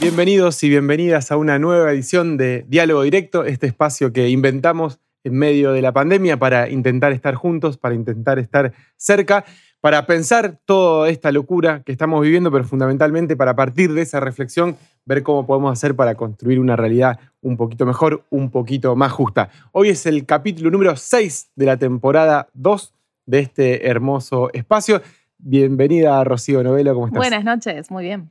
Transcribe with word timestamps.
Bienvenidos 0.00 0.62
y 0.62 0.70
bienvenidas 0.70 1.30
a 1.30 1.36
una 1.36 1.58
nueva 1.58 1.92
edición 1.92 2.38
de 2.38 2.64
Diálogo 2.68 3.02
Directo, 3.02 3.44
este 3.44 3.66
espacio 3.66 4.14
que 4.14 4.30
inventamos 4.30 4.98
en 5.24 5.34
medio 5.34 5.72
de 5.72 5.82
la 5.82 5.92
pandemia 5.92 6.38
para 6.38 6.70
intentar 6.70 7.12
estar 7.12 7.34
juntos, 7.34 7.76
para 7.76 7.94
intentar 7.94 8.38
estar 8.38 8.72
cerca, 8.96 9.44
para 9.82 10.06
pensar 10.06 10.58
toda 10.64 11.10
esta 11.10 11.32
locura 11.32 11.82
que 11.84 11.92
estamos 11.92 12.22
viviendo, 12.22 12.50
pero 12.50 12.64
fundamentalmente 12.64 13.36
para 13.36 13.54
partir 13.54 13.92
de 13.92 14.02
esa 14.02 14.20
reflexión 14.20 14.76
ver 15.04 15.22
cómo 15.22 15.46
podemos 15.46 15.72
hacer 15.72 15.96
para 15.96 16.14
construir 16.14 16.60
una 16.60 16.76
realidad 16.76 17.18
un 17.40 17.56
poquito 17.56 17.86
mejor, 17.86 18.24
un 18.30 18.50
poquito 18.50 18.94
más 18.96 19.12
justa. 19.12 19.50
Hoy 19.72 19.88
es 19.88 20.06
el 20.06 20.24
capítulo 20.26 20.70
número 20.70 20.96
6 20.96 21.50
de 21.56 21.66
la 21.66 21.76
temporada 21.76 22.48
2 22.54 22.94
de 23.26 23.38
este 23.40 23.88
hermoso 23.88 24.50
espacio. 24.52 25.02
Bienvenida, 25.38 26.22
Rocío 26.22 26.62
Novelo, 26.62 26.94
¿cómo 26.94 27.06
estás? 27.06 27.18
Buenas 27.18 27.44
noches, 27.44 27.90
muy 27.90 28.04
bien. 28.04 28.30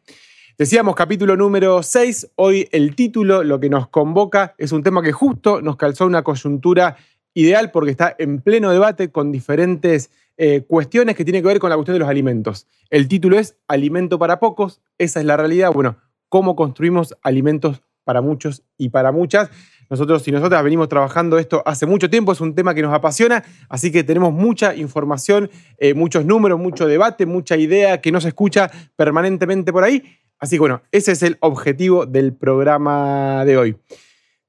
Decíamos 0.57 0.95
capítulo 0.95 1.35
número 1.35 1.81
6, 1.81 2.31
hoy 2.35 2.69
el 2.71 2.95
título, 2.95 3.43
lo 3.43 3.59
que 3.59 3.69
nos 3.69 3.87
convoca, 3.87 4.53
es 4.57 4.71
un 4.71 4.83
tema 4.83 5.01
que 5.01 5.11
justo 5.11 5.61
nos 5.61 5.75
calzó 5.75 6.05
una 6.05 6.23
coyuntura 6.23 6.97
ideal 7.33 7.71
porque 7.71 7.91
está 7.91 8.15
en 8.17 8.41
pleno 8.41 8.71
debate 8.71 9.11
con 9.11 9.31
diferentes 9.31 10.11
eh, 10.37 10.61
cuestiones 10.67 11.15
que 11.15 11.25
tienen 11.25 11.41
que 11.41 11.47
ver 11.47 11.59
con 11.59 11.69
la 11.69 11.75
cuestión 11.75 11.95
de 11.95 11.99
los 11.99 12.09
alimentos. 12.09 12.67
El 12.89 13.07
título 13.07 13.39
es 13.39 13.57
Alimento 13.67 14.19
para 14.19 14.39
pocos, 14.39 14.81
esa 14.97 15.19
es 15.19 15.25
la 15.25 15.37
realidad. 15.37 15.71
Bueno, 15.71 15.97
cómo 16.31 16.55
construimos 16.55 17.13
alimentos 17.23 17.83
para 18.05 18.21
muchos 18.21 18.63
y 18.77 18.87
para 18.87 19.11
muchas. 19.11 19.49
Nosotros 19.89 20.25
y 20.29 20.31
nosotras 20.31 20.63
venimos 20.63 20.87
trabajando 20.87 21.37
esto 21.37 21.61
hace 21.65 21.85
mucho 21.85 22.09
tiempo, 22.09 22.31
es 22.31 22.39
un 22.39 22.55
tema 22.55 22.73
que 22.73 22.81
nos 22.81 22.93
apasiona, 22.93 23.43
así 23.67 23.91
que 23.91 24.05
tenemos 24.05 24.31
mucha 24.31 24.73
información, 24.73 25.51
eh, 25.77 25.93
muchos 25.93 26.25
números, 26.25 26.57
mucho 26.57 26.87
debate, 26.87 27.25
mucha 27.25 27.57
idea 27.57 27.99
que 27.99 28.13
no 28.13 28.21
se 28.21 28.29
escucha 28.29 28.71
permanentemente 28.95 29.73
por 29.73 29.83
ahí. 29.83 30.03
Así 30.39 30.55
que 30.55 30.61
bueno, 30.61 30.81
ese 30.93 31.11
es 31.11 31.21
el 31.21 31.35
objetivo 31.41 32.05
del 32.05 32.33
programa 32.33 33.43
de 33.43 33.57
hoy. 33.57 33.75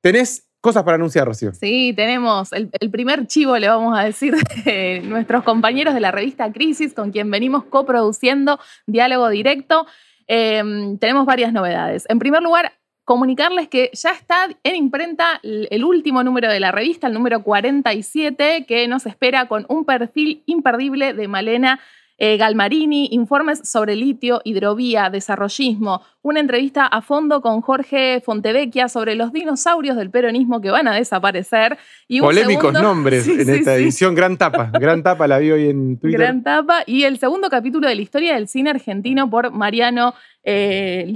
¿Tenés 0.00 0.48
cosas 0.60 0.84
para 0.84 0.94
anunciar, 0.94 1.26
Rocío? 1.26 1.52
Sí, 1.52 1.92
tenemos 1.96 2.52
el, 2.52 2.70
primer 2.92 3.26
chivo, 3.26 3.58
le 3.58 3.68
vamos 3.68 3.98
a 3.98 4.04
decir, 4.04 4.36
de 4.64 5.00
nuestros 5.04 5.42
compañeros 5.42 5.94
de 5.94 6.00
la 6.00 6.12
revista 6.12 6.52
Crisis, 6.52 6.94
con 6.94 7.10
quien 7.10 7.28
venimos 7.28 7.64
coproduciendo 7.64 8.60
Diálogo 8.86 9.28
Directo. 9.28 9.86
Em, 10.26 10.98
tenemos 10.98 11.26
varias 11.26 11.52
novedades. 11.52 12.06
En 12.08 12.18
primer 12.18 12.42
lugar, 12.42 12.72
comunicarles 13.04 13.68
que 13.68 13.90
ya 13.92 14.12
está 14.12 14.48
en 14.62 14.76
imprenta 14.76 15.40
el 15.42 15.84
último 15.84 16.22
número 16.22 16.48
de 16.48 16.60
la 16.60 16.72
revista, 16.72 17.08
el 17.08 17.14
número 17.14 17.42
47, 17.42 18.64
que 18.66 18.88
nos 18.88 19.06
espera 19.06 19.46
con 19.48 19.66
un 19.68 19.84
perfil 19.84 20.42
imperdible 20.46 21.12
de 21.12 21.28
Malena 21.28 21.80
eh, 22.18 22.36
Galmarini, 22.36 23.08
informes 23.12 23.60
sobre 23.68 23.96
litio, 23.96 24.40
hidrovía, 24.44 25.10
desarrollismo, 25.10 26.02
una 26.22 26.40
entrevista 26.40 26.86
a 26.86 27.02
fondo 27.02 27.40
con 27.42 27.60
Jorge 27.60 28.20
Fontevecchia 28.24 28.88
sobre 28.88 29.14
los 29.14 29.32
dinosaurios 29.32 29.96
del 29.96 30.10
peronismo 30.10 30.60
que 30.60 30.70
van 30.70 30.88
a 30.88 30.94
desaparecer. 30.94 31.78
Y 32.06 32.20
Polémicos 32.20 32.72
nombres 32.72 33.26
en 33.28 33.50
esta 33.50 33.74
edición, 33.74 34.14
gran 34.14 34.36
tapa, 34.36 34.70
gran 34.72 35.02
tapa 35.02 35.26
la 35.26 35.38
vi 35.38 35.50
hoy 35.50 35.68
en 35.68 35.98
Twitter. 35.98 36.20
Gran 36.20 36.42
tapa. 36.42 36.84
Y 36.86 37.04
el 37.04 37.18
segundo 37.18 37.50
capítulo 37.50 37.88
de 37.88 37.94
la 37.94 38.02
historia 38.02 38.34
del 38.34 38.48
cine 38.48 38.70
argentino 38.70 39.28
por 39.28 39.50
Mariano 39.50 40.14
eh. 40.44 41.12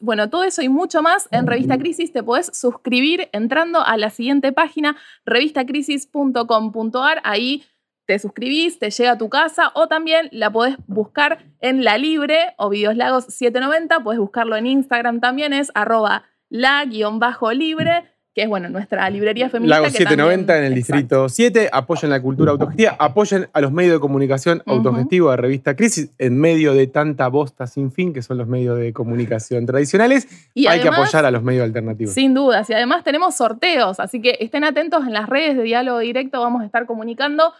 Bueno, 0.00 0.30
todo 0.30 0.44
eso 0.44 0.62
y 0.62 0.68
mucho 0.68 1.02
más 1.02 1.28
en 1.32 1.46
Revista 1.46 1.78
Crisis 1.78 2.12
te 2.12 2.22
podés 2.22 2.50
suscribir 2.52 3.28
entrando 3.32 3.80
a 3.84 3.96
la 3.96 4.10
siguiente 4.10 4.52
página, 4.52 4.96
revistacrisis.com.ar. 5.24 7.20
Ahí 7.24 7.64
te 8.10 8.18
suscribís, 8.18 8.80
te 8.80 8.90
llega 8.90 9.12
a 9.12 9.18
tu 9.18 9.28
casa 9.28 9.70
o 9.72 9.86
también 9.86 10.28
la 10.32 10.50
podés 10.50 10.74
buscar 10.88 11.44
en 11.60 11.84
La 11.84 11.96
Libre 11.96 12.54
o 12.58 12.68
Videos 12.68 12.96
790, 12.96 14.00
podés 14.00 14.18
buscarlo 14.18 14.56
en 14.56 14.66
Instagram 14.66 15.20
también, 15.20 15.52
es 15.52 15.70
arroba 15.76 16.24
la-libre, 16.48 18.02
que 18.34 18.42
es 18.42 18.48
bueno, 18.48 18.68
nuestra 18.68 19.08
librería 19.10 19.48
feminista. 19.48 19.76
Lagos 19.76 19.92
790 19.92 20.58
en 20.58 20.64
el 20.64 20.74
distrito 20.74 21.28
7, 21.28 21.70
apoyen 21.72 22.10
la 22.10 22.20
cultura 22.20 22.50
autogestiva, 22.50 22.96
apoyen 22.98 23.48
a 23.52 23.60
los 23.60 23.70
medios 23.70 23.92
de 23.92 24.00
comunicación 24.00 24.60
autogestivos 24.66 25.30
de 25.30 25.36
Revista 25.36 25.76
Crisis 25.76 26.10
en 26.18 26.36
medio 26.36 26.74
de 26.74 26.88
tanta 26.88 27.28
bosta 27.28 27.68
sin 27.68 27.92
fin 27.92 28.12
que 28.12 28.22
son 28.22 28.38
los 28.38 28.48
medios 28.48 28.76
de 28.76 28.92
comunicación 28.92 29.66
tradicionales. 29.66 30.26
Y 30.52 30.66
hay 30.66 30.80
que 30.80 30.88
apoyar 30.88 31.24
a 31.24 31.30
los 31.30 31.44
medios 31.44 31.62
alternativos. 31.62 32.12
Sin 32.12 32.34
dudas, 32.34 32.68
y 32.70 32.72
además 32.72 33.04
tenemos 33.04 33.36
sorteos, 33.36 34.00
así 34.00 34.20
que 34.20 34.36
estén 34.40 34.64
atentos 34.64 35.06
en 35.06 35.12
las 35.12 35.28
redes 35.28 35.56
de 35.56 35.62
diálogo 35.62 36.00
directo, 36.00 36.40
vamos 36.40 36.62
a 36.62 36.66
estar 36.66 36.86
comunicando 36.86 37.52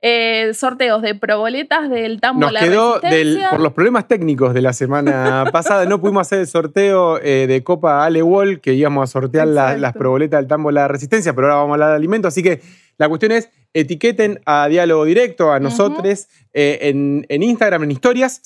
eh, 0.00 0.52
sorteos 0.54 1.02
de 1.02 1.14
proboletas 1.14 1.90
del 1.90 2.20
tambo 2.20 2.50
Nos 2.50 2.60
quedó 2.60 3.00
por 3.50 3.60
los 3.60 3.72
problemas 3.72 4.06
técnicos 4.06 4.54
de 4.54 4.62
la 4.62 4.72
semana 4.72 5.44
pasada, 5.52 5.86
no 5.86 6.00
pudimos 6.00 6.22
hacer 6.22 6.40
el 6.40 6.46
sorteo 6.46 7.18
eh, 7.20 7.46
de 7.48 7.64
Copa 7.64 8.04
Ale 8.04 8.22
Wall, 8.22 8.60
que 8.60 8.74
íbamos 8.74 9.08
a 9.08 9.12
sortear 9.12 9.48
las 9.48 9.92
proboletas 9.94 10.40
del 10.40 10.48
tambo 10.48 10.70
la 10.70 10.88
resistencia, 10.88 11.34
pero 11.34 11.48
ahora 11.48 11.56
vamos 11.56 11.70
a 11.70 11.74
hablar 11.74 11.90
de 11.90 11.96
alimentos. 11.96 12.32
Así 12.32 12.42
que 12.42 12.60
la 12.96 13.08
cuestión 13.08 13.32
es, 13.32 13.50
etiqueten 13.74 14.40
a 14.46 14.68
Diálogo 14.68 15.04
Directo, 15.04 15.52
a 15.52 15.60
nosotros, 15.60 16.28
eh, 16.52 16.78
en, 16.82 17.42
Instagram, 17.42 17.84
en 17.84 17.90
historias, 17.90 18.42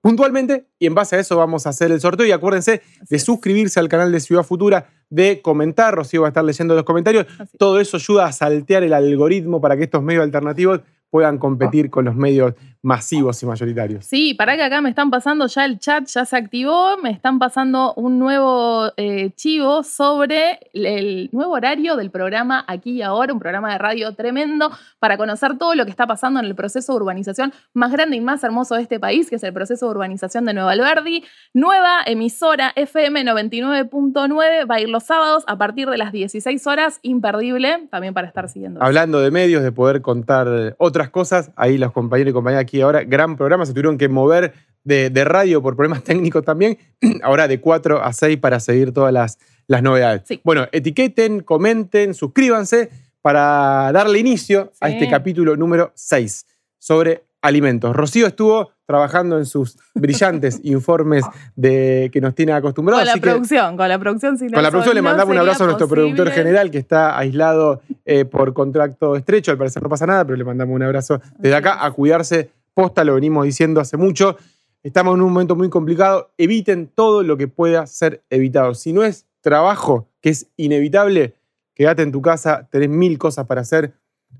puntualmente, 0.00 0.66
y 0.78 0.86
en 0.86 0.94
base 0.94 1.16
a 1.16 1.20
eso 1.20 1.36
vamos 1.36 1.66
a 1.66 1.70
hacer 1.70 1.90
el 1.90 2.00
sorteo. 2.00 2.26
Y 2.26 2.32
acuérdense 2.32 2.82
de 3.08 3.18
suscribirse 3.18 3.80
al 3.80 3.88
canal 3.88 4.12
de 4.12 4.20
Ciudad 4.20 4.42
Futura, 4.42 4.90
de 5.10 5.42
comentar, 5.42 5.94
Rocío 5.94 6.22
va 6.22 6.28
a 6.28 6.30
estar 6.30 6.44
leyendo 6.44 6.74
los 6.74 6.84
comentarios. 6.84 7.26
Todo 7.58 7.80
eso 7.80 7.96
ayuda 7.96 8.26
a 8.26 8.32
saltear 8.32 8.82
el 8.82 8.94
algoritmo 8.94 9.60
para 9.60 9.76
que 9.76 9.84
estos 9.84 10.02
medios 10.02 10.22
alternativos 10.22 10.80
puedan 11.10 11.36
competir 11.36 11.90
con 11.90 12.06
los 12.06 12.16
medios 12.16 12.54
masivos 12.82 13.40
y 13.42 13.46
mayoritarios. 13.46 14.04
Sí, 14.04 14.34
para 14.34 14.56
que 14.56 14.62
acá 14.62 14.80
me 14.80 14.88
están 14.88 15.08
pasando 15.08 15.46
ya 15.46 15.64
el 15.64 15.78
chat, 15.78 16.04
ya 16.06 16.24
se 16.24 16.36
activó, 16.36 16.96
me 16.98 17.10
están 17.10 17.38
pasando 17.38 17.94
un 17.94 18.18
nuevo 18.18 18.90
eh, 18.96 19.30
chivo 19.36 19.84
sobre 19.84 20.58
el 20.72 21.30
nuevo 21.32 21.52
horario 21.52 21.94
del 21.96 22.10
programa 22.10 22.64
Aquí 22.66 22.90
y 22.90 23.02
Ahora, 23.02 23.32
un 23.32 23.38
programa 23.38 23.72
de 23.72 23.78
radio 23.78 24.14
tremendo 24.14 24.70
para 24.98 25.16
conocer 25.16 25.58
todo 25.58 25.74
lo 25.74 25.84
que 25.84 25.90
está 25.90 26.06
pasando 26.06 26.40
en 26.40 26.46
el 26.46 26.54
proceso 26.56 26.92
de 26.92 26.96
urbanización 26.96 27.52
más 27.72 27.92
grande 27.92 28.16
y 28.16 28.20
más 28.20 28.42
hermoso 28.42 28.74
de 28.74 28.82
este 28.82 28.98
país, 28.98 29.30
que 29.30 29.36
es 29.36 29.42
el 29.44 29.52
proceso 29.52 29.86
de 29.86 29.90
urbanización 29.92 30.44
de 30.44 30.54
Nueva 30.54 30.72
Alberdi. 30.72 31.24
Nueva 31.54 32.02
emisora 32.04 32.72
FM 32.74 33.24
99.9 33.24 34.70
va 34.70 34.74
a 34.74 34.80
ir 34.80 34.88
los 34.88 35.04
sábados 35.04 35.44
a 35.46 35.56
partir 35.56 35.88
de 35.88 35.98
las 35.98 36.10
16 36.10 36.66
horas, 36.66 36.98
imperdible 37.02 37.86
también 37.90 38.12
para 38.12 38.26
estar 38.26 38.48
siguiendo. 38.48 38.82
Hablando 38.82 39.20
de 39.20 39.30
medios, 39.30 39.62
de 39.62 39.70
poder 39.70 40.02
contar 40.02 40.74
otras 40.78 41.10
cosas. 41.10 41.52
Ahí 41.54 41.78
los 41.78 41.92
compañeros 41.92 42.32
y 42.32 42.34
compañeras 42.34 42.71
aquí 42.72 42.80
ahora, 42.80 43.04
gran 43.04 43.36
programa, 43.36 43.66
se 43.66 43.72
tuvieron 43.72 43.98
que 43.98 44.08
mover 44.08 44.54
de, 44.82 45.24
radio 45.24 45.60
por 45.60 45.76
problemas 45.76 46.02
técnicos 46.04 46.42
también, 46.42 46.78
ahora 47.22 47.46
de 47.46 47.60
4 47.60 48.02
a 48.02 48.12
6 48.12 48.38
para 48.38 48.60
seguir 48.60 48.92
todas 48.92 49.12
las, 49.12 49.38
las 49.66 49.82
novedades. 49.82 50.22
Bueno, 50.42 50.66
etiqueten, 50.72 51.40
comenten, 51.40 52.14
suscríbanse 52.14 52.88
para 53.20 53.92
darle 53.92 54.18
inicio 54.18 54.72
a 54.80 54.88
este 54.88 55.08
capítulo 55.08 55.54
número 55.56 55.92
6 55.94 56.46
sobre 56.78 57.24
alimentos. 57.42 57.94
Rocío 57.94 58.26
estuvo 58.26 58.70
trabajando 58.86 59.38
en 59.38 59.46
sus 59.46 59.78
brillantes 59.94 60.60
informes 60.64 61.24
de, 61.56 62.10
que 62.12 62.20
nos 62.20 62.34
tiene 62.34 62.52
acostumbrados. 62.52 63.04
Con 63.04 63.14
la 63.14 63.20
producción, 63.20 63.76
con 63.76 63.88
la 63.88 63.98
producción. 63.98 64.36
con 64.38 64.62
la 64.62 64.70
producción 64.70 64.94
le 64.94 65.02
mandamos 65.02 65.32
un 65.32 65.38
abrazo 65.38 65.64
a 65.64 65.66
nuestro 65.66 65.88
productor 65.88 66.30
general 66.30 66.70
que 66.70 66.78
está 66.78 67.18
aislado 67.18 67.82
eh, 68.04 68.24
por 68.24 68.52
contrato 68.52 69.16
estrecho. 69.16 69.50
Al 69.50 69.58
parecer 69.58 69.82
no 69.82 69.88
pasa 69.88 70.06
nada, 70.06 70.24
pero 70.24 70.36
le 70.36 70.44
mandamos 70.44 70.74
un 70.74 70.82
abrazo 70.82 71.20
desde 71.38 71.56
acá 71.56 71.84
a 71.84 71.90
cuidarse. 71.90 72.50
Posta, 72.74 73.04
lo 73.04 73.14
venimos 73.14 73.44
diciendo 73.44 73.80
hace 73.80 73.96
mucho. 73.96 74.36
Estamos 74.82 75.14
en 75.14 75.22
un 75.22 75.32
momento 75.32 75.56
muy 75.56 75.68
complicado. 75.68 76.32
Eviten 76.38 76.88
todo 76.88 77.22
lo 77.22 77.36
que 77.36 77.48
pueda 77.48 77.86
ser 77.86 78.24
evitado. 78.30 78.74
Si 78.74 78.92
no 78.92 79.04
es 79.04 79.26
trabajo, 79.40 80.08
que 80.20 80.30
es 80.30 80.48
inevitable, 80.56 81.34
quédate 81.74 82.02
en 82.02 82.12
tu 82.12 82.22
casa, 82.22 82.68
tenés 82.70 82.88
mil 82.88 83.18
cosas 83.18 83.46
para 83.46 83.60
hacer 83.60 83.94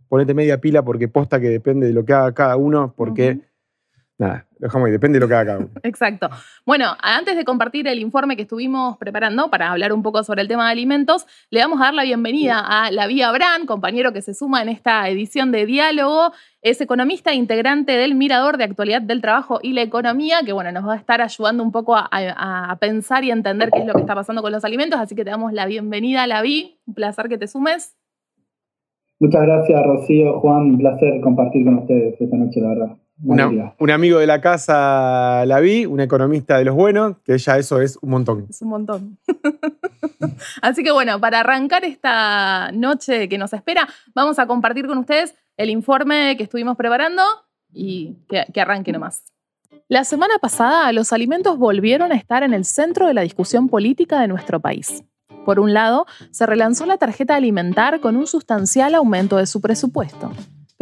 ponete 0.08 0.34
media 0.34 0.60
pila 0.60 0.84
porque 0.84 1.08
posta 1.08 1.40
que 1.40 1.48
depende 1.48 1.86
de 1.86 1.92
lo 1.92 2.04
que 2.04 2.12
haga 2.12 2.32
cada 2.32 2.56
uno, 2.56 2.94
porque 2.96 3.40
nada, 4.18 4.46
lo 4.58 4.66
dejamos 4.66 4.86
ahí, 4.86 4.92
depende 4.92 5.18
de 5.18 5.20
lo 5.20 5.28
que 5.28 5.34
haga 5.34 5.46
cada 5.46 5.58
uno. 5.58 5.70
Exacto. 5.82 6.28
Bueno, 6.64 6.96
antes 7.00 7.36
de 7.36 7.44
compartir 7.44 7.88
el 7.88 7.98
informe 7.98 8.36
que 8.36 8.42
estuvimos 8.42 8.96
preparando 8.98 9.50
para 9.50 9.70
hablar 9.70 9.92
un 9.92 10.02
poco 10.02 10.22
sobre 10.22 10.42
el 10.42 10.48
tema 10.48 10.66
de 10.66 10.72
alimentos, 10.72 11.26
le 11.50 11.60
vamos 11.60 11.80
a 11.80 11.84
dar 11.84 11.94
la 11.94 12.04
bienvenida 12.04 12.60
a 12.60 12.90
la 12.90 13.06
Vía 13.06 13.30
Bran, 13.32 13.66
compañero 13.66 14.12
que 14.12 14.22
se 14.22 14.34
suma 14.34 14.62
en 14.62 14.68
esta 14.68 15.08
edición 15.08 15.52
de 15.52 15.66
Diálogo. 15.66 16.32
Es 16.60 16.80
economista 16.80 17.32
e 17.32 17.34
integrante 17.34 17.92
del 17.92 18.14
Mirador 18.14 18.56
de 18.56 18.64
Actualidad 18.64 19.02
del 19.02 19.20
Trabajo 19.20 19.58
y 19.62 19.72
la 19.72 19.82
Economía, 19.82 20.40
que 20.44 20.52
bueno, 20.52 20.70
nos 20.70 20.86
va 20.86 20.94
a 20.94 20.96
estar 20.96 21.20
ayudando 21.20 21.62
un 21.64 21.72
poco 21.72 21.96
a, 21.96 22.08
a 22.10 22.76
pensar 22.76 23.24
y 23.24 23.30
entender 23.30 23.70
qué 23.70 23.80
es 23.80 23.86
lo 23.86 23.94
que 23.94 24.00
está 24.00 24.14
pasando 24.14 24.42
con 24.42 24.52
los 24.52 24.64
alimentos. 24.64 25.00
Así 25.00 25.16
que 25.16 25.24
te 25.24 25.30
damos 25.30 25.52
la 25.52 25.66
bienvenida 25.66 26.22
a 26.22 26.26
la 26.28 26.42
Vi. 26.42 26.78
Un 26.86 26.94
placer 26.94 27.28
que 27.28 27.38
te 27.38 27.48
sumes. 27.48 27.96
Muchas 29.18 29.42
gracias, 29.42 29.80
Rocío, 29.84 30.40
Juan. 30.40 30.62
Un 30.62 30.78
placer 30.78 31.20
compartir 31.20 31.64
con 31.64 31.78
ustedes 31.78 32.20
esta 32.20 32.36
noche, 32.36 32.60
la 32.60 32.68
verdad. 32.70 32.96
Un 33.22 33.90
amigo 33.90 34.18
de 34.18 34.26
la 34.26 34.40
casa 34.40 35.44
la 35.46 35.60
vi, 35.60 35.86
un 35.86 36.00
economista 36.00 36.58
de 36.58 36.64
los 36.64 36.74
buenos, 36.74 37.16
que 37.24 37.38
ya 37.38 37.56
eso 37.56 37.80
es 37.80 37.98
un 38.02 38.10
montón. 38.10 38.46
Es 38.50 38.62
un 38.62 38.68
montón. 38.68 39.18
Así 40.62 40.82
que 40.82 40.90
bueno, 40.90 41.20
para 41.20 41.40
arrancar 41.40 41.84
esta 41.84 42.70
noche 42.72 43.28
que 43.28 43.38
nos 43.38 43.52
espera, 43.52 43.88
vamos 44.14 44.38
a 44.38 44.46
compartir 44.46 44.86
con 44.86 44.98
ustedes 44.98 45.34
el 45.56 45.70
informe 45.70 46.36
que 46.36 46.42
estuvimos 46.42 46.76
preparando 46.76 47.22
y 47.72 48.16
que, 48.28 48.44
que 48.52 48.60
arranque 48.60 48.92
nomás. 48.92 49.24
La 49.88 50.04
semana 50.04 50.34
pasada, 50.40 50.90
los 50.92 51.12
alimentos 51.12 51.58
volvieron 51.58 52.12
a 52.12 52.16
estar 52.16 52.42
en 52.42 52.54
el 52.54 52.64
centro 52.64 53.06
de 53.06 53.14
la 53.14 53.22
discusión 53.22 53.68
política 53.68 54.20
de 54.20 54.28
nuestro 54.28 54.60
país. 54.60 55.04
Por 55.44 55.60
un 55.60 55.74
lado, 55.74 56.06
se 56.30 56.46
relanzó 56.46 56.86
la 56.86 56.98
tarjeta 56.98 57.36
alimentar 57.36 58.00
con 58.00 58.16
un 58.16 58.26
sustancial 58.26 58.94
aumento 58.94 59.36
de 59.36 59.46
su 59.46 59.60
presupuesto 59.60 60.32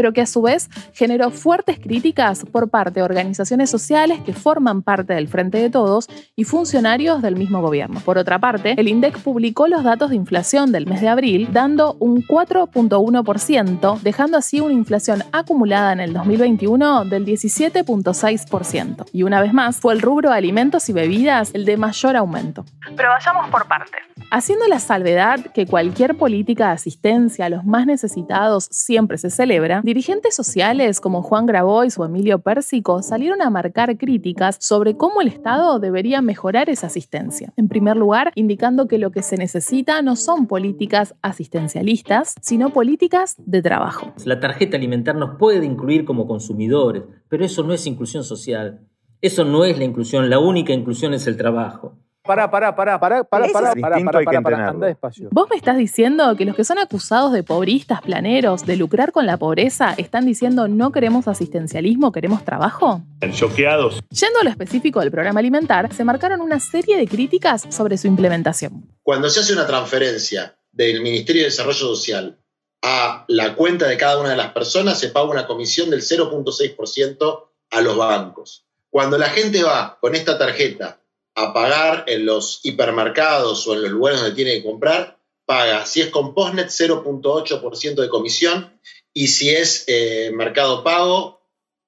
pero 0.00 0.14
que 0.14 0.22
a 0.22 0.26
su 0.26 0.40
vez 0.40 0.70
generó 0.94 1.30
fuertes 1.30 1.78
críticas 1.78 2.46
por 2.50 2.70
parte 2.70 3.00
de 3.00 3.02
organizaciones 3.02 3.68
sociales 3.68 4.18
que 4.24 4.32
forman 4.32 4.80
parte 4.80 5.12
del 5.12 5.28
Frente 5.28 5.58
de 5.58 5.68
Todos 5.68 6.08
y 6.36 6.44
funcionarios 6.44 7.20
del 7.20 7.36
mismo 7.36 7.60
gobierno. 7.60 8.00
Por 8.00 8.16
otra 8.16 8.38
parte, 8.38 8.76
el 8.78 8.88
INDEC 8.88 9.18
publicó 9.18 9.68
los 9.68 9.84
datos 9.84 10.08
de 10.08 10.16
inflación 10.16 10.72
del 10.72 10.86
mes 10.86 11.02
de 11.02 11.08
abril, 11.08 11.50
dando 11.52 11.98
un 12.00 12.26
4.1%, 12.26 14.00
dejando 14.00 14.38
así 14.38 14.60
una 14.60 14.72
inflación 14.72 15.22
acumulada 15.32 15.92
en 15.92 16.00
el 16.00 16.14
2021 16.14 17.04
del 17.04 17.26
17.6%. 17.26 19.04
Y 19.12 19.24
una 19.24 19.42
vez 19.42 19.52
más, 19.52 19.76
fue 19.76 19.92
el 19.92 20.00
rubro 20.00 20.30
de 20.30 20.36
alimentos 20.38 20.88
y 20.88 20.94
bebidas 20.94 21.50
el 21.52 21.66
de 21.66 21.76
mayor 21.76 22.16
aumento. 22.16 22.64
Pero 22.96 23.10
vayamos 23.10 23.50
por 23.50 23.68
partes. 23.68 24.00
Haciendo 24.32 24.66
la 24.68 24.78
salvedad 24.78 25.40
que 25.52 25.66
cualquier 25.66 26.16
política 26.16 26.68
de 26.68 26.72
asistencia 26.74 27.46
a 27.46 27.48
los 27.48 27.64
más 27.64 27.84
necesitados 27.84 28.68
siempre 28.70 29.18
se 29.18 29.28
celebra, 29.28 29.80
dirigentes 29.90 30.36
sociales 30.36 31.00
como 31.00 31.20
Juan 31.20 31.46
Grabois 31.46 31.98
o 31.98 32.04
Emilio 32.04 32.38
Pérsico 32.38 33.02
salieron 33.02 33.42
a 33.42 33.50
marcar 33.50 33.98
críticas 33.98 34.56
sobre 34.60 34.96
cómo 34.96 35.20
el 35.20 35.26
Estado 35.26 35.80
debería 35.80 36.22
mejorar 36.22 36.70
esa 36.70 36.86
asistencia. 36.86 37.52
En 37.56 37.66
primer 37.66 37.96
lugar, 37.96 38.30
indicando 38.36 38.86
que 38.86 38.98
lo 38.98 39.10
que 39.10 39.24
se 39.24 39.36
necesita 39.36 40.00
no 40.00 40.14
son 40.14 40.46
políticas 40.46 41.16
asistencialistas, 41.22 42.36
sino 42.40 42.70
políticas 42.70 43.34
de 43.38 43.62
trabajo. 43.62 44.14
La 44.24 44.38
tarjeta 44.38 44.76
alimentar 44.76 45.16
nos 45.16 45.36
puede 45.40 45.66
incluir 45.66 46.04
como 46.04 46.28
consumidores, 46.28 47.02
pero 47.28 47.44
eso 47.44 47.64
no 47.64 47.74
es 47.74 47.84
inclusión 47.84 48.22
social. 48.22 48.86
Eso 49.20 49.44
no 49.44 49.64
es 49.64 49.76
la 49.76 49.82
inclusión, 49.82 50.30
la 50.30 50.38
única 50.38 50.72
inclusión 50.72 51.14
es 51.14 51.26
el 51.26 51.36
trabajo. 51.36 51.98
Pará, 52.22 52.50
pará, 52.50 52.76
pará, 52.76 53.00
pará, 53.00 53.24
pará, 53.24 53.48
pará, 53.50 53.74
pará, 53.74 54.42
pará, 54.42 54.68
anda 54.68 54.86
despacio. 54.86 55.30
¿Vos 55.32 55.48
me 55.48 55.56
estás 55.56 55.78
diciendo 55.78 56.36
que 56.36 56.44
los 56.44 56.54
que 56.54 56.64
son 56.64 56.78
acusados 56.78 57.32
de 57.32 57.42
pobristas, 57.42 58.02
planeros, 58.02 58.66
de 58.66 58.76
lucrar 58.76 59.10
con 59.10 59.24
la 59.24 59.38
pobreza, 59.38 59.94
están 59.96 60.26
diciendo 60.26 60.68
no 60.68 60.92
queremos 60.92 61.28
asistencialismo, 61.28 62.12
queremos 62.12 62.44
trabajo? 62.44 63.02
Choqueados. 63.32 64.00
Yendo 64.10 64.40
a 64.40 64.44
lo 64.44 64.50
específico 64.50 65.00
del 65.00 65.10
programa 65.10 65.40
alimentar, 65.40 65.92
se 65.94 66.04
marcaron 66.04 66.42
una 66.42 66.60
serie 66.60 66.98
de 66.98 67.06
críticas 67.08 67.66
sobre 67.70 67.96
su 67.96 68.06
implementación. 68.06 68.86
Cuando 69.02 69.30
se 69.30 69.40
hace 69.40 69.54
una 69.54 69.66
transferencia 69.66 70.56
del 70.72 71.00
Ministerio 71.00 71.42
de 71.42 71.48
Desarrollo 71.48 71.78
Social 71.78 72.38
a 72.82 73.24
la 73.28 73.54
cuenta 73.54 73.86
de 73.86 73.96
cada 73.96 74.20
una 74.20 74.30
de 74.30 74.36
las 74.36 74.52
personas, 74.52 74.98
se 74.98 75.08
paga 75.08 75.30
una 75.30 75.46
comisión 75.46 75.88
del 75.88 76.02
0.6% 76.02 77.48
a 77.70 77.80
los 77.80 77.96
bancos. 77.96 78.66
Cuando 78.90 79.16
la 79.16 79.30
gente 79.30 79.62
va 79.62 79.98
con 80.00 80.14
esta 80.14 80.36
tarjeta 80.36 80.99
a 81.42 81.52
pagar 81.52 82.04
en 82.06 82.26
los 82.26 82.60
hipermercados 82.62 83.66
o 83.66 83.74
en 83.74 83.82
los 83.82 83.90
lugares 83.90 84.20
donde 84.20 84.36
tiene 84.36 84.54
que 84.54 84.64
comprar, 84.64 85.18
paga, 85.44 85.86
si 85.86 86.00
es 86.00 86.08
con 86.08 86.34
Postnet, 86.34 86.68
0.8% 86.68 87.94
de 87.94 88.08
comisión 88.08 88.80
y 89.12 89.28
si 89.28 89.50
es 89.50 89.84
eh, 89.86 90.30
Mercado 90.32 90.84
Pago, 90.84 91.40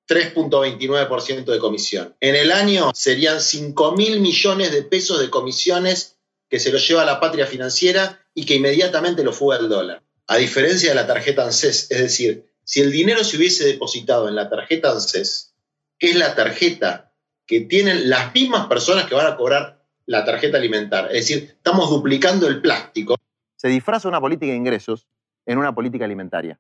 3.29% 0.09 1.45
de 1.45 1.59
comisión. 1.59 2.17
En 2.21 2.35
el 2.35 2.53
año 2.53 2.91
serían 2.95 3.41
5 3.41 3.93
mil 3.93 4.21
millones 4.21 4.73
de 4.73 4.83
pesos 4.83 5.21
de 5.21 5.31
comisiones 5.31 6.17
que 6.49 6.59
se 6.59 6.73
lo 6.73 6.79
lleva 6.79 7.05
la 7.05 7.21
patria 7.21 7.47
financiera 7.47 8.21
y 8.35 8.45
que 8.45 8.57
inmediatamente 8.57 9.23
lo 9.23 9.33
fuga 9.33 9.59
el 9.59 9.69
dólar. 9.69 10.03
A 10.27 10.37
diferencia 10.37 10.91
de 10.91 10.95
la 10.95 11.07
tarjeta 11.07 11.45
ANSES, 11.45 11.91
es 11.91 11.99
decir, 11.99 12.47
si 12.65 12.81
el 12.81 12.93
dinero 12.93 13.25
se 13.25 13.37
hubiese 13.37 13.65
depositado 13.65 14.29
en 14.29 14.35
la 14.35 14.49
tarjeta 14.49 14.91
ANSES, 14.91 15.55
que 15.99 16.11
es 16.11 16.17
la 16.17 16.35
tarjeta 16.35 17.12
que 17.53 17.61
tienen 17.61 18.09
las 18.09 18.33
mismas 18.33 18.67
personas 18.67 19.05
que 19.05 19.15
van 19.15 19.27
a 19.27 19.37
cobrar 19.37 19.79
la 20.07 20.25
tarjeta 20.25 20.57
alimentar. 20.57 21.09
Es 21.15 21.29
decir, 21.29 21.51
estamos 21.51 21.91
duplicando 21.91 22.49
el 22.49 22.63
plástico. 22.63 23.17
Se 23.57 23.69
disfraza 23.69 24.09
una 24.09 24.23
política 24.23 24.53
de 24.53 24.57
ingresos 24.57 25.07
en 25.45 25.59
una 25.59 25.75
política 25.75 26.07
alimentaria. 26.07 26.59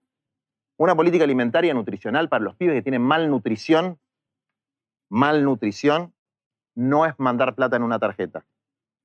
Una 0.76 0.94
política 0.94 1.24
alimentaria 1.24 1.72
nutricional 1.72 2.28
para 2.28 2.44
los 2.44 2.56
pibes 2.56 2.74
que 2.74 2.82
tienen 2.82 3.00
malnutrición. 3.00 3.98
Malnutrición 5.08 6.12
no 6.74 7.06
es 7.06 7.14
mandar 7.16 7.54
plata 7.54 7.76
en 7.76 7.84
una 7.84 7.98
tarjeta. 7.98 8.44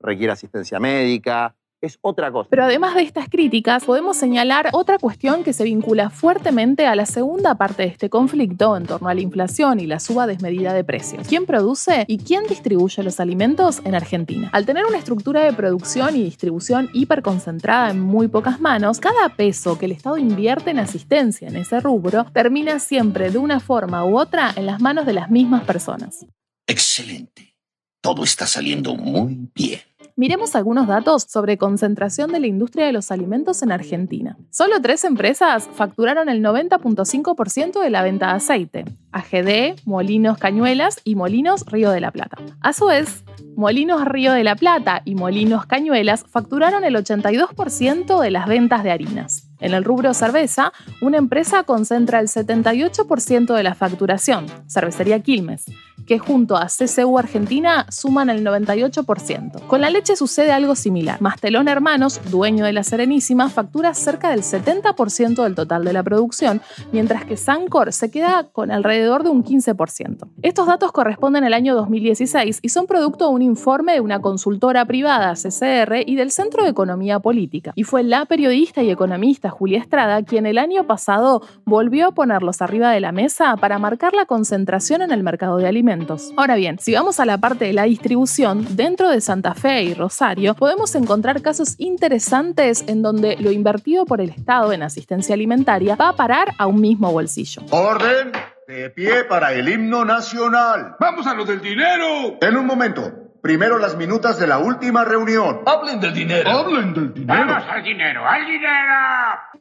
Requiere 0.01 0.33
asistencia 0.33 0.81
médica, 0.81 1.55
es 1.81 1.99
otra 2.01 2.31
cosa. 2.31 2.49
Pero 2.49 2.63
además 2.63 2.95
de 2.95 3.03
estas 3.03 3.29
críticas, 3.29 3.85
podemos 3.85 4.17
señalar 4.17 4.69
otra 4.73 4.97
cuestión 4.97 5.43
que 5.43 5.53
se 5.53 5.63
vincula 5.63 6.09
fuertemente 6.09 6.85
a 6.85 6.95
la 6.95 7.05
segunda 7.05 7.55
parte 7.55 7.83
de 7.83 7.89
este 7.89 8.09
conflicto 8.09 8.75
en 8.75 8.85
torno 8.85 9.09
a 9.09 9.13
la 9.13 9.21
inflación 9.21 9.79
y 9.79 9.85
la 9.85 9.99
suba 9.99 10.27
desmedida 10.27 10.73
de 10.73 10.83
precios. 10.83 11.27
¿Quién 11.27 11.45
produce 11.45 12.05
y 12.07 12.17
quién 12.17 12.43
distribuye 12.47 13.03
los 13.03 13.19
alimentos 13.19 13.81
en 13.83 13.95
Argentina? 13.95 14.49
Al 14.53 14.65
tener 14.65 14.85
una 14.85 14.97
estructura 14.97 15.43
de 15.43 15.53
producción 15.53 16.15
y 16.15 16.23
distribución 16.23 16.89
hiperconcentrada 16.93 17.91
en 17.91 17.99
muy 17.99 18.27
pocas 18.27 18.59
manos, 18.59 18.99
cada 18.99 19.29
peso 19.29 19.77
que 19.77 19.85
el 19.85 19.91
Estado 19.91 20.17
invierte 20.17 20.71
en 20.71 20.79
asistencia 20.79 21.47
en 21.47 21.57
ese 21.57 21.79
rubro 21.79 22.25
termina 22.33 22.79
siempre 22.79 23.29
de 23.29 23.37
una 23.37 23.59
forma 23.59 24.05
u 24.05 24.17
otra 24.17 24.51
en 24.55 24.65
las 24.65 24.81
manos 24.81 25.05
de 25.05 25.13
las 25.13 25.29
mismas 25.29 25.63
personas. 25.63 26.25
Excelente. 26.67 27.55
Todo 28.01 28.23
está 28.23 28.45
saliendo 28.45 28.95
muy 28.95 29.49
bien. 29.53 29.79
Miremos 30.19 30.55
algunos 30.55 30.87
datos 30.87 31.27
sobre 31.29 31.59
concentración 31.59 32.31
de 32.31 32.39
la 32.39 32.47
industria 32.47 32.87
de 32.87 32.91
los 32.91 33.11
alimentos 33.11 33.61
en 33.61 33.71
Argentina. 33.71 34.35
Solo 34.49 34.81
tres 34.81 35.03
empresas 35.03 35.69
facturaron 35.71 36.27
el 36.27 36.43
90.5% 36.43 37.79
de 37.79 37.89
la 37.91 38.01
venta 38.01 38.29
de 38.29 38.33
aceite. 38.33 38.85
AGD, 39.11 39.79
Molinos 39.85 40.39
Cañuelas 40.39 41.01
y 41.03 41.13
Molinos 41.13 41.67
Río 41.67 41.91
de 41.91 42.01
la 42.01 42.09
Plata. 42.09 42.39
A 42.61 42.73
su 42.73 42.87
vez, 42.87 43.23
Molinos 43.55 44.05
Río 44.05 44.33
de 44.33 44.43
la 44.43 44.55
Plata 44.55 45.03
y 45.05 45.13
Molinos 45.13 45.67
Cañuelas 45.67 46.25
facturaron 46.27 46.83
el 46.83 46.95
82% 46.95 48.19
de 48.19 48.31
las 48.31 48.47
ventas 48.47 48.83
de 48.83 48.89
harinas. 48.89 49.51
En 49.59 49.75
el 49.75 49.83
rubro 49.83 50.15
cerveza, 50.15 50.73
una 50.99 51.17
empresa 51.17 51.61
concentra 51.61 52.19
el 52.21 52.27
78% 52.27 53.53
de 53.53 53.63
la 53.63 53.75
facturación, 53.75 54.47
Cervecería 54.67 55.19
Quilmes, 55.19 55.65
que 56.05 56.19
junto 56.19 56.55
a 56.55 56.67
CCU 56.67 57.17
Argentina 57.17 57.85
suman 57.89 58.29
el 58.29 58.45
98%. 58.45 59.67
Con 59.67 59.81
la 59.81 59.89
leche 59.89 60.15
sucede 60.15 60.51
algo 60.51 60.75
similar. 60.75 61.21
Mastelón 61.21 61.67
Hermanos, 61.67 62.21
dueño 62.29 62.65
de 62.65 62.73
la 62.73 62.83
Serenísima, 62.83 63.49
factura 63.49 63.93
cerca 63.93 64.29
del 64.29 64.41
70% 64.41 65.43
del 65.43 65.55
total 65.55 65.83
de 65.83 65.93
la 65.93 66.03
producción, 66.03 66.61
mientras 66.91 67.25
que 67.25 67.37
Sancor 67.37 67.93
se 67.93 68.11
queda 68.11 68.47
con 68.51 68.71
alrededor 68.71 69.23
de 69.23 69.29
un 69.29 69.43
15%. 69.43 70.27
Estos 70.41 70.67
datos 70.67 70.91
corresponden 70.91 71.43
al 71.43 71.53
año 71.53 71.75
2016 71.75 72.59
y 72.61 72.69
son 72.69 72.87
producto 72.87 73.27
de 73.27 73.33
un 73.33 73.41
informe 73.41 73.93
de 73.93 74.01
una 74.01 74.19
consultora 74.19 74.85
privada, 74.85 75.33
CCR, 75.33 76.03
y 76.05 76.15
del 76.15 76.31
Centro 76.31 76.63
de 76.63 76.69
Economía 76.69 77.19
Política. 77.19 77.73
Y 77.75 77.83
fue 77.83 78.03
la 78.03 78.25
periodista 78.25 78.83
y 78.83 78.89
economista 78.89 79.49
Julia 79.49 79.79
Estrada 79.79 80.23
quien 80.23 80.45
el 80.45 80.57
año 80.57 80.85
pasado 80.85 81.41
volvió 81.65 82.07
a 82.07 82.11
ponerlos 82.11 82.61
arriba 82.61 82.91
de 82.91 82.99
la 82.99 83.11
mesa 83.11 83.57
para 83.57 83.79
marcar 83.79 84.13
la 84.13 84.25
concentración 84.25 85.01
en 85.01 85.11
el 85.11 85.23
mercado 85.23 85.57
de 85.57 85.67
alimentos 85.67 85.86
Ahora 86.35 86.55
bien, 86.55 86.79
si 86.79 86.93
vamos 86.93 87.19
a 87.19 87.25
la 87.25 87.37
parte 87.37 87.65
de 87.65 87.73
la 87.73 87.83
distribución, 87.83 88.75
dentro 88.75 89.09
de 89.09 89.21
Santa 89.21 89.53
Fe 89.53 89.83
y 89.83 89.93
Rosario 89.93 90.53
podemos 90.53 90.93
encontrar 90.95 91.41
casos 91.41 91.75
interesantes 91.77 92.83
en 92.87 93.01
donde 93.01 93.37
lo 93.37 93.51
invertido 93.51 94.05
por 94.05 94.19
el 94.19 94.29
Estado 94.29 94.73
en 94.73 94.83
asistencia 94.83 95.33
alimentaria 95.33 95.95
va 95.95 96.09
a 96.09 96.15
parar 96.15 96.49
a 96.57 96.67
un 96.67 96.81
mismo 96.81 97.11
bolsillo. 97.11 97.61
Orden, 97.69 98.33
de 98.67 98.89
pie 98.89 99.23
para 99.23 99.53
el 99.53 99.69
himno 99.69 100.03
nacional. 100.03 100.97
Vamos 100.99 101.25
a 101.25 101.33
lo 101.33 101.45
del 101.45 101.61
dinero. 101.61 102.37
En 102.41 102.57
un 102.57 102.65
momento. 102.65 103.26
Primero 103.47 103.79
las 103.79 103.95
minutas 103.95 104.37
de 104.39 104.45
la 104.45 104.57
última 104.57 105.05
reunión. 105.05 105.61
Hablen 105.65 106.01
del 106.01 106.13
dinero. 106.13 106.49
Hablen 106.49 106.93
del 106.93 107.13
dinero. 107.13 107.45
Vamos 107.47 107.63
al 107.69 107.81
dinero, 107.81 108.27
al 108.27 108.45
dinero. 108.45 108.93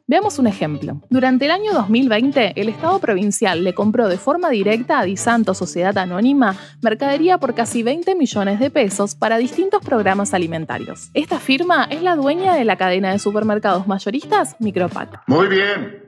Veamos 0.05 0.39
un 0.39 0.47
ejemplo. 0.47 1.01
Durante 1.09 1.45
el 1.45 1.51
año 1.51 1.71
2020, 1.71 2.59
el 2.59 2.67
Estado 2.67 2.99
provincial 2.99 3.63
le 3.63 3.73
compró 3.73 4.09
de 4.09 4.17
forma 4.17 4.49
directa 4.49 4.99
a 4.99 5.03
Disanto 5.05 5.53
Sociedad 5.53 5.97
Anónima 5.97 6.57
mercadería 6.81 7.37
por 7.37 7.55
casi 7.55 7.81
20 7.81 8.15
millones 8.15 8.59
de 8.59 8.69
pesos 8.69 9.15
para 9.15 9.37
distintos 9.37 9.81
programas 9.85 10.33
alimentarios. 10.33 11.09
Esta 11.13 11.39
firma 11.39 11.87
es 11.89 12.01
la 12.01 12.17
dueña 12.17 12.55
de 12.55 12.65
la 12.65 12.75
cadena 12.75 13.13
de 13.13 13.19
supermercados 13.19 13.87
mayoristas 13.87 14.57
Micropac. 14.59 15.21
Muy 15.27 15.47
bien. 15.47 16.03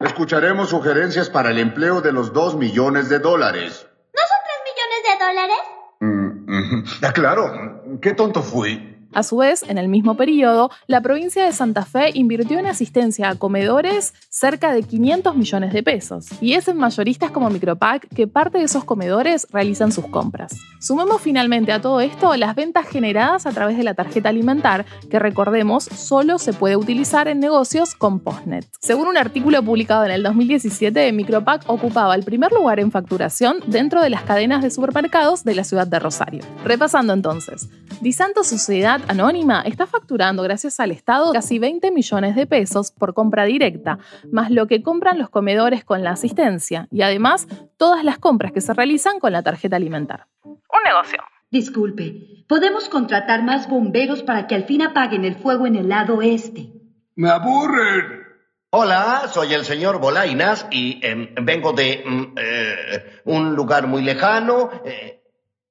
Escucharemos 0.00 0.70
sugerencias 0.70 1.28
para 1.28 1.50
el 1.50 1.58
empleo 1.58 2.00
de 2.00 2.12
los 2.12 2.32
2 2.32 2.56
millones 2.56 3.10
de 3.10 3.18
dólares. 3.18 3.86
¿No 4.14 4.22
son 4.22 4.38
3 4.46 4.56
millones 4.64 5.02
de 5.04 5.26
dólares? 5.26 5.77
Mm, 6.00 6.44
mm, 6.46 6.84
claro, 7.14 7.52
qué 8.00 8.14
tonto 8.14 8.42
fui. 8.42 8.97
A 9.12 9.22
su 9.22 9.38
vez, 9.38 9.64
en 9.66 9.78
el 9.78 9.88
mismo 9.88 10.16
periodo, 10.16 10.70
la 10.86 11.00
provincia 11.00 11.44
de 11.44 11.52
Santa 11.52 11.84
Fe 11.84 12.10
invirtió 12.14 12.58
en 12.58 12.66
asistencia 12.66 13.30
a 13.30 13.34
comedores 13.36 14.12
cerca 14.28 14.72
de 14.72 14.82
500 14.82 15.34
millones 15.34 15.72
de 15.72 15.82
pesos, 15.82 16.26
y 16.40 16.52
es 16.52 16.68
en 16.68 16.76
mayoristas 16.76 17.30
como 17.30 17.48
Micropac 17.48 18.06
que 18.14 18.26
parte 18.26 18.58
de 18.58 18.64
esos 18.64 18.84
comedores 18.84 19.46
realizan 19.50 19.92
sus 19.92 20.06
compras. 20.06 20.54
Sumemos 20.80 21.22
finalmente 21.22 21.72
a 21.72 21.80
todo 21.80 22.00
esto 22.00 22.36
las 22.36 22.54
ventas 22.54 22.86
generadas 22.86 23.46
a 23.46 23.52
través 23.52 23.76
de 23.78 23.84
la 23.84 23.94
tarjeta 23.94 24.28
alimentar, 24.28 24.84
que 25.10 25.18
recordemos 25.18 25.84
solo 25.84 26.38
se 26.38 26.52
puede 26.52 26.76
utilizar 26.76 27.28
en 27.28 27.40
negocios 27.40 27.94
con 27.94 28.20
Postnet. 28.20 28.66
Según 28.80 29.08
un 29.08 29.16
artículo 29.16 29.62
publicado 29.62 30.04
en 30.04 30.10
el 30.10 30.22
2017, 30.22 31.12
Micropac 31.12 31.64
ocupaba 31.66 32.14
el 32.14 32.24
primer 32.24 32.52
lugar 32.52 32.78
en 32.78 32.92
facturación 32.92 33.58
dentro 33.66 34.02
de 34.02 34.10
las 34.10 34.22
cadenas 34.22 34.62
de 34.62 34.70
supermercados 34.70 35.44
de 35.44 35.54
la 35.54 35.64
ciudad 35.64 35.86
de 35.86 35.98
Rosario. 35.98 36.42
Repasando 36.64 37.12
entonces, 37.12 37.68
Disanto 38.00 38.44
Sociedad 38.44 39.00
Anónima 39.08 39.62
está 39.62 39.86
facturando 39.86 40.42
gracias 40.44 40.78
al 40.78 40.92
Estado 40.92 41.32
casi 41.32 41.58
20 41.58 41.90
millones 41.90 42.36
de 42.36 42.46
pesos 42.46 42.92
por 42.92 43.12
compra 43.12 43.44
directa, 43.44 43.98
más 44.30 44.50
lo 44.50 44.66
que 44.68 44.82
compran 44.82 45.18
los 45.18 45.30
comedores 45.30 45.84
con 45.84 46.04
la 46.04 46.10
asistencia 46.10 46.86
y 46.92 47.02
además 47.02 47.48
todas 47.76 48.04
las 48.04 48.18
compras 48.18 48.52
que 48.52 48.60
se 48.60 48.72
realizan 48.72 49.18
con 49.18 49.32
la 49.32 49.42
tarjeta 49.42 49.76
alimentar. 49.76 50.26
Un 50.44 50.58
negocio. 50.84 51.22
Disculpe, 51.50 52.44
¿podemos 52.46 52.88
contratar 52.88 53.42
más 53.42 53.68
bomberos 53.68 54.22
para 54.22 54.46
que 54.46 54.54
al 54.54 54.64
fin 54.64 54.82
apaguen 54.82 55.24
el 55.24 55.34
fuego 55.34 55.66
en 55.66 55.74
el 55.76 55.88
lado 55.88 56.22
este? 56.22 56.68
Me 57.16 57.30
aburren. 57.30 58.28
Hola, 58.70 59.22
soy 59.32 59.54
el 59.54 59.64
señor 59.64 59.98
Bolainas 59.98 60.66
y 60.70 61.00
em, 61.02 61.34
vengo 61.42 61.72
de 61.72 62.04
mm, 62.06 62.34
eh, 62.36 63.20
un 63.24 63.56
lugar 63.56 63.86
muy 63.86 64.02
lejano. 64.02 64.70
eh, 64.84 65.17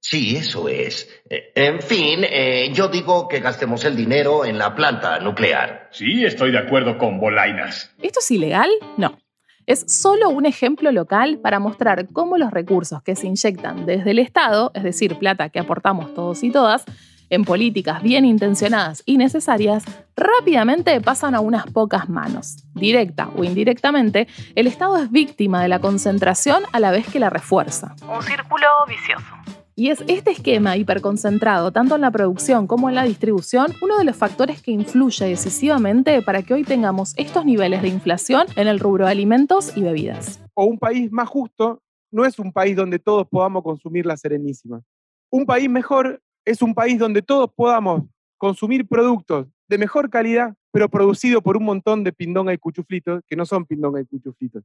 sí, 0.09 0.37
eso 0.37 0.69
es. 0.69 1.09
Eh, 1.29 1.51
en 1.55 1.81
fin, 1.81 2.21
eh, 2.23 2.71
yo 2.73 2.87
digo 2.87 3.27
que 3.27 3.39
gastemos 3.39 3.83
el 3.85 3.95
dinero 3.95 4.45
en 4.45 4.57
la 4.57 4.73
planta 4.73 5.19
nuclear. 5.19 5.89
Sí, 5.91 6.23
estoy 6.25 6.51
de 6.51 6.59
acuerdo 6.59 6.97
con 6.97 7.19
Bolainas. 7.19 7.93
¿Esto 8.01 8.19
es 8.19 8.31
ilegal? 8.31 8.69
No. 8.95 9.17
Es 9.65 9.83
solo 9.87 10.29
un 10.29 10.45
ejemplo 10.45 10.93
local 10.93 11.39
para 11.39 11.59
mostrar 11.59 12.07
cómo 12.13 12.37
los 12.37 12.51
recursos 12.51 13.03
que 13.03 13.17
se 13.17 13.27
inyectan 13.27 13.85
desde 13.85 14.11
el 14.11 14.19
Estado, 14.19 14.71
es 14.73 14.83
decir, 14.83 15.17
plata 15.17 15.49
que 15.49 15.59
aportamos 15.59 16.13
todos 16.13 16.41
y 16.43 16.51
todas, 16.51 16.85
en 17.29 17.43
políticas 17.43 18.01
bien 18.01 18.23
intencionadas 18.23 19.03
y 19.05 19.17
necesarias, 19.17 19.83
rápidamente 20.15 21.01
pasan 21.01 21.35
a 21.35 21.41
unas 21.41 21.65
pocas 21.65 22.07
manos. 22.07 22.63
Directa 22.73 23.29
o 23.35 23.43
indirectamente, 23.43 24.29
el 24.55 24.67
Estado 24.67 24.95
es 24.97 25.11
víctima 25.11 25.61
de 25.61 25.67
la 25.67 25.79
concentración 25.79 26.63
a 26.71 26.79
la 26.79 26.91
vez 26.91 27.05
que 27.09 27.19
la 27.19 27.29
refuerza. 27.29 27.93
Un 28.07 28.23
círculo 28.23 28.67
vicioso. 28.87 29.36
Y 29.79 29.91
es 29.91 30.03
este 30.07 30.31
esquema 30.31 30.75
hiperconcentrado, 30.75 31.71
tanto 31.71 31.93
en 31.93 32.01
la 32.01 32.09
producción 32.09 32.65
como 32.65 32.89
en 32.89 32.95
la 32.95 33.03
distribución, 33.03 33.73
uno 33.79 33.99
de 33.99 34.05
los 34.05 34.15
factores 34.15 34.59
que 34.59 34.71
influye 34.71 35.25
decisivamente 35.25 36.23
para 36.23 36.41
que 36.41 36.55
hoy 36.55 36.63
tengamos 36.63 37.13
estos 37.15 37.45
niveles 37.45 37.83
de 37.83 37.89
inflación 37.89 38.47
en 38.55 38.67
el 38.67 38.79
rubro 38.79 39.05
de 39.05 39.11
alimentos 39.11 39.77
y 39.77 39.83
bebidas. 39.83 40.41
O 40.55 40.65
un 40.65 40.79
país 40.79 41.11
más 41.11 41.29
justo 41.29 41.83
no 42.11 42.25
es 42.25 42.39
un 42.39 42.51
país 42.51 42.75
donde 42.75 42.97
todos 42.97 43.27
podamos 43.27 43.61
consumir 43.61 44.07
la 44.07 44.17
Serenísima. 44.17 44.81
Un 45.29 45.45
país 45.45 45.69
mejor 45.69 46.23
es 46.43 46.63
un 46.63 46.73
país 46.73 46.97
donde 46.97 47.21
todos 47.21 47.51
podamos 47.55 48.01
consumir 48.39 48.87
productos 48.87 49.45
de 49.69 49.77
mejor 49.77 50.09
calidad, 50.09 50.55
pero 50.71 50.89
producidos 50.89 51.43
por 51.43 51.55
un 51.55 51.65
montón 51.65 52.03
de 52.03 52.11
pindonga 52.11 52.51
y 52.51 52.57
cuchuflitos, 52.57 53.21
que 53.27 53.35
no 53.35 53.45
son 53.45 53.63
pindonga 53.63 54.01
y 54.01 54.05
cuchuflitos. 54.05 54.63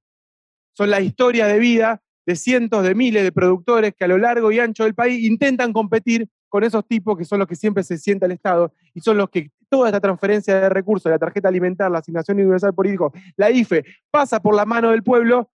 Son 0.75 0.89
la 0.89 1.03
historia 1.03 1.47
de 1.49 1.59
vida 1.59 2.01
de 2.27 2.37
cientos 2.37 2.85
de 2.85 2.95
miles 2.95 3.23
de 3.23 3.33
productores 3.33 3.95
que 3.97 4.05
a 4.05 4.09
lo 4.09 4.19
largo 4.19 4.53
y 4.53 4.59
ancho 4.59 4.85
del 4.85 4.95
país 4.95 5.25
intentan 5.25 5.73
competir 5.73 6.29
con 6.49 6.65
esos 6.65 6.87
tipos 6.87 7.17
que 7.17 7.25
son 7.25 7.39
los 7.39 7.49
que 7.49 7.57
siempre 7.57 7.83
se 7.83 7.99
sienta 7.99 8.27
el 8.27 8.33
Estado 8.33 8.73
y 8.95 9.01
son 9.01 9.17
los 9.17 9.31
que 9.31 9.51
toda 9.69 9.89
esta 9.89 10.01
transferencia 10.01 10.61
de 10.61 10.69
recursos, 10.69 11.11
la 11.11 11.19
tarjeta 11.19 11.49
alimentar, 11.49 11.91
la 11.91 11.99
asignación 11.99 12.39
universal 12.39 12.75
por 12.75 12.87
hijo, 12.87 13.13
la 13.37 13.51
IFE, 13.51 13.85
pasa 14.11 14.41
por 14.41 14.55
la 14.55 14.67
mano 14.67 14.91
del 14.91 15.03
pueblo, 15.03 15.51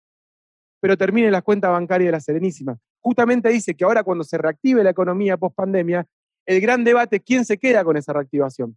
pero 0.80 0.96
termina 0.96 1.26
en 1.26 1.32
las 1.32 1.42
cuentas 1.42 1.72
bancarias 1.72 2.08
de 2.08 2.12
la 2.12 2.20
Serenísima. 2.20 2.78
Justamente 3.00 3.48
dice 3.48 3.74
que 3.74 3.84
ahora 3.84 4.04
cuando 4.04 4.22
se 4.22 4.38
reactive 4.38 4.84
la 4.84 4.90
economía 4.90 5.36
post 5.36 5.56
pandemia, 5.56 6.06
el 6.46 6.60
gran 6.60 6.84
debate 6.84 7.16
es 7.16 7.22
quién 7.22 7.44
se 7.44 7.58
queda 7.58 7.82
con 7.82 7.96
esa 7.96 8.12
reactivación. 8.12 8.76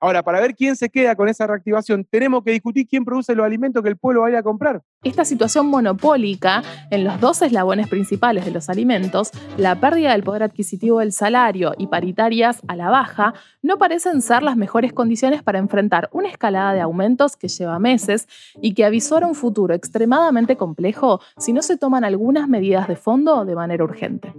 Ahora, 0.00 0.22
para 0.22 0.40
ver 0.40 0.54
quién 0.54 0.76
se 0.76 0.88
queda 0.88 1.16
con 1.16 1.28
esa 1.28 1.46
reactivación, 1.46 2.04
tenemos 2.04 2.44
que 2.44 2.52
discutir 2.52 2.86
quién 2.86 3.04
produce 3.04 3.34
los 3.34 3.44
alimentos 3.44 3.82
que 3.82 3.88
el 3.88 3.96
pueblo 3.96 4.22
vaya 4.22 4.38
a 4.38 4.42
comprar. 4.44 4.82
Esta 5.02 5.24
situación 5.24 5.66
monopólica 5.66 6.62
en 6.90 7.02
los 7.02 7.20
dos 7.20 7.42
eslabones 7.42 7.88
principales 7.88 8.44
de 8.44 8.52
los 8.52 8.68
alimentos, 8.68 9.32
la 9.56 9.80
pérdida 9.80 10.12
del 10.12 10.22
poder 10.22 10.44
adquisitivo 10.44 11.00
del 11.00 11.12
salario 11.12 11.74
y 11.76 11.88
paritarias 11.88 12.60
a 12.68 12.76
la 12.76 12.90
baja, 12.90 13.34
no 13.60 13.78
parecen 13.78 14.22
ser 14.22 14.44
las 14.44 14.56
mejores 14.56 14.92
condiciones 14.92 15.42
para 15.42 15.58
enfrentar 15.58 16.08
una 16.12 16.28
escalada 16.28 16.74
de 16.74 16.80
aumentos 16.80 17.36
que 17.36 17.48
lleva 17.48 17.80
meses 17.80 18.28
y 18.62 18.74
que 18.74 18.84
avisora 18.84 19.26
un 19.26 19.34
futuro 19.34 19.74
extremadamente 19.74 20.56
complejo 20.56 21.20
si 21.38 21.52
no 21.52 21.62
se 21.62 21.76
toman 21.76 22.04
algunas 22.04 22.48
medidas 22.48 22.86
de 22.86 22.96
fondo 22.96 23.44
de 23.44 23.56
manera 23.56 23.82
urgente. 23.82 24.32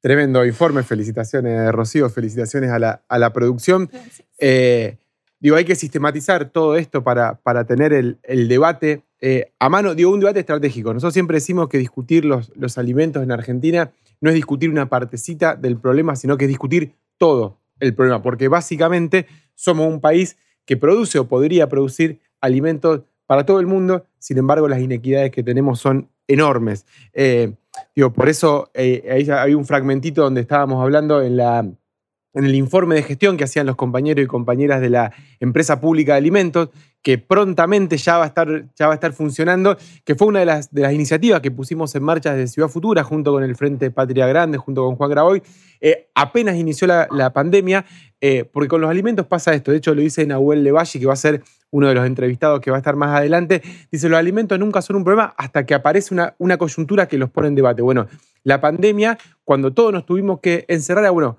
Tremendo 0.00 0.46
informe, 0.46 0.82
felicitaciones 0.82 1.72
Rocío, 1.72 2.08
felicitaciones 2.08 2.70
a 2.70 2.78
la, 2.78 3.02
a 3.08 3.18
la 3.18 3.32
producción. 3.32 3.90
Eh, 4.38 4.96
digo, 5.40 5.56
hay 5.56 5.64
que 5.64 5.74
sistematizar 5.74 6.50
todo 6.50 6.76
esto 6.76 7.02
para, 7.02 7.34
para 7.36 7.64
tener 7.64 7.92
el, 7.92 8.18
el 8.22 8.48
debate 8.48 9.02
eh, 9.20 9.52
a 9.58 9.68
mano, 9.68 9.94
digo, 9.94 10.12
un 10.12 10.20
debate 10.20 10.40
estratégico. 10.40 10.94
Nosotros 10.94 11.14
siempre 11.14 11.36
decimos 11.36 11.68
que 11.68 11.78
discutir 11.78 12.24
los, 12.24 12.52
los 12.54 12.78
alimentos 12.78 13.22
en 13.22 13.32
Argentina 13.32 13.90
no 14.20 14.30
es 14.30 14.36
discutir 14.36 14.70
una 14.70 14.88
partecita 14.88 15.56
del 15.56 15.76
problema, 15.76 16.16
sino 16.16 16.36
que 16.36 16.44
es 16.44 16.48
discutir 16.48 16.94
todo 17.16 17.58
el 17.80 17.94
problema, 17.94 18.22
porque 18.22 18.48
básicamente 18.48 19.26
somos 19.54 19.88
un 19.88 20.00
país 20.00 20.36
que 20.64 20.76
produce 20.76 21.18
o 21.18 21.26
podría 21.26 21.68
producir 21.68 22.20
alimentos 22.40 23.02
para 23.26 23.44
todo 23.44 23.60
el 23.60 23.66
mundo, 23.66 24.06
sin 24.18 24.38
embargo 24.38 24.68
las 24.68 24.80
inequidades 24.80 25.30
que 25.30 25.42
tenemos 25.42 25.80
son 25.80 26.08
enormes. 26.26 26.86
Eh, 27.12 27.52
digo, 27.94 28.12
por 28.12 28.28
eso 28.28 28.70
eh, 28.74 29.08
ahí 29.10 29.28
hay 29.30 29.54
un 29.54 29.64
fragmentito 29.64 30.22
donde 30.22 30.40
estábamos 30.40 30.82
hablando 30.82 31.22
en, 31.22 31.36
la, 31.36 31.58
en 31.60 32.44
el 32.44 32.54
informe 32.54 32.94
de 32.94 33.02
gestión 33.02 33.36
que 33.36 33.44
hacían 33.44 33.66
los 33.66 33.76
compañeros 33.76 34.24
y 34.24 34.26
compañeras 34.26 34.80
de 34.80 34.90
la 34.90 35.12
empresa 35.40 35.80
pública 35.80 36.12
de 36.12 36.18
alimentos, 36.18 36.70
que 37.02 37.18
prontamente 37.18 37.96
ya 37.96 38.18
va 38.18 38.24
a 38.24 38.26
estar, 38.26 38.66
ya 38.74 38.86
va 38.86 38.92
a 38.92 38.94
estar 38.94 39.12
funcionando, 39.12 39.76
que 40.04 40.14
fue 40.14 40.26
una 40.26 40.40
de 40.40 40.46
las, 40.46 40.72
de 40.72 40.82
las 40.82 40.92
iniciativas 40.92 41.40
que 41.40 41.50
pusimos 41.50 41.94
en 41.94 42.02
marcha 42.02 42.34
desde 42.34 42.52
Ciudad 42.52 42.68
Futura, 42.68 43.04
junto 43.04 43.32
con 43.32 43.42
el 43.42 43.56
Frente 43.56 43.90
Patria 43.90 44.26
Grande, 44.26 44.58
junto 44.58 44.84
con 44.84 44.96
Juan 44.96 45.10
Graboy, 45.10 45.42
eh, 45.80 46.08
apenas 46.14 46.56
inició 46.56 46.86
la, 46.86 47.08
la 47.10 47.32
pandemia, 47.32 47.84
eh, 48.20 48.44
porque 48.44 48.68
con 48.68 48.80
los 48.80 48.90
alimentos 48.90 49.26
pasa 49.26 49.54
esto, 49.54 49.70
de 49.70 49.78
hecho 49.78 49.94
lo 49.94 50.02
dice 50.02 50.26
Nahuel 50.26 50.64
Levalle, 50.64 50.98
que 50.98 51.06
va 51.06 51.12
a 51.12 51.16
ser 51.16 51.42
uno 51.70 51.86
de 51.86 51.94
los 51.94 52.06
entrevistados 52.06 52.60
que 52.60 52.70
va 52.70 52.78
a 52.78 52.80
estar 52.80 52.96
más 52.96 53.16
adelante, 53.16 53.62
dice, 53.92 54.08
los 54.08 54.18
alimentos 54.18 54.58
nunca 54.58 54.82
son 54.82 54.96
un 54.96 55.04
problema 55.04 55.34
hasta 55.36 55.66
que 55.66 55.74
aparece 55.74 56.14
una, 56.14 56.34
una 56.38 56.56
coyuntura 56.56 57.06
que 57.06 57.18
los 57.18 57.30
pone 57.30 57.48
en 57.48 57.54
debate. 57.54 57.82
Bueno, 57.82 58.08
la 58.42 58.60
pandemia, 58.60 59.18
cuando 59.44 59.72
todos 59.72 59.92
nos 59.92 60.06
tuvimos 60.06 60.40
que 60.40 60.64
encerrar, 60.68 61.10
bueno, 61.12 61.38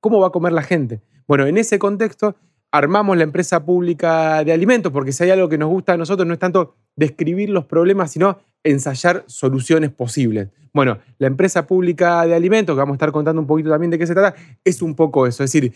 ¿cómo 0.00 0.20
va 0.20 0.28
a 0.28 0.30
comer 0.30 0.52
la 0.52 0.62
gente? 0.62 1.00
Bueno, 1.26 1.46
en 1.46 1.56
ese 1.56 1.78
contexto 1.78 2.36
armamos 2.72 3.16
la 3.16 3.24
empresa 3.24 3.64
pública 3.64 4.44
de 4.44 4.52
alimentos, 4.52 4.92
porque 4.92 5.12
si 5.12 5.24
hay 5.24 5.30
algo 5.30 5.48
que 5.48 5.58
nos 5.58 5.68
gusta 5.68 5.94
a 5.94 5.96
nosotros 5.96 6.26
no 6.26 6.34
es 6.34 6.40
tanto 6.40 6.76
describir 6.96 7.50
los 7.50 7.64
problemas, 7.64 8.12
sino 8.12 8.38
ensayar 8.62 9.24
soluciones 9.26 9.90
posibles. 9.90 10.48
Bueno, 10.72 10.98
la 11.18 11.26
empresa 11.26 11.66
pública 11.66 12.24
de 12.26 12.34
alimentos, 12.34 12.74
que 12.74 12.78
vamos 12.78 12.94
a 12.94 12.96
estar 12.96 13.12
contando 13.12 13.40
un 13.40 13.46
poquito 13.46 13.70
también 13.70 13.90
de 13.90 13.98
qué 13.98 14.06
se 14.06 14.14
trata, 14.14 14.36
es 14.64 14.82
un 14.82 14.94
poco 14.94 15.26
eso, 15.26 15.42
es 15.42 15.52
decir, 15.52 15.72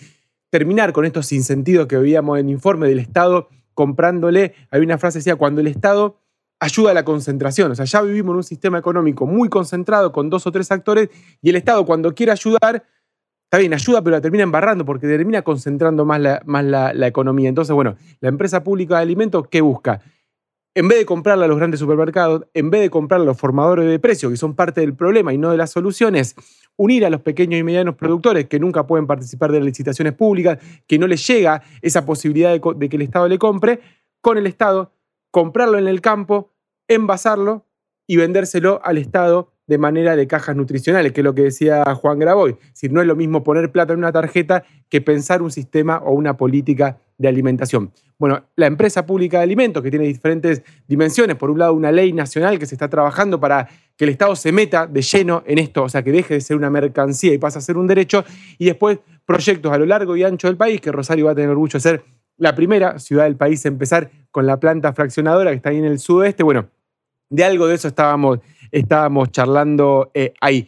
terminar 0.51 0.93
con 0.93 1.05
estos 1.05 1.27
sinsentidos 1.27 1.87
que 1.89 1.97
veíamos 1.97 2.39
en 2.39 2.47
el 2.47 2.53
informe 2.53 2.87
del 2.89 3.01
Estado 3.01 3.49
comprándole, 3.73 4.55
hay 4.71 4.83
una 4.83 4.99
frase 4.99 5.17
que 5.17 5.21
decía, 5.21 5.37
cuando 5.37 5.61
el 5.61 5.67
Estado 5.67 6.21
ayuda 6.61 6.93
a 6.93 6.95
la 6.95 7.05
concentración, 7.05 7.73
o 7.73 7.75
sea, 7.75 7.85
ya 7.85 8.03
vivimos 8.03 8.33
en 8.33 8.37
un 8.37 8.45
sistema 8.45 8.79
económico 8.79 9.27
muy 9.27 9.49
concentrado 9.49 10.13
con 10.13 10.31
dos 10.31 10.47
o 10.47 10.53
tres 10.53 10.71
actores 10.71 11.09
y 11.43 11.51
el 11.51 11.57
Estado 11.57 11.85
cuando 11.85 12.15
quiere 12.15 12.31
ayudar, 12.31 12.85
está 13.54 13.61
bien, 13.61 13.73
ayuda, 13.73 14.02
pero 14.02 14.16
la 14.16 14.20
termina 14.20 14.42
embarrando 14.42 14.84
porque 14.84 15.06
termina 15.06 15.42
concentrando 15.42 16.04
más 16.04 16.20
la, 16.20 16.42
más 16.44 16.64
la, 16.64 17.06
economía. 17.06 17.49
Entonces, 17.49 17.73
bueno, 17.73 17.94
la 18.18 18.28
empresa 18.28 18.64
pública 18.64 18.96
de 18.96 19.02
alimentos, 19.02 19.46
¿qué 19.49 19.61
busca? 19.61 20.00
En 20.75 20.88
vez 20.88 20.99
de 20.99 21.06
comprarla 21.06 21.44
a 21.44 21.49
los 21.49 21.56
grandes 21.56 21.78
supermercados, 21.78 22.46
en 22.52 22.70
vez 22.70 22.80
de 22.80 22.90
comprarla 22.90 23.23
a 23.23 23.26
los 23.26 23.38
formadores 23.38 23.88
de 23.88 24.00
precios, 24.00 24.32
que 24.32 24.37
son 24.37 24.56
parte 24.56 24.80
del 24.80 24.94
problema 24.94 25.32
y 25.32 25.38
no 25.38 25.52
de 25.52 25.56
las 25.56 25.70
soluciones, 25.70 26.34
unir 26.75 27.06
a 27.06 27.11
los 27.11 27.20
pequeños 27.20 27.61
y 27.61 27.62
medianos 27.62 27.94
productores 27.94 28.49
que 28.49 28.58
nunca 28.58 28.88
pueden 28.88 29.06
participar 29.06 29.52
de 29.52 29.61
las 29.61 29.66
licitaciones 29.66 30.14
públicas, 30.14 30.58
que 30.88 30.99
no 30.99 31.06
les 31.06 31.25
llega 31.25 31.62
esa 31.80 32.04
posibilidad 32.04 32.50
de, 32.50 32.61
de 32.75 32.88
que 32.88 32.96
el 32.96 33.02
Estado 33.02 33.28
le 33.28 33.38
compre, 33.38 33.78
con 34.20 34.37
el 34.37 34.49
Estado, 34.49 34.90
comprarlo 35.30 35.78
en 35.78 35.87
el 35.87 36.00
campo, 36.00 36.50
envasarlo 36.88 37.66
y 38.08 38.16
vendérselo 38.16 38.80
al 38.82 38.99
Estado 38.99 39.53
de 39.66 39.78
manera 39.78 40.16
de 40.16 40.26
cajas 40.26 40.56
nutricionales, 40.56 41.12
que 41.12 41.21
es 41.21 41.25
lo 41.25 41.35
que 41.35 41.42
decía 41.42 41.85
Juan 41.94 42.18
Graboy. 42.18 42.56
Decir, 42.71 42.92
no 42.92 43.00
es 43.00 43.06
lo 43.06 43.16
mismo 43.16 43.42
poner 43.42 43.73
plata 43.73 43.92
en 43.92 44.00
una 44.00 44.12
tarjeta 44.12 44.64
que 44.88 45.00
pensar 45.00 45.42
un 45.42 45.50
sistema 45.50 45.99
o 45.99 46.12
una 46.12 46.37
política 46.37 46.99
de 46.99 47.04
de 47.18 47.28
alimentación. 47.28 47.92
Bueno, 48.18 48.44
la 48.56 48.66
empresa 48.66 49.06
pública 49.06 49.38
de 49.38 49.44
alimentos, 49.44 49.83
que 49.83 49.90
tiene 49.90 50.06
diferentes 50.06 50.62
dimensiones, 50.87 51.37
por 51.37 51.50
un 51.50 51.59
lado 51.59 51.75
una 51.75 51.92
ley 51.92 52.12
nacional 52.12 52.59
que 52.59 52.66
se 52.66 52.75
está 52.75 52.88
trabajando 52.88 53.40
para 53.40 53.68
que 53.97 54.04
el 54.04 54.11
Estado 54.11 54.35
se 54.37 54.52
meta 54.52 54.87
de 54.87 55.02
lleno 55.02 55.42
en 55.47 55.59
esto, 55.59 55.85
o 55.85 55.88
sea, 55.88 56.02
que 56.02 56.12
deje 56.12 56.35
de 56.35 56.40
ser 56.40 56.56
una 56.56 56.71
mercancía 56.71 57.33
y 57.33 57.38
pase 57.38 57.59
a 57.59 57.61
ser 57.61 57.76
un 57.76 57.87
derecho, 57.87 58.25
y 58.59 58.66
después 58.66 58.99
proyectos 59.25 59.73
a 59.73 59.78
lo 59.78 59.87
largo 59.87 60.16
y 60.16 60.25
ancho 60.25 60.49
del 60.49 60.56
país, 60.56 60.80
que 60.80 60.92
Rosario 60.92 61.26
va 61.26 61.33
a 61.33 61.35
tener 61.35 61.50
orgullo 61.50 61.75
de 61.75 61.80
ser 61.80 62.04
la 62.37 62.54
primera 62.54 62.99
ciudad 62.99 63.25
del 63.25 63.37
país 63.37 63.64
a 63.64 63.68
empezar 63.68 64.11
con 64.30 64.47
la 64.47 64.59
planta 64.59 64.92
fraccionadora 64.92 65.50
que 65.50 65.56
está 65.56 65.71
ahí 65.71 65.78
en 65.78 65.85
el 65.85 65.99
sudeste. 65.99 66.42
Bueno, 66.42 66.68
de 67.30 67.44
algo 67.44 67.68
de 67.68 67.76
eso 67.76 67.88
estábamos, 67.88 68.40
estábamos 68.78 69.31
charlando 69.31 70.11
eh, 70.14 70.33
ahí. 70.40 70.66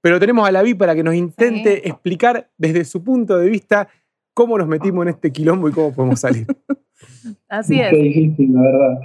Pero 0.00 0.20
tenemos 0.20 0.46
a 0.46 0.52
la 0.52 0.62
Vi 0.62 0.74
para 0.74 0.94
que 0.94 1.02
nos 1.02 1.14
intente 1.14 1.88
explicar 1.88 2.50
desde 2.58 2.84
su 2.84 3.02
punto 3.02 3.38
de 3.38 3.48
vista 3.48 3.88
cómo 4.34 4.58
nos 4.58 4.68
metimos 4.68 5.04
en 5.04 5.10
este 5.10 5.32
quilombo 5.32 5.68
y 5.68 5.72
cómo 5.72 5.94
podemos 5.94 6.20
salir. 6.20 6.46
Así 7.48 7.80
es. 7.80 7.90
Qué 7.90 7.96
difícil, 7.96 8.52
la 8.52 8.62
verdad. 8.62 9.00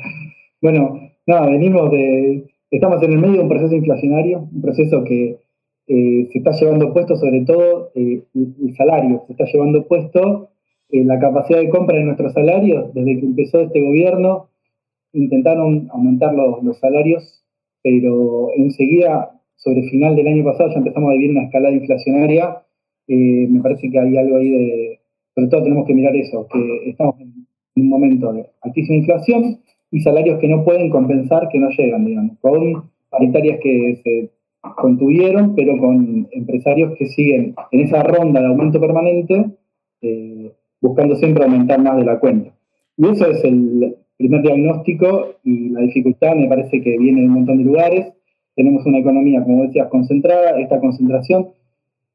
Bueno, 0.61 0.99
nada, 1.25 1.49
venimos 1.49 1.91
de. 1.91 2.47
Estamos 2.71 3.01
en 3.03 3.13
el 3.13 3.19
medio 3.19 3.35
de 3.35 3.39
un 3.41 3.49
proceso 3.49 3.73
inflacionario, 3.73 4.47
un 4.51 4.61
proceso 4.61 5.03
que 5.03 5.39
eh, 5.87 6.27
se 6.31 6.37
está 6.37 6.51
llevando 6.51 6.93
puesto 6.93 7.15
sobre 7.15 7.41
todo 7.41 7.91
eh, 7.95 8.21
el 8.35 8.75
salario, 8.75 9.23
se 9.25 9.33
está 9.33 9.45
llevando 9.45 9.87
puesto 9.87 10.49
eh, 10.89 11.03
la 11.03 11.19
capacidad 11.19 11.59
de 11.59 11.69
compra 11.69 11.97
de 11.97 12.03
nuestros 12.03 12.33
salarios. 12.33 12.93
Desde 12.93 13.19
que 13.19 13.25
empezó 13.25 13.61
este 13.61 13.81
gobierno, 13.81 14.49
intentaron 15.13 15.87
aumentar 15.91 16.33
los, 16.35 16.61
los 16.63 16.77
salarios, 16.77 17.38
pero 17.83 18.49
enseguida, 18.55 19.31
sobre 19.55 19.81
el 19.81 19.89
final 19.89 20.15
del 20.15 20.27
año 20.27 20.43
pasado, 20.43 20.69
ya 20.69 20.77
empezamos 20.77 21.09
a 21.09 21.13
vivir 21.13 21.31
una 21.31 21.43
escalada 21.43 21.75
inflacionaria. 21.75 22.63
me 23.07 23.61
parece 23.61 23.89
que 23.89 23.99
hay 23.99 24.17
algo 24.17 24.37
ahí 24.37 24.49
de. 24.49 24.99
Sobre 25.35 25.47
todo 25.47 25.63
tenemos 25.63 25.87
que 25.87 25.93
mirar 25.93 26.15
eso, 26.15 26.47
que 26.51 26.89
estamos 26.89 27.15
en 27.19 27.45
un 27.75 27.89
momento 27.89 28.33
de 28.33 28.45
altísima 28.61 28.97
inflación 28.97 29.59
y 29.91 30.01
salarios 30.01 30.39
que 30.39 30.47
no 30.47 30.63
pueden 30.63 30.89
compensar, 30.89 31.49
que 31.49 31.59
no 31.59 31.69
llegan, 31.69 32.05
digamos, 32.05 32.37
con 32.39 32.89
paritarias 33.09 33.59
que 33.61 33.99
se 34.03 34.29
contuvieron, 34.75 35.55
pero 35.55 35.77
con 35.77 36.27
empresarios 36.31 36.93
que 36.97 37.07
siguen 37.07 37.55
en 37.71 37.79
esa 37.79 38.03
ronda 38.03 38.41
de 38.41 38.47
aumento 38.47 38.79
permanente, 38.79 39.45
eh, 40.01 40.51
buscando 40.81 41.15
siempre 41.15 41.43
aumentar 41.43 41.81
más 41.81 41.97
de 41.97 42.05
la 42.05 42.19
cuenta. 42.19 42.53
Y 42.97 43.07
eso 43.07 43.27
es 43.27 43.43
el 43.43 43.95
primer 44.19 44.41
diagnóstico 44.43 45.35
y 45.43 45.69
la 45.69 45.81
dificultad 45.81 46.35
me 46.35 46.47
parece 46.47 46.81
que 46.81 46.97
viene 46.97 47.21
de 47.21 47.27
un 47.27 47.33
montón 47.33 47.57
de 47.57 47.63
lugares. 47.63 48.13
Tenemos 48.55 48.85
una 48.85 48.99
economía, 48.99 49.41
como 49.41 49.63
decías, 49.63 49.87
concentrada, 49.87 50.59
esta 50.59 50.79
concentración 50.79 51.47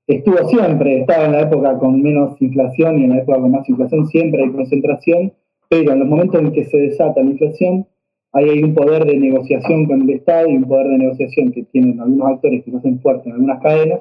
estuvo 0.07 0.37
siempre, 0.49 1.01
estaba 1.01 1.25
en 1.25 1.33
la 1.33 1.41
época 1.41 1.79
con 1.79 2.03
menos 2.03 2.41
inflación 2.41 2.99
y 2.99 3.05
en 3.05 3.11
la 3.11 3.19
época 3.19 3.41
con 3.41 3.51
más 3.51 3.69
inflación, 3.69 4.07
siempre 4.07 4.43
hay 4.43 4.51
concentración, 4.51 5.33
pero 5.69 5.93
en 5.93 6.01
los 6.01 6.09
momentos 6.09 6.41
en 6.41 6.53
que 6.53 6.65
se 6.65 6.77
desata 6.77 7.23
la 7.23 7.31
inflación, 7.31 7.87
ahí 8.33 8.51
hay 8.51 8.63
un 8.63 8.75
poder 8.75 9.05
de 9.07 9.17
negociación 9.17 9.87
con 9.87 10.03
el 10.03 10.11
Estado 10.11 10.49
y 10.49 10.57
un 10.57 10.65
poder 10.65 10.89
de 10.89 10.99
negociación 10.99 11.53
que 11.53 11.63
tienen 11.65 12.01
algunos 12.01 12.33
actores 12.33 12.65
que 12.65 12.71
se 12.71 12.77
hacen 12.77 13.01
fuertes 13.01 13.27
en 13.27 13.33
algunas 13.33 13.63
cadenas 13.63 14.01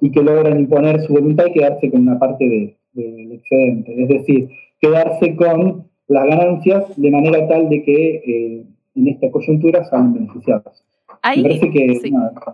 y 0.00 0.10
que 0.10 0.22
logran 0.22 0.60
imponer 0.60 1.00
su 1.00 1.14
voluntad 1.14 1.46
y 1.46 1.52
quedarse 1.52 1.90
con 1.90 2.02
una 2.02 2.18
parte 2.18 2.76
del 2.92 3.32
excedente. 3.32 4.02
Es 4.02 4.08
decir, 4.08 4.50
quedarse 4.80 5.34
con 5.34 5.89
las 6.10 6.26
ganancias 6.26 6.84
de 6.96 7.10
manera 7.10 7.46
tal 7.48 7.68
de 7.68 7.82
que 7.82 8.14
eh, 8.16 8.64
en 8.94 9.08
esta 9.08 9.30
coyuntura 9.30 9.84
sean 9.84 10.12
beneficiados. 10.12 10.84
Ahí, 11.22 11.44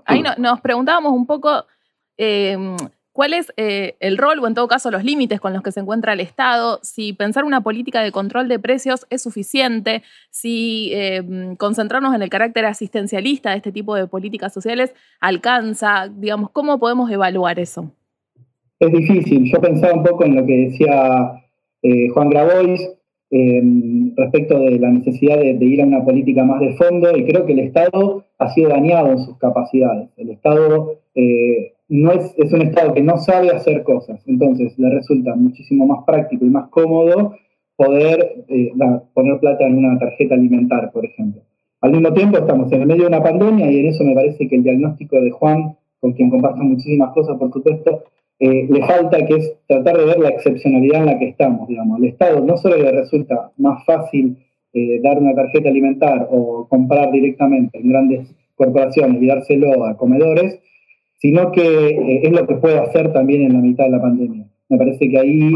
ahí 0.06 0.22
nos 0.38 0.60
preguntábamos 0.60 1.12
un 1.12 1.26
poco 1.26 1.64
eh, 2.18 2.56
¿Cuál 3.16 3.32
es 3.32 3.50
eh, 3.56 3.96
el 4.00 4.18
rol 4.18 4.40
o 4.40 4.46
en 4.46 4.52
todo 4.52 4.68
caso 4.68 4.90
los 4.90 5.02
límites 5.02 5.40
con 5.40 5.54
los 5.54 5.62
que 5.62 5.72
se 5.72 5.80
encuentra 5.80 6.12
el 6.12 6.20
Estado? 6.20 6.80
Si 6.82 7.14
pensar 7.14 7.44
una 7.44 7.62
política 7.62 8.02
de 8.02 8.12
control 8.12 8.46
de 8.46 8.58
precios 8.58 9.06
es 9.08 9.22
suficiente, 9.22 10.02
si 10.28 10.90
em, 10.92 11.56
concentrarnos 11.56 12.14
en 12.14 12.20
el 12.20 12.28
carácter 12.28 12.66
asistencialista 12.66 13.52
de 13.52 13.56
este 13.56 13.72
tipo 13.72 13.94
de 13.94 14.06
políticas 14.06 14.52
sociales 14.52 14.94
alcanza, 15.18 16.08
digamos, 16.14 16.50
¿cómo 16.50 16.78
podemos 16.78 17.10
evaluar 17.10 17.58
eso? 17.58 17.90
Es 18.80 18.92
difícil. 18.92 19.50
Yo 19.50 19.62
pensaba 19.62 19.94
un 19.94 20.04
poco 20.04 20.24
en 20.26 20.36
lo 20.36 20.44
que 20.44 20.68
decía 20.68 21.42
eh, 21.80 22.10
Juan 22.10 22.28
Grabois 22.28 22.86
em, 23.30 24.14
respecto 24.16 24.58
de 24.58 24.78
la 24.78 24.90
necesidad 24.90 25.38
de, 25.38 25.64
ir 25.64 25.82
a 25.82 25.86
una 25.86 26.04
política 26.04 26.44
más 26.44 26.60
de 26.60 26.74
fondo 26.74 27.16
y 27.16 27.24
creo 27.24 27.44
que 27.44 27.52
el 27.52 27.60
Estado 27.60 28.24
ha 28.38 28.48
sido 28.50 28.70
dañado 28.70 29.12
en 29.12 29.18
sus 29.18 29.36
capacidades. 29.38 30.08
El 30.16 30.30
Estado 30.30 30.96
eh, 31.14 31.72
no 31.88 32.12
es, 32.12 32.34
un 32.52 32.62
Estado 32.62 32.94
que 32.94 33.02
no 33.02 33.16
sabe 33.18 33.50
hacer 33.50 33.82
cosas, 33.82 34.20
entonces 34.26 34.78
le 34.78 34.90
resulta 34.90 35.34
muchísimo 35.34 35.86
más 35.86 36.04
práctico 36.04 36.44
y 36.44 36.50
más 36.50 36.68
cómodo 36.68 37.34
poder 37.76 38.44
eh, 38.48 38.72
poner 39.12 39.38
plata 39.38 39.66
en 39.66 39.78
una 39.78 39.98
tarjeta 39.98 40.34
alimentar, 40.34 40.90
por 40.92 41.04
ejemplo. 41.04 41.42
Al 41.80 41.92
mismo 41.92 42.12
tiempo 42.12 42.38
estamos 42.38 42.72
en 42.72 42.80
el 42.80 42.86
medio 42.86 43.02
de 43.02 43.08
una 43.08 43.22
pandemia 43.22 43.70
y 43.70 43.80
en 43.80 43.86
eso 43.86 44.02
me 44.02 44.14
parece 44.14 44.48
que 44.48 44.56
el 44.56 44.62
diagnóstico 44.62 45.20
de 45.20 45.30
Juan, 45.30 45.76
con 46.00 46.12
quien 46.14 46.30
comparto 46.30 46.62
muchísimas 46.62 47.12
cosas, 47.12 47.36
por 47.36 47.52
supuesto, 47.52 48.04
eh, 48.38 48.66
le 48.68 48.86
falta 48.86 49.24
que 49.24 49.34
es 49.34 49.54
tratar 49.66 49.96
de 49.96 50.04
ver 50.04 50.18
la 50.18 50.28
excepcionalidad 50.28 51.00
en 51.00 51.06
la 51.06 51.18
que 51.18 51.28
estamos, 51.28 51.66
digamos. 51.68 51.98
El 51.98 52.06
Estado 52.06 52.44
no 52.44 52.56
solo 52.58 52.76
le 52.76 52.92
resulta 52.92 53.50
más 53.56 53.82
fácil 53.86 54.36
eh, 54.74 55.00
dar 55.02 55.18
una 55.18 55.34
tarjeta 55.34 55.70
alimentar 55.70 56.28
o 56.30 56.66
comprar 56.68 57.10
directamente 57.12 57.78
en 57.78 57.88
grandes 57.88 58.34
corporaciones 58.54 59.22
y 59.22 59.26
dárselo 59.26 59.84
a 59.84 59.96
comedores, 59.96 60.60
sino 61.18 61.50
que 61.50 61.62
eh, 61.62 62.20
es 62.24 62.30
lo 62.30 62.46
que 62.46 62.56
puede 62.56 62.78
hacer 62.78 63.10
también 63.14 63.42
en 63.42 63.54
la 63.54 63.60
mitad 63.60 63.84
de 63.84 63.90
la 63.90 64.02
pandemia. 64.02 64.46
Me 64.68 64.76
parece 64.76 65.08
que 65.08 65.18
ahí 65.18 65.52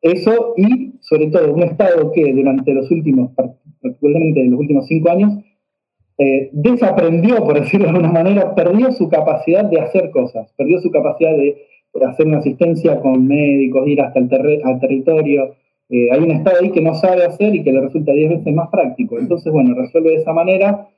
eso 0.00 0.54
y 0.56 0.92
sobre 1.00 1.26
todo 1.26 1.52
un 1.52 1.64
Estado 1.64 2.12
que 2.12 2.32
durante 2.32 2.72
los 2.72 2.88
últimos, 2.92 3.32
particularmente 3.80 4.44
los 4.44 4.60
últimos 4.60 4.86
cinco 4.86 5.10
años, 5.10 5.38
desaprendió, 6.52 7.42
por 7.42 7.58
decirlo 7.58 7.86
de 7.86 7.90
alguna 7.90 8.12
manera, 8.12 8.54
perdió 8.54 8.92
su 8.92 9.08
capacidad 9.08 9.64
de 9.64 9.80
hacer 9.80 10.12
cosas, 10.12 10.52
perdió 10.56 10.78
su 10.78 10.88
capacidad 10.92 11.32
de, 11.32 11.56
hacer 12.06 12.26
una 12.26 12.38
asistencia 12.38 13.00
con 13.00 13.26
médicos, 13.26 13.86
ir 13.86 14.00
hasta 14.00 14.18
el 14.18 14.28
territorio. 14.28 15.54
Eh, 15.88 16.10
hay 16.10 16.20
un 16.20 16.30
Estado 16.30 16.58
ahí 16.62 16.70
que 16.70 16.80
no 16.80 16.94
sabe 16.94 17.24
hacer 17.24 17.54
y 17.54 17.62
que 17.62 17.72
le 17.72 17.80
resulta 17.80 18.12
diez 18.12 18.30
veces 18.30 18.54
más 18.54 18.68
práctico. 18.70 19.18
Entonces, 19.18 19.52
bueno, 19.52 19.74
resuelve 19.74 20.10
de 20.10 20.16
esa 20.16 20.32
manera 20.32 20.88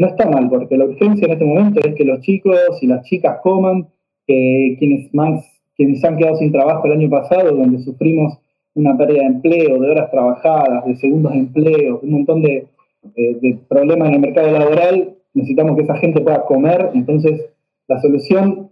no 0.00 0.06
está 0.06 0.26
mal, 0.30 0.48
porque 0.48 0.78
la 0.78 0.86
urgencia 0.86 1.26
en 1.26 1.32
este 1.32 1.44
momento 1.44 1.78
es 1.80 1.94
que 1.94 2.06
los 2.06 2.20
chicos 2.20 2.58
y 2.80 2.86
las 2.86 3.04
chicas 3.04 3.38
coman, 3.42 3.86
que 4.26 4.76
quienes 4.78 5.12
más, 5.12 5.44
quienes 5.76 6.02
han 6.02 6.16
quedado 6.16 6.36
sin 6.36 6.50
trabajo 6.50 6.86
el 6.86 6.92
año 6.92 7.10
pasado, 7.10 7.54
donde 7.54 7.80
sufrimos 7.80 8.38
una 8.74 8.96
pérdida 8.96 9.20
de 9.20 9.26
empleo, 9.26 9.78
de 9.78 9.90
horas 9.90 10.10
trabajadas, 10.10 10.86
de 10.86 10.96
segundos 10.96 11.32
de 11.32 11.40
empleo, 11.40 12.00
un 12.02 12.12
montón 12.12 12.40
de, 12.40 12.66
problemas 13.68 14.08
en 14.08 14.14
el 14.14 14.20
mercado 14.20 14.50
laboral, 14.50 15.16
necesitamos 15.34 15.76
que 15.76 15.82
esa 15.82 15.96
gente 15.96 16.22
pueda 16.22 16.46
comer, 16.46 16.90
entonces 16.94 17.50
la 17.86 18.00
solución 18.00 18.69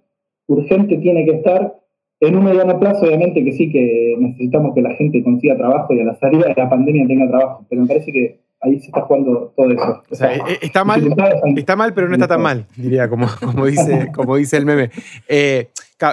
urgente 0.49 0.97
tiene 0.99 1.25
que 1.25 1.37
estar 1.37 1.75
en 2.21 2.37
un 2.37 2.45
mediano 2.45 2.81
plazo, 2.81 3.07
obviamente 3.07 3.45
que 3.45 3.53
sí, 3.53 3.71
que 3.71 4.17
necesitamos 4.19 4.75
que 4.75 4.83
la 4.83 4.95
gente 4.95 5.23
consiga 5.23 5.57
trabajo 5.57 5.95
y 5.95 6.01
a 6.01 6.05
la 6.05 6.17
salida 6.17 6.49
de 6.49 6.55
la 6.57 6.69
pandemia 6.69 7.07
tenga 7.07 7.29
trabajo, 7.29 7.65
pero 7.69 7.83
me 7.83 7.89
parece 7.89 8.11
que 8.11 8.41
ahí 8.61 8.81
se 8.81 8.87
está 8.87 9.03
jugando 9.03 9.53
todo 9.57 9.71
eso. 9.71 10.03
O 10.11 10.15
sea, 10.15 10.35
eh, 10.35 10.59
está, 10.61 10.83
mal, 10.85 11.15
está 11.57 11.77
mal, 11.77 11.95
pero 11.95 12.09
no 12.09 12.15
está 12.15 12.27
tan 12.27 12.43
mal, 12.43 12.67
diría, 12.77 13.09
como, 13.09 13.29
como, 13.41 13.67
dice, 13.67 14.11
como 14.15 14.37
dice 14.37 14.57
el 14.57 14.67
meme. 14.67 14.91
Eh, 15.29 15.69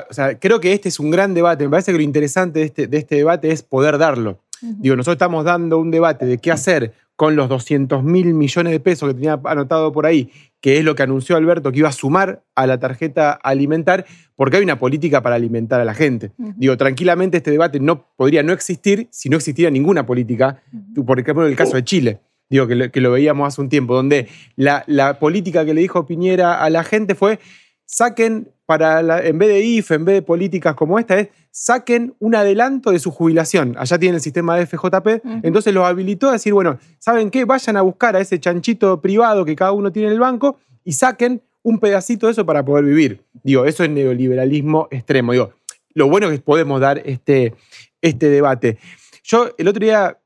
o 0.09 0.13
sea, 0.13 0.37
creo 0.37 0.59
que 0.59 0.73
este 0.73 0.89
es 0.89 0.99
un 0.99 1.11
gran 1.11 1.33
debate. 1.33 1.63
Me 1.63 1.71
parece 1.71 1.91
que 1.91 1.97
lo 1.97 2.03
interesante 2.03 2.59
de 2.59 2.65
este, 2.65 2.87
de 2.87 2.97
este 2.97 3.15
debate 3.15 3.51
es 3.51 3.63
poder 3.63 3.97
darlo. 3.97 4.39
Digo, 4.61 4.95
nosotros 4.95 5.15
estamos 5.15 5.43
dando 5.45 5.77
un 5.77 5.91
debate 5.91 6.25
de 6.25 6.37
qué 6.39 6.51
hacer 6.51 6.93
con 7.15 7.35
los 7.35 7.49
200 7.49 8.03
mil 8.03 8.33
millones 8.33 8.71
de 8.73 8.79
pesos 8.79 9.09
que 9.09 9.15
tenía 9.15 9.39
anotado 9.43 9.91
por 9.91 10.05
ahí, 10.05 10.29
que 10.65 10.79
es 10.79 10.83
lo 10.83 10.95
que 10.95 11.03
anunció 11.03 11.35
Alberto 11.35 11.71
que 11.71 11.77
iba 11.77 11.89
a 11.89 11.91
sumar 11.91 12.43
a 12.55 12.65
la 12.65 12.79
tarjeta 12.79 13.33
alimentar, 13.33 14.03
porque 14.35 14.57
hay 14.57 14.63
una 14.63 14.79
política 14.79 15.21
para 15.21 15.35
alimentar 15.35 15.79
a 15.79 15.85
la 15.85 15.93
gente. 15.93 16.31
Digo, 16.57 16.75
tranquilamente 16.75 17.37
este 17.37 17.51
debate 17.51 17.79
no 17.79 18.07
podría 18.17 18.41
no 18.41 18.51
existir 18.51 19.07
si 19.11 19.29
no 19.29 19.37
existiera 19.37 19.69
ninguna 19.69 20.07
política, 20.07 20.63
por 21.05 21.19
ejemplo, 21.19 21.45
en 21.45 21.51
el 21.51 21.55
caso 21.55 21.75
de 21.75 21.83
Chile. 21.83 22.19
Digo, 22.49 22.65
que 22.65 22.99
lo, 22.99 23.11
veíamos 23.11 23.47
hace 23.47 23.61
un 23.61 23.69
tiempo, 23.69 23.93
donde 23.93 24.27
la, 24.55 25.19
política 25.19 25.65
que 25.65 25.75
le 25.75 25.81
dijo 25.81 26.07
Piñera 26.07 26.63
a 26.63 26.71
la 26.71 26.83
gente 26.83 27.13
fue, 27.13 27.37
saquen, 27.85 28.51
para 28.65 29.25
en 29.25 29.37
vez 29.37 29.49
de 29.49 29.59
IFE, 29.61 29.95
en 29.95 30.05
vez 30.05 30.15
de 30.15 30.21
políticas 30.21 30.75
como 30.75 30.99
esta, 30.99 31.19
es 31.19 31.29
saquen 31.51 32.15
un 32.19 32.35
adelanto 32.35 32.91
de 32.91 32.99
su 32.99 33.11
jubilación. 33.11 33.75
Allá 33.77 33.97
tienen 33.97 34.15
el 34.15 34.21
sistema 34.21 34.57
de 34.57 34.65
FJP, 34.65 35.23
entonces 35.43 35.73
los 35.73 35.85
habilitó 35.85 36.29
a 36.29 36.33
decir, 36.33 36.53
bueno, 36.53 36.79
¿saben 36.99 37.29
qué? 37.29 37.45
Vayan 37.45 37.77
a 37.77 37.81
buscar 37.81 38.15
a 38.15 38.19
ese 38.19 38.39
chanchito 38.39 38.99
privado 39.01 39.45
que 39.45 39.55
cada 39.55 39.71
uno 39.71 39.91
tiene 39.91 40.07
en 40.07 40.13
el 40.13 40.19
banco 40.19 40.57
y 40.83 40.93
saquen 40.93 41.41
un 41.63 41.79
pedacito 41.79 42.27
de 42.27 42.33
eso 42.33 42.45
para 42.45 42.63
poder 42.65 42.85
vivir. 42.85 43.23
Digo, 43.43 43.65
eso 43.65 43.83
es 43.83 43.89
neoliberalismo 43.89 44.87
extremo. 44.91 45.31
Digo, 45.31 45.51
lo 45.93 46.09
bueno 46.09 46.27
es 46.27 46.39
que 46.39 46.43
podemos 46.43 46.81
dar 46.81 47.01
este, 47.05 47.53
este 48.01 48.29
debate. 48.29 48.77
Yo 49.23 49.49
el 49.57 49.67
otro 49.67 49.83
día 49.83 50.17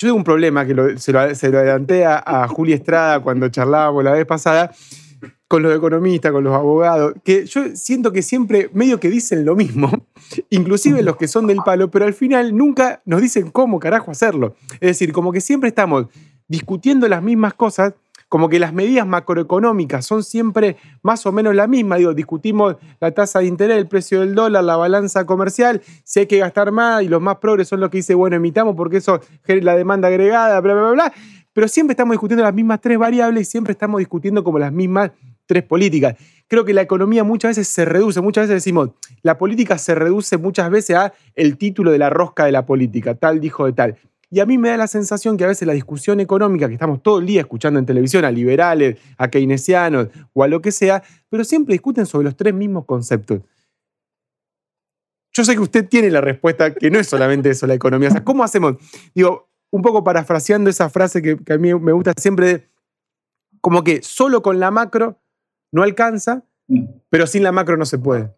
yo 0.00 0.08
tengo 0.08 0.16
un 0.16 0.24
problema 0.24 0.64
que 0.64 0.96
se, 0.96 1.12
lo, 1.12 1.18
adelanté 1.20 2.06
a, 2.06 2.48
Juli 2.48 2.72
Estrada 2.72 3.20
cuando 3.20 3.50
charlábamos 3.50 4.02
la 4.02 4.12
vez 4.12 4.24
pasada. 4.24 4.72
Con 5.50 5.64
los 5.64 5.76
economistas, 5.76 6.30
con 6.30 6.44
los 6.44 6.54
abogados, 6.54 7.14
que 7.24 7.44
yo 7.44 7.74
siento 7.74 8.12
que 8.12 8.22
siempre 8.22 8.70
medio 8.72 9.00
que 9.00 9.10
dicen 9.10 9.44
lo 9.44 9.56
mismo, 9.56 9.90
inclusive 10.48 11.02
los 11.02 11.16
que 11.16 11.26
son 11.26 11.48
del 11.48 11.58
palo, 11.64 11.90
pero 11.90 12.04
al 12.04 12.14
final 12.14 12.56
nunca 12.56 13.02
nos 13.04 13.20
dicen 13.20 13.50
cómo 13.50 13.80
carajo 13.80 14.12
hacerlo. 14.12 14.54
Es 14.74 14.90
decir, 14.90 15.12
como 15.12 15.32
que 15.32 15.40
siempre 15.40 15.68
estamos 15.68 16.06
discutiendo 16.46 17.08
las 17.08 17.20
mismas 17.20 17.54
cosas, 17.54 17.94
como 18.28 18.48
que 18.48 18.60
las 18.60 18.72
medidas 18.72 19.08
macroeconómicas 19.08 20.06
son 20.06 20.22
siempre 20.22 20.76
más 21.02 21.26
o 21.26 21.32
menos 21.32 21.52
la 21.56 21.66
misma. 21.66 21.96
Digo, 21.96 22.14
discutimos 22.14 22.76
la 23.00 23.10
tasa 23.10 23.40
de 23.40 23.46
interés, 23.46 23.76
el 23.78 23.88
precio 23.88 24.20
del 24.20 24.36
dólar, 24.36 24.62
la 24.62 24.76
balanza 24.76 25.26
comercial, 25.26 25.82
si 26.04 26.20
hay 26.20 26.26
que 26.26 26.38
gastar 26.38 26.70
más 26.70 27.02
y 27.02 27.08
los 27.08 27.20
más 27.20 27.38
progres 27.38 27.66
son 27.66 27.80
los 27.80 27.90
que 27.90 27.98
dicen, 27.98 28.16
bueno, 28.16 28.36
emitamos 28.36 28.76
porque 28.76 28.98
eso 28.98 29.18
genera 29.42 29.72
la 29.72 29.76
demanda 29.76 30.06
agregada, 30.06 30.60
bla, 30.60 30.74
bla, 30.74 30.82
bla, 30.82 30.92
bla. 30.92 31.12
Pero 31.52 31.66
siempre 31.66 31.94
estamos 31.94 32.12
discutiendo 32.12 32.44
las 32.44 32.54
mismas 32.54 32.80
tres 32.80 32.96
variables 32.96 33.48
y 33.48 33.50
siempre 33.50 33.72
estamos 33.72 33.98
discutiendo 33.98 34.44
como 34.44 34.60
las 34.60 34.72
mismas 34.72 35.10
tres 35.50 35.64
políticas. 35.64 36.14
Creo 36.46 36.64
que 36.64 36.72
la 36.72 36.82
economía 36.82 37.24
muchas 37.24 37.56
veces 37.56 37.66
se 37.66 37.84
reduce, 37.84 38.20
muchas 38.20 38.44
veces 38.44 38.62
decimos, 38.62 38.90
la 39.22 39.36
política 39.36 39.78
se 39.78 39.96
reduce 39.96 40.36
muchas 40.36 40.70
veces 40.70 40.94
a 40.94 41.12
el 41.34 41.58
título 41.58 41.90
de 41.90 41.98
la 41.98 42.08
rosca 42.08 42.44
de 42.44 42.52
la 42.52 42.64
política, 42.64 43.16
tal 43.16 43.40
dijo 43.40 43.66
de 43.66 43.72
tal. 43.72 43.96
Y 44.30 44.38
a 44.38 44.46
mí 44.46 44.58
me 44.58 44.68
da 44.68 44.76
la 44.76 44.86
sensación 44.86 45.36
que 45.36 45.42
a 45.42 45.48
veces 45.48 45.66
la 45.66 45.72
discusión 45.72 46.20
económica 46.20 46.68
que 46.68 46.74
estamos 46.74 47.02
todo 47.02 47.18
el 47.18 47.26
día 47.26 47.40
escuchando 47.40 47.80
en 47.80 47.86
televisión 47.86 48.24
a 48.24 48.30
liberales, 48.30 48.96
a 49.18 49.26
keynesianos 49.26 50.06
o 50.32 50.44
a 50.44 50.46
lo 50.46 50.62
que 50.62 50.70
sea, 50.70 51.02
pero 51.28 51.42
siempre 51.42 51.72
discuten 51.72 52.06
sobre 52.06 52.26
los 52.26 52.36
tres 52.36 52.54
mismos 52.54 52.84
conceptos. 52.84 53.40
Yo 55.32 55.44
sé 55.44 55.54
que 55.54 55.60
usted 55.60 55.88
tiene 55.88 56.10
la 56.10 56.20
respuesta, 56.20 56.72
que 56.72 56.92
no 56.92 57.00
es 57.00 57.08
solamente 57.08 57.50
eso 57.50 57.66
la 57.66 57.74
economía. 57.74 58.08
O 58.08 58.12
sea, 58.12 58.22
¿cómo 58.22 58.44
hacemos? 58.44 58.76
Digo, 59.16 59.48
un 59.70 59.82
poco 59.82 60.04
parafraseando 60.04 60.70
esa 60.70 60.88
frase 60.90 61.20
que, 61.20 61.36
que 61.38 61.52
a 61.54 61.58
mí 61.58 61.74
me 61.74 61.90
gusta 61.90 62.12
siempre, 62.16 62.68
como 63.60 63.82
que 63.82 64.00
solo 64.02 64.42
con 64.42 64.60
la 64.60 64.70
macro 64.70 65.18
no 65.72 65.82
alcanza, 65.82 66.44
pero 67.08 67.26
sin 67.26 67.42
la 67.42 67.52
macro 67.52 67.76
no 67.76 67.84
se 67.84 67.98
puede. 67.98 68.30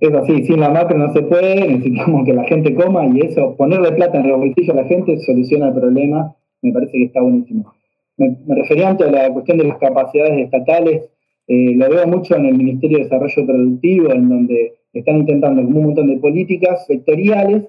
Es 0.00 0.12
así, 0.14 0.44
sin 0.44 0.60
la 0.60 0.68
macro 0.68 0.96
no 0.96 1.12
se 1.12 1.22
puede, 1.22 1.66
necesitamos 1.66 2.24
que 2.24 2.32
la 2.32 2.44
gente 2.44 2.74
coma 2.74 3.06
y 3.06 3.20
eso, 3.20 3.56
ponerle 3.56 3.92
plata 3.92 4.18
en 4.18 4.26
el 4.26 4.36
bolsillo 4.36 4.72
a 4.72 4.76
la 4.76 4.84
gente 4.84 5.18
soluciona 5.18 5.68
el 5.68 5.74
problema, 5.74 6.36
me 6.62 6.72
parece 6.72 6.92
que 6.92 7.04
está 7.04 7.20
buenísimo. 7.20 7.72
Me, 8.16 8.36
refería 8.48 8.90
antes 8.90 9.08
a 9.08 9.10
la 9.10 9.32
cuestión 9.32 9.58
de 9.58 9.64
las 9.64 9.78
capacidades 9.78 10.38
estatales, 10.38 11.08
eh, 11.46 11.74
lo 11.74 11.88
veo 11.88 12.06
mucho 12.06 12.36
en 12.36 12.46
el 12.46 12.54
Ministerio 12.54 12.98
de 12.98 13.04
Desarrollo 13.04 13.46
Productivo, 13.46 14.12
en 14.12 14.28
donde 14.28 14.74
están 14.92 15.18
intentando 15.18 15.62
un 15.62 15.72
montón 15.72 16.08
de 16.08 16.18
políticas 16.18 16.86
sectoriales, 16.86 17.64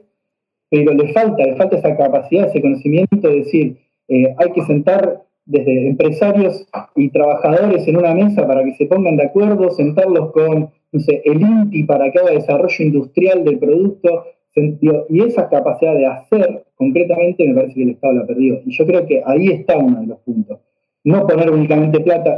pero 0.70 0.94
le 0.94 1.14
falta, 1.14 1.44
le 1.44 1.56
falta 1.56 1.78
esa 1.78 1.96
capacidad, 1.96 2.48
ese 2.48 2.62
conocimiento 2.62 3.28
de 3.28 3.36
decir, 3.36 3.78
eh, 4.08 4.36
hay 4.38 4.52
que 4.52 4.62
sentar 4.64 5.24
desde 5.50 5.88
empresarios 5.88 6.68
y 6.96 7.10
trabajadores 7.10 7.88
en 7.88 7.98
una 7.98 8.14
mesa 8.14 8.48
para 8.48 8.64
que 8.64 8.76
se 8.76 8.86
pongan 8.86 9.18
de 9.18 9.26
acuerdo, 9.26 9.72
sentarlos 9.72 10.32
con 10.32 10.70
el 10.92 11.42
INTI 11.42 11.84
para 11.84 12.12
que 12.12 12.20
haga 12.20 12.32
desarrollo 12.32 12.86
industrial 12.86 13.44
del 13.44 13.58
producto, 13.58 14.26
y 14.56 15.24
esa 15.24 15.50
capacidad 15.50 15.96
de 15.96 16.06
hacer 16.06 16.66
concretamente 16.76 17.48
me 17.48 17.56
parece 17.56 17.76
que 17.76 17.84
el 17.84 17.90
Estado 17.92 18.14
la 18.14 18.22
ha 18.22 18.28
perdido. 18.28 18.60
Y 18.66 18.72
yo 18.72 18.86
creo 18.86 19.06
que 19.08 19.22
ahí 19.26 19.48
está 19.48 19.78
uno 19.78 20.02
de 20.02 20.08
los 20.08 20.20
puntos. 20.20 20.60
No 21.04 21.26
poner 21.26 21.50
únicamente 21.50 22.00
plata, 22.02 22.38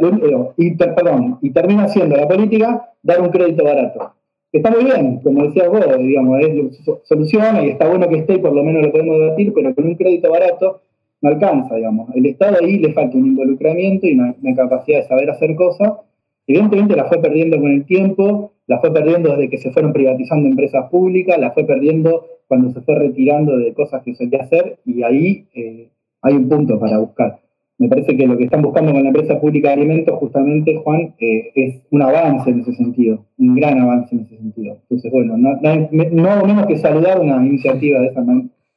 y, 0.57 0.71
perdón, 0.75 1.39
y 1.41 1.49
termina 1.49 1.87
siendo 1.87 2.15
la 2.15 2.27
política 2.27 2.93
dar 3.03 3.21
un 3.21 3.29
crédito 3.29 3.63
barato. 3.63 4.13
Está 4.53 4.69
muy 4.69 4.85
bien, 4.85 5.19
como 5.19 5.43
decías 5.43 5.69
vos, 5.69 5.81
digamos, 5.97 6.39
es, 6.41 6.89
soluciona 7.03 7.65
y 7.65 7.69
está 7.69 7.89
bueno 7.89 8.07
que 8.07 8.17
esté 8.17 8.37
por 8.39 8.53
lo 8.53 8.63
menos 8.63 8.83
lo 8.83 8.91
podemos 8.91 9.17
debatir, 9.17 9.53
pero 9.53 9.73
con 9.73 9.85
un 9.85 9.95
crédito 9.95 10.29
barato 10.29 10.81
no 11.21 11.29
alcanza, 11.29 11.75
digamos. 11.75 12.13
El 12.15 12.25
Estado 12.25 12.57
ahí 12.61 12.77
le 12.79 12.93
falta 12.93 13.17
un 13.17 13.27
involucramiento 13.27 14.07
y 14.07 14.13
una, 14.13 14.35
una 14.41 14.55
capacidad 14.55 14.99
de 14.99 15.07
saber 15.07 15.29
hacer 15.29 15.55
cosas 15.55 15.93
Evidentemente 16.47 16.95
la 16.95 17.05
fue 17.05 17.19
perdiendo 17.19 17.59
con 17.59 17.71
el 17.71 17.85
tiempo, 17.85 18.51
la 18.67 18.79
fue 18.79 18.91
perdiendo 18.93 19.29
desde 19.31 19.49
que 19.49 19.57
se 19.57 19.71
fueron 19.71 19.93
privatizando 19.93 20.49
empresas 20.49 20.89
públicas, 20.89 21.39
la 21.39 21.51
fue 21.51 21.63
perdiendo 21.65 22.25
cuando 22.47 22.71
se 22.71 22.81
fue 22.81 22.95
retirando 22.95 23.57
de 23.57 23.73
cosas 23.73 24.03
que 24.03 24.15
solía 24.15 24.41
hacer 24.41 24.79
y 24.85 25.03
ahí 25.03 25.45
eh, 25.53 25.89
hay 26.21 26.33
un 26.33 26.49
punto 26.49 26.79
para 26.79 26.97
buscar. 26.97 27.39
Me 27.77 27.87
parece 27.87 28.15
que 28.15 28.27
lo 28.27 28.37
que 28.37 28.43
están 28.43 28.61
buscando 28.61 28.91
con 28.91 29.01
la 29.01 29.09
empresa 29.09 29.39
pública 29.39 29.69
de 29.69 29.75
alimentos, 29.75 30.19
justamente, 30.19 30.75
Juan, 30.75 31.15
eh, 31.19 31.51
es 31.55 31.81
un 31.89 32.01
avance 32.01 32.49
en 32.49 32.59
ese 32.59 32.73
sentido, 32.73 33.25
un 33.39 33.55
gran 33.55 33.79
avance 33.79 34.13
en 34.13 34.21
ese 34.21 34.37
sentido. 34.37 34.77
Entonces, 34.81 35.11
bueno, 35.11 35.37
no, 35.37 35.57
no, 35.61 36.45
menos 36.45 36.65
que 36.67 36.77
saludar 36.77 37.19
una 37.19 37.43
iniciativa 37.45 37.99
de 38.01 38.07
esa, 38.07 38.23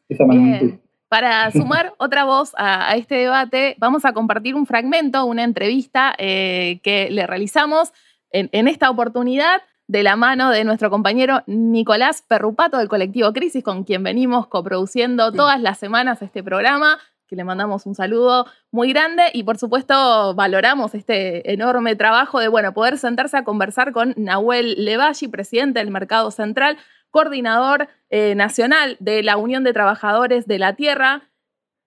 esa 0.08 0.26
magnitud. 0.26 0.74
Para 1.08 1.50
sumar 1.52 1.94
otra 1.98 2.24
voz 2.24 2.52
a, 2.56 2.94
este 2.96 3.16
debate, 3.16 3.76
vamos 3.78 4.04
a 4.04 4.12
compartir 4.12 4.54
un 4.54 4.66
fragmento, 4.66 5.24
una 5.24 5.44
entrevista 5.44 6.14
eh, 6.18 6.80
que 6.82 7.10
le 7.10 7.26
realizamos 7.26 7.92
en, 8.30 8.66
esta 8.66 8.90
oportunidad 8.90 9.62
de 9.86 10.02
la 10.02 10.16
mano 10.16 10.50
de 10.50 10.64
nuestro 10.64 10.90
compañero 10.90 11.42
Nicolás 11.46 12.22
Perrupato 12.26 12.78
del 12.78 12.88
colectivo 12.88 13.32
Crisis, 13.32 13.62
con 13.62 13.84
quien 13.84 14.02
venimos 14.02 14.48
coproduciendo 14.48 15.30
todas 15.30 15.60
las 15.60 15.78
semanas 15.78 16.20
este 16.20 16.42
programa 16.42 16.98
que 17.26 17.36
le 17.36 17.44
mandamos 17.44 17.86
un 17.86 17.94
saludo 17.94 18.46
muy 18.70 18.92
grande 18.92 19.24
y 19.32 19.44
por 19.44 19.56
supuesto 19.56 20.34
valoramos 20.34 20.94
este 20.94 21.52
enorme 21.52 21.96
trabajo 21.96 22.38
de 22.38 22.48
bueno, 22.48 22.74
poder 22.74 22.98
sentarse 22.98 23.36
a 23.36 23.44
conversar 23.44 23.92
con 23.92 24.14
Nahuel 24.16 24.84
Levalli, 24.84 25.28
presidente 25.28 25.78
del 25.78 25.90
Mercado 25.90 26.30
Central, 26.30 26.76
coordinador 27.14 27.86
eh, 28.10 28.34
nacional 28.34 28.96
de 28.98 29.22
la 29.22 29.36
Unión 29.36 29.62
de 29.62 29.72
Trabajadores 29.72 30.48
de 30.48 30.58
la 30.58 30.74
Tierra, 30.74 31.22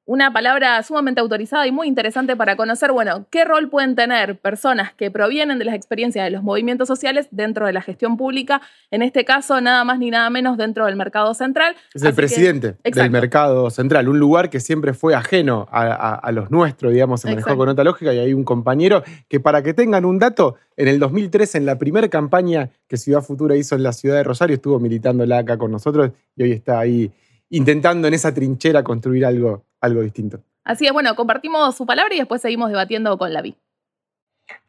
una 0.07 0.31
palabra 0.31 0.81
sumamente 0.83 1.19
autorizada 1.19 1.67
y 1.67 1.71
muy 1.73 1.85
interesante 1.85 2.37
para 2.37 2.55
conocer, 2.55 2.93
bueno, 2.93 3.25
qué 3.29 3.43
rol 3.43 3.69
pueden 3.69 3.93
tener 3.93 4.39
personas 4.39 4.93
que 4.93 5.11
provienen 5.11 5.59
de 5.59 5.65
las 5.65 5.75
experiencias 5.75 6.23
de 6.23 6.31
los 6.31 6.43
movimientos 6.43 6.87
sociales 6.87 7.27
dentro 7.31 7.65
de 7.65 7.73
la 7.73 7.81
gestión 7.81 8.15
pública, 8.15 8.61
en 8.89 9.01
este 9.01 9.25
caso 9.25 9.59
nada 9.59 9.83
más 9.83 9.99
ni 9.99 10.09
nada 10.09 10.29
menos 10.29 10.57
dentro 10.57 10.85
del 10.85 10.95
mercado 10.95 11.33
central. 11.33 11.75
Es 11.93 12.03
el 12.03 12.13
presidente 12.13 12.75
del 12.85 13.11
mercado 13.11 13.69
central, 13.69 14.07
un 14.07 14.17
lugar 14.17 14.49
que 14.49 14.61
siempre 14.61 14.93
fue 14.93 15.13
ajeno 15.13 15.67
a, 15.69 16.31
los 16.31 16.49
nuestros, 16.51 16.93
digamos, 16.93 17.21
se 17.21 17.29
manejó 17.29 17.57
con 17.57 17.67
otra 17.67 17.83
lógica 17.83 18.13
y 18.13 18.19
hay 18.19 18.33
un 18.33 18.45
compañero 18.45 19.03
que 19.27 19.41
para 19.41 19.61
que 19.61 19.73
tengan 19.73 20.05
un 20.05 20.19
dato, 20.19 20.55
en 20.77 20.87
el 20.87 20.99
2013, 20.99 21.57
en 21.57 21.65
la 21.65 21.77
primera 21.77 22.07
campaña 22.07 22.69
que 22.87 22.95
Ciudad 22.95 23.21
Futura 23.21 23.57
hizo 23.57 23.75
en 23.75 23.83
la 23.83 23.91
ciudad 23.91 24.15
de 24.15 24.23
Rosario, 24.23 24.55
estuvo 24.55 24.79
militando 24.79 25.25
acá 25.35 25.57
con 25.57 25.69
nosotros 25.71 26.11
y 26.37 26.43
hoy 26.43 26.51
está 26.53 26.79
ahí 26.79 27.11
intentando 27.49 28.07
en 28.07 28.13
esa 28.13 28.33
trinchera 28.33 28.83
construir 28.83 29.25
algo, 29.25 29.63
algo 29.81 30.01
distinto. 30.01 30.39
Así 30.63 30.85
es, 30.85 30.91
bueno, 30.91 31.15
compartimos 31.15 31.75
su 31.75 31.85
palabra 31.85 32.13
y 32.13 32.17
después 32.17 32.41
seguimos 32.41 32.69
debatiendo 32.69 33.17
con 33.17 33.31
la 33.33 33.41
vi. 33.41 33.55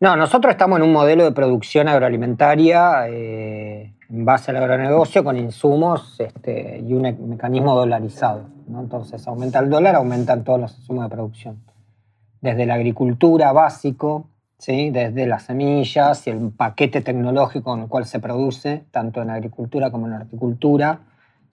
No, 0.00 0.16
nosotros 0.16 0.52
estamos 0.52 0.78
en 0.78 0.84
un 0.84 0.92
modelo 0.92 1.24
de 1.24 1.32
producción 1.32 1.88
agroalimentaria 1.88 3.08
eh, 3.08 3.94
en 4.08 4.24
base 4.24 4.50
al 4.50 4.58
agronegocio 4.58 5.22
con 5.22 5.36
insumos 5.36 6.18
este, 6.20 6.82
y 6.86 6.94
un 6.94 7.02
mecanismo 7.28 7.74
dolarizado. 7.74 8.46
Entonces 8.68 9.26
aumenta 9.26 9.58
el 9.58 9.70
dólar, 9.70 9.96
aumentan 9.96 10.44
todos 10.44 10.60
los 10.60 10.78
insumos 10.78 11.04
de 11.04 11.10
producción. 11.10 11.62
Desde 12.40 12.66
la 12.66 12.74
agricultura 12.74 13.52
básico, 13.52 14.28
¿sí? 14.58 14.90
desde 14.90 15.26
las 15.26 15.44
semillas 15.44 16.26
y 16.26 16.30
el 16.30 16.50
paquete 16.50 17.00
tecnológico 17.00 17.70
con 17.70 17.80
el 17.80 17.88
cual 17.88 18.06
se 18.06 18.20
produce, 18.20 18.84
tanto 18.90 19.22
en 19.22 19.30
agricultura 19.30 19.90
como 19.90 20.06
en 20.06 20.14
horticultura, 20.14 21.00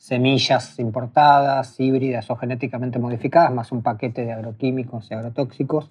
semillas 0.06 0.78
importadas, 0.78 1.80
híbridas 1.80 2.30
o 2.30 2.36
genéticamente 2.36 3.00
modificadas, 3.00 3.52
más 3.52 3.72
un 3.72 3.82
paquete 3.82 4.24
de 4.24 4.34
agroquímicos 4.34 5.10
y 5.10 5.16
agrotóxicos. 5.16 5.90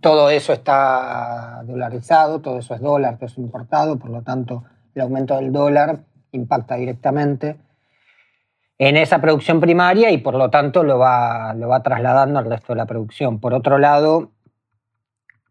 Todo 0.00 0.30
eso 0.30 0.54
está 0.54 1.62
dolarizado, 1.66 2.40
todo 2.40 2.60
eso 2.60 2.74
es 2.74 2.80
dólar, 2.80 3.16
todo 3.16 3.26
eso 3.26 3.34
es 3.34 3.44
importado, 3.44 3.98
por 3.98 4.08
lo 4.08 4.22
tanto 4.22 4.64
el 4.94 5.02
aumento 5.02 5.36
del 5.36 5.52
dólar 5.52 6.00
impacta 6.32 6.76
directamente 6.76 7.56
en 8.78 8.96
esa 8.96 9.20
producción 9.20 9.60
primaria 9.60 10.10
y 10.10 10.16
por 10.16 10.34
lo 10.34 10.48
tanto 10.48 10.82
lo 10.82 10.98
va, 10.98 11.52
lo 11.52 11.68
va 11.68 11.82
trasladando 11.82 12.38
al 12.38 12.46
resto 12.46 12.72
de 12.72 12.78
la 12.78 12.86
producción. 12.86 13.38
Por 13.38 13.52
otro 13.52 13.76
lado, 13.76 14.30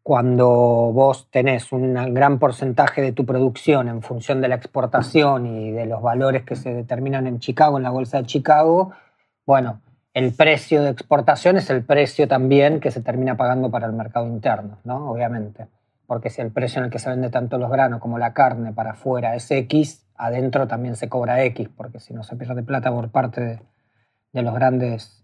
cuando 0.09 0.47
vos 0.91 1.29
tenés 1.29 1.71
un 1.71 1.93
gran 2.15 2.39
porcentaje 2.39 2.99
de 2.99 3.11
tu 3.11 3.27
producción 3.27 3.87
en 3.87 4.01
función 4.01 4.41
de 4.41 4.47
la 4.47 4.55
exportación 4.55 5.45
y 5.45 5.69
de 5.69 5.85
los 5.85 6.01
valores 6.01 6.41
que 6.41 6.55
se 6.55 6.73
determinan 6.73 7.27
en 7.27 7.37
Chicago, 7.37 7.77
en 7.77 7.83
la 7.83 7.91
bolsa 7.91 8.17
de 8.17 8.25
Chicago, 8.25 8.91
bueno, 9.45 9.81
el 10.15 10.33
precio 10.33 10.81
de 10.81 10.89
exportación 10.89 11.57
es 11.57 11.69
el 11.69 11.83
precio 11.83 12.27
también 12.27 12.79
que 12.79 12.89
se 12.89 13.03
termina 13.03 13.37
pagando 13.37 13.69
para 13.69 13.85
el 13.85 13.93
mercado 13.93 14.25
interno, 14.25 14.79
¿no? 14.83 15.11
Obviamente. 15.11 15.67
Porque 16.07 16.31
si 16.31 16.41
el 16.41 16.49
precio 16.49 16.79
en 16.79 16.85
el 16.85 16.91
que 16.91 16.97
se 16.97 17.11
vende 17.11 17.29
tanto 17.29 17.59
los 17.59 17.69
granos 17.69 17.99
como 17.99 18.17
la 18.17 18.33
carne 18.33 18.73
para 18.73 18.93
afuera 18.93 19.35
es 19.35 19.51
X, 19.51 20.07
adentro 20.15 20.67
también 20.67 20.95
se 20.95 21.07
cobra 21.07 21.43
X, 21.43 21.69
porque 21.77 21.99
si 21.99 22.15
no 22.15 22.23
se 22.23 22.35
pierde 22.35 22.63
plata 22.63 22.91
por 22.91 23.11
parte 23.11 23.61
de 24.33 24.41
los 24.41 24.55
grandes 24.55 25.23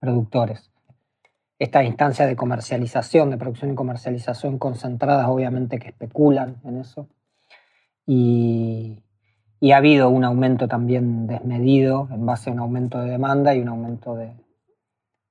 productores 0.00 0.70
estas 1.60 1.84
instancias 1.84 2.26
de 2.26 2.36
comercialización, 2.36 3.30
de 3.30 3.36
producción 3.36 3.70
y 3.70 3.74
comercialización 3.74 4.58
concentradas, 4.58 5.28
obviamente 5.28 5.78
que 5.78 5.88
especulan 5.88 6.56
en 6.64 6.78
eso. 6.78 7.06
Y, 8.06 9.02
ha 9.70 9.76
habido 9.76 10.08
un 10.08 10.24
aumento 10.24 10.68
también 10.68 11.26
desmedido 11.26 12.08
en 12.10 12.24
base 12.24 12.48
a 12.48 12.54
un 12.54 12.60
aumento 12.60 12.98
de 12.98 13.10
demanda 13.10 13.54
y 13.54 13.60
un 13.60 13.68
aumento 13.68 14.16
de, 14.16 14.32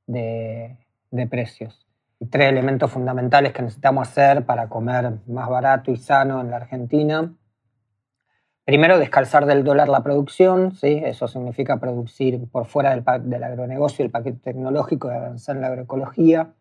de, 0.06 1.28
precios. 1.28 1.88
y 2.20 2.28
tres 2.28 2.50
elementos 2.50 2.92
fundamentales 2.92 3.52
que 3.52 3.64
necesitamos 3.64 4.08
hacer 4.08 4.46
para 4.46 4.70
comer 4.70 5.18
más 5.26 5.50
barato 5.50 5.92
y 5.92 5.98
sano 5.98 6.42
en 6.42 6.52
la 6.52 6.58
Argentina. 6.58 7.34
Primero, 8.70 9.00
descalzar 9.00 9.48
del 9.48 9.64
dólar 9.64 9.90
la 9.90 10.04
producción, 10.04 10.76
¿sí? 10.76 11.02
eso 11.04 11.28
significa 11.28 11.80
producir 11.80 12.48
por 12.52 12.68
fuera 12.68 12.92
del, 12.92 13.04
del 13.28 13.44
agronegocio 13.44 14.06
el 14.06 14.12
paquete 14.12 14.38
tecnológico 14.44 15.10
y 15.10 15.16
avanzar 15.16 15.56
en 15.56 15.64
la 15.64 15.70
agroecología, 15.70 16.54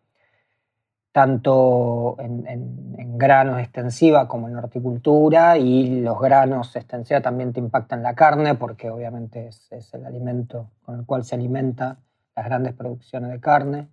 tanto 1.11 2.15
en, 2.17 2.47
en, 2.47 3.15
granos 3.19 3.59
extensiva 3.59 4.27
como 4.27 4.49
en 4.49 4.55
horticultura, 4.55 5.59
y 5.59 6.01
los 6.01 6.19
granos 6.19 6.75
extensiva 6.75 7.21
también 7.21 7.53
te 7.53 7.59
impactan 7.59 8.01
la 8.01 8.15
carne, 8.15 8.55
porque 8.55 8.89
obviamente 8.89 9.45
es, 9.45 9.71
es 9.71 9.93
el 9.93 10.03
alimento 10.03 10.71
con 10.81 10.97
el 10.97 11.05
cual 11.05 11.23
se 11.23 11.35
alimenta 11.35 11.99
las 12.35 12.45
grandes 12.45 12.73
producciones 12.73 13.29
de 13.29 13.39
carne 13.39 13.87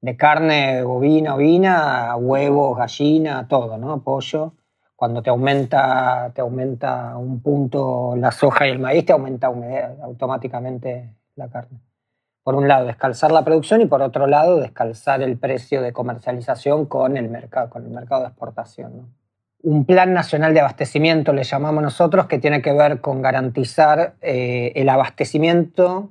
de 0.00 0.16
carne 0.16 0.84
bovina, 0.84 1.34
ovina, 1.34 2.14
huevos, 2.14 2.78
gallina, 2.78 3.48
todo, 3.48 3.78
¿no? 3.78 4.00
Pollo. 4.04 4.52
Cuando 4.98 5.22
te 5.22 5.30
aumenta, 5.30 6.32
te 6.34 6.40
aumenta 6.40 7.16
un 7.16 7.40
punto 7.40 8.16
la 8.16 8.32
soja 8.32 8.66
y 8.66 8.72
el 8.72 8.80
maíz, 8.80 9.06
te 9.06 9.12
aumenta 9.12 9.46
automáticamente 9.46 11.14
la 11.36 11.46
carne. 11.46 11.78
Por 12.42 12.56
un 12.56 12.66
lado, 12.66 12.84
descalzar 12.84 13.30
la 13.30 13.44
producción 13.44 13.80
y 13.80 13.86
por 13.86 14.02
otro 14.02 14.26
lado, 14.26 14.58
descalzar 14.58 15.22
el 15.22 15.38
precio 15.38 15.82
de 15.82 15.92
comercialización 15.92 16.86
con 16.86 17.16
el 17.16 17.28
mercado, 17.28 17.70
con 17.70 17.84
el 17.84 17.90
mercado 17.92 18.22
de 18.22 18.26
exportación. 18.30 19.14
Un 19.62 19.84
plan 19.84 20.12
nacional 20.12 20.52
de 20.52 20.58
abastecimiento, 20.62 21.32
le 21.32 21.44
llamamos 21.44 21.80
nosotros, 21.80 22.26
que 22.26 22.40
tiene 22.40 22.60
que 22.60 22.72
ver 22.72 23.00
con 23.00 23.22
garantizar 23.22 24.14
eh, 24.20 24.72
el 24.74 24.88
abastecimiento 24.88 26.10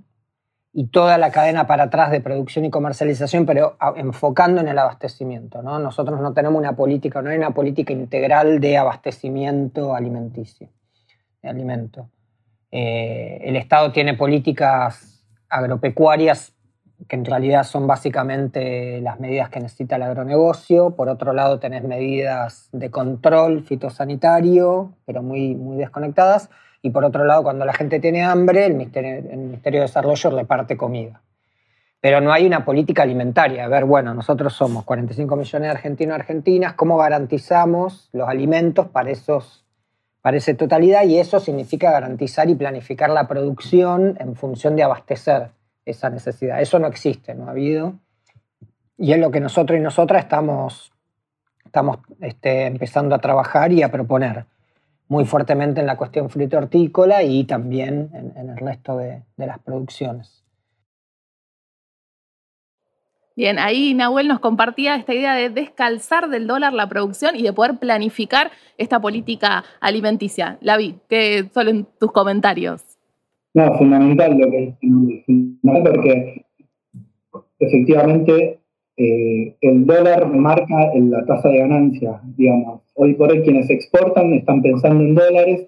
y 0.79 0.89
toda 0.89 1.17
la 1.17 1.31
cadena 1.31 1.65
para 1.65 1.85
atrás 1.85 2.11
de 2.11 2.21
producción 2.21 2.63
y 2.63 2.69
comercialización, 2.69 3.47
pero 3.47 3.77
enfocando 3.95 4.61
en 4.61 4.67
el 4.67 4.77
abastecimiento. 4.77 5.63
¿no? 5.63 5.79
Nosotros 5.79 6.21
no 6.21 6.33
tenemos 6.35 6.59
una 6.59 6.75
política, 6.75 7.19
no 7.23 7.31
hay 7.31 7.37
una 7.37 7.49
política 7.49 7.93
integral 7.93 8.59
de 8.59 8.77
abastecimiento 8.77 9.95
alimenticio, 9.95 10.69
de. 11.41 12.11
Eh, 12.69 13.39
el 13.41 13.55
Estado 13.55 13.91
tiene 13.91 14.13
políticas 14.13 15.25
agropecuarias 15.49 16.53
que 17.07 17.15
en 17.15 17.25
realidad 17.25 17.63
son 17.63 17.87
básicamente 17.87 19.01
las 19.01 19.19
medidas 19.19 19.49
que 19.49 19.59
necesita 19.59 19.95
el 19.95 20.03
agronegocio. 20.03 20.95
Por 20.95 21.09
otro 21.09 21.33
lado, 21.33 21.57
tenés 21.57 21.85
medidas 21.85 22.69
de 22.71 22.91
control 22.91 23.63
fitosanitario, 23.63 24.93
pero 25.07 25.23
muy, 25.23 25.55
muy 25.55 25.77
desconectadas. 25.77 26.51
Y 26.87 26.89
por 26.89 27.03
otro 27.03 27.25
lado, 27.25 27.43
cuando 27.43 27.65
la 27.65 27.73
gente 27.73 27.99
tiene 27.99 28.23
hambre, 28.23 28.65
el 28.65 28.73
Ministerio, 28.73 29.17
el 29.17 29.37
Ministerio 29.37 29.81
de 29.81 29.87
Desarrollo 29.87 30.29
reparte 30.29 30.77
comida. 30.77 31.21
Pero 31.99 32.21
no 32.21 32.31
hay 32.31 32.47
una 32.47 32.63
política 32.63 33.03
alimentaria. 33.03 33.65
A 33.65 33.67
ver, 33.67 33.83
bueno, 33.83 34.13
nosotros 34.13 34.53
somos 34.53 34.85
45 34.85 35.35
millones 35.35 35.67
de 35.67 35.75
argentinos 35.75 36.17
y 36.17 36.21
argentinas, 36.21 36.73
¿cómo 36.75 36.95
garantizamos 36.97 38.09
los 38.13 38.29
alimentos 38.29 38.87
para, 38.87 39.09
esos, 39.09 39.65
para 40.21 40.37
esa 40.37 40.53
totalidad? 40.55 41.03
Y 41.03 41.17
eso 41.17 41.41
significa 41.41 41.91
garantizar 41.91 42.49
y 42.49 42.55
planificar 42.55 43.09
la 43.09 43.27
producción 43.27 44.15
en 44.21 44.35
función 44.35 44.77
de 44.77 44.83
abastecer 44.83 45.49
esa 45.83 46.09
necesidad. 46.09 46.61
Eso 46.61 46.79
no 46.79 46.87
existe, 46.87 47.35
no 47.35 47.47
ha 47.47 47.51
habido. 47.51 47.95
Y 48.97 49.11
es 49.11 49.19
lo 49.19 49.29
que 49.29 49.41
nosotros 49.41 49.77
y 49.77 49.81
nosotras 49.81 50.23
estamos, 50.23 50.93
estamos 51.65 51.97
este, 52.21 52.65
empezando 52.65 53.13
a 53.13 53.19
trabajar 53.19 53.73
y 53.73 53.83
a 53.83 53.91
proponer 53.91 54.45
muy 55.09 55.25
fuertemente 55.25 55.79
en 55.79 55.87
la 55.87 55.97
cuestión 55.97 56.29
frito-hortícola 56.29 57.23
y 57.23 57.45
también 57.45 58.09
en, 58.13 58.49
el 58.49 58.57
resto 58.57 58.97
de, 58.97 59.23
las 59.37 59.59
producciones. 59.59 60.43
Bien, 63.35 63.59
ahí 63.59 63.93
Nahuel 63.93 64.27
nos 64.27 64.39
compartía 64.39 64.95
esta 64.95 65.13
idea 65.13 65.35
de 65.35 65.49
descalzar 65.49 66.27
del 66.27 66.47
dólar 66.47 66.73
la 66.73 66.89
producción 66.89 67.35
y 67.35 67.43
de 67.43 67.53
poder 67.53 67.77
planificar 67.77 68.51
esta 68.77 68.99
política 68.99 69.63
alimenticia. 69.79 70.57
La 70.61 70.75
vi, 70.75 70.95
¿qué 71.07 71.47
son 71.53 71.87
tus 71.99 72.11
comentarios? 72.11 72.83
No, 73.53 73.77
fundamental 73.77 74.37
lo 74.37 74.49
que 74.49 74.63
es, 74.69 74.75
porque 75.61 76.45
efectivamente 77.59 78.59
eh, 78.97 79.55
el 79.61 79.85
dólar 79.85 80.27
marca 80.33 80.91
la 80.95 81.25
tasa 81.25 81.49
de 81.49 81.59
ganancia, 81.59 82.19
digamos. 82.35 82.81
Hoy 82.95 83.13
por 83.13 83.31
hoy 83.31 83.41
quienes 83.41 83.69
exportan 83.69 84.33
están 84.33 84.61
pensando 84.61 85.03
en 85.03 85.13
dólares 85.13 85.67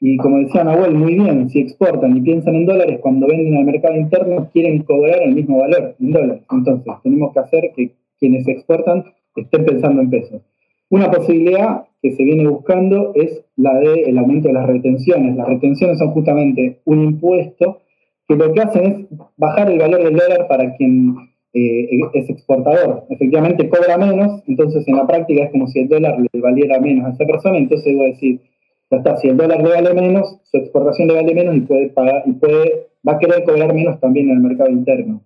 y 0.00 0.16
como 0.16 0.38
decía 0.38 0.64
Nahuel, 0.64 0.94
muy 0.94 1.14
bien, 1.14 1.50
si 1.50 1.60
exportan 1.60 2.16
y 2.16 2.22
piensan 2.22 2.54
en 2.54 2.64
dólares, 2.64 3.00
cuando 3.02 3.26
venden 3.26 3.58
al 3.58 3.64
mercado 3.66 3.96
interno 3.96 4.48
quieren 4.50 4.82
cobrar 4.82 5.22
el 5.22 5.34
mismo 5.34 5.58
valor 5.58 5.94
en 6.00 6.10
dólares. 6.10 6.42
Entonces, 6.50 6.94
tenemos 7.02 7.34
que 7.34 7.38
hacer 7.40 7.72
que 7.76 7.92
quienes 8.18 8.48
exportan 8.48 9.04
estén 9.36 9.66
pensando 9.66 10.00
en 10.00 10.08
pesos. 10.08 10.40
Una 10.88 11.10
posibilidad 11.10 11.84
que 12.00 12.12
se 12.12 12.24
viene 12.24 12.48
buscando 12.48 13.12
es 13.14 13.44
la 13.56 13.74
del 13.78 14.16
aumento 14.16 14.48
de 14.48 14.54
las 14.54 14.66
retenciones. 14.66 15.36
Las 15.36 15.48
retenciones 15.48 15.98
son 15.98 16.12
justamente 16.12 16.80
un 16.86 17.00
impuesto 17.00 17.82
que 18.26 18.36
lo 18.36 18.52
que 18.52 18.60
hacen 18.60 18.84
es 18.86 19.18
bajar 19.36 19.70
el 19.70 19.78
valor 19.78 20.02
del 20.02 20.16
dólar 20.16 20.48
para 20.48 20.76
quien 20.76 21.29
eh, 21.52 21.88
es 22.14 22.30
exportador. 22.30 23.04
Efectivamente 23.10 23.68
cobra 23.68 23.98
menos, 23.98 24.42
entonces 24.46 24.86
en 24.86 24.96
la 24.96 25.06
práctica 25.06 25.44
es 25.44 25.50
como 25.50 25.66
si 25.66 25.80
el 25.80 25.88
dólar 25.88 26.18
le 26.20 26.40
valiera 26.40 26.78
menos 26.80 27.06
a 27.06 27.10
esa 27.10 27.26
persona, 27.26 27.58
entonces 27.58 27.94
voy 27.94 28.04
a 28.04 28.08
decir, 28.08 28.40
ya 28.90 28.98
está, 28.98 29.16
si 29.16 29.28
el 29.28 29.36
dólar 29.36 29.62
le 29.62 29.68
vale 29.68 29.94
menos, 29.94 30.38
su 30.44 30.56
exportación 30.56 31.08
le 31.08 31.14
vale 31.14 31.34
menos 31.34 31.56
y 31.56 31.60
puede 31.60 31.88
pagar, 31.90 32.22
y 32.26 32.32
puede, 32.32 32.88
va 33.06 33.12
a 33.12 33.18
querer 33.18 33.44
cobrar 33.44 33.74
menos 33.74 33.98
también 34.00 34.30
en 34.30 34.36
el 34.36 34.42
mercado 34.42 34.70
interno. 34.70 35.22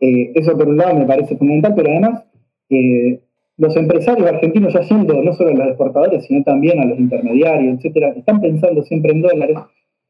Eh, 0.00 0.32
eso 0.34 0.56
por 0.56 0.68
un 0.68 0.76
lado 0.76 0.98
me 0.98 1.06
parece 1.06 1.36
fundamental, 1.36 1.74
pero 1.76 1.90
además 1.90 2.24
eh, 2.70 3.20
los 3.56 3.76
empresarios 3.76 4.26
argentinos 4.26 4.72
ya 4.72 4.80
yendo 4.80 5.22
no 5.22 5.32
solo 5.34 5.50
a 5.50 5.54
los 5.54 5.66
exportadores, 5.68 6.24
sino 6.24 6.42
también 6.44 6.80
a 6.80 6.84
los 6.86 6.98
intermediarios, 6.98 7.76
etcétera, 7.76 8.10
están 8.16 8.40
pensando 8.40 8.82
siempre 8.82 9.12
en 9.12 9.22
dólares, 9.22 9.58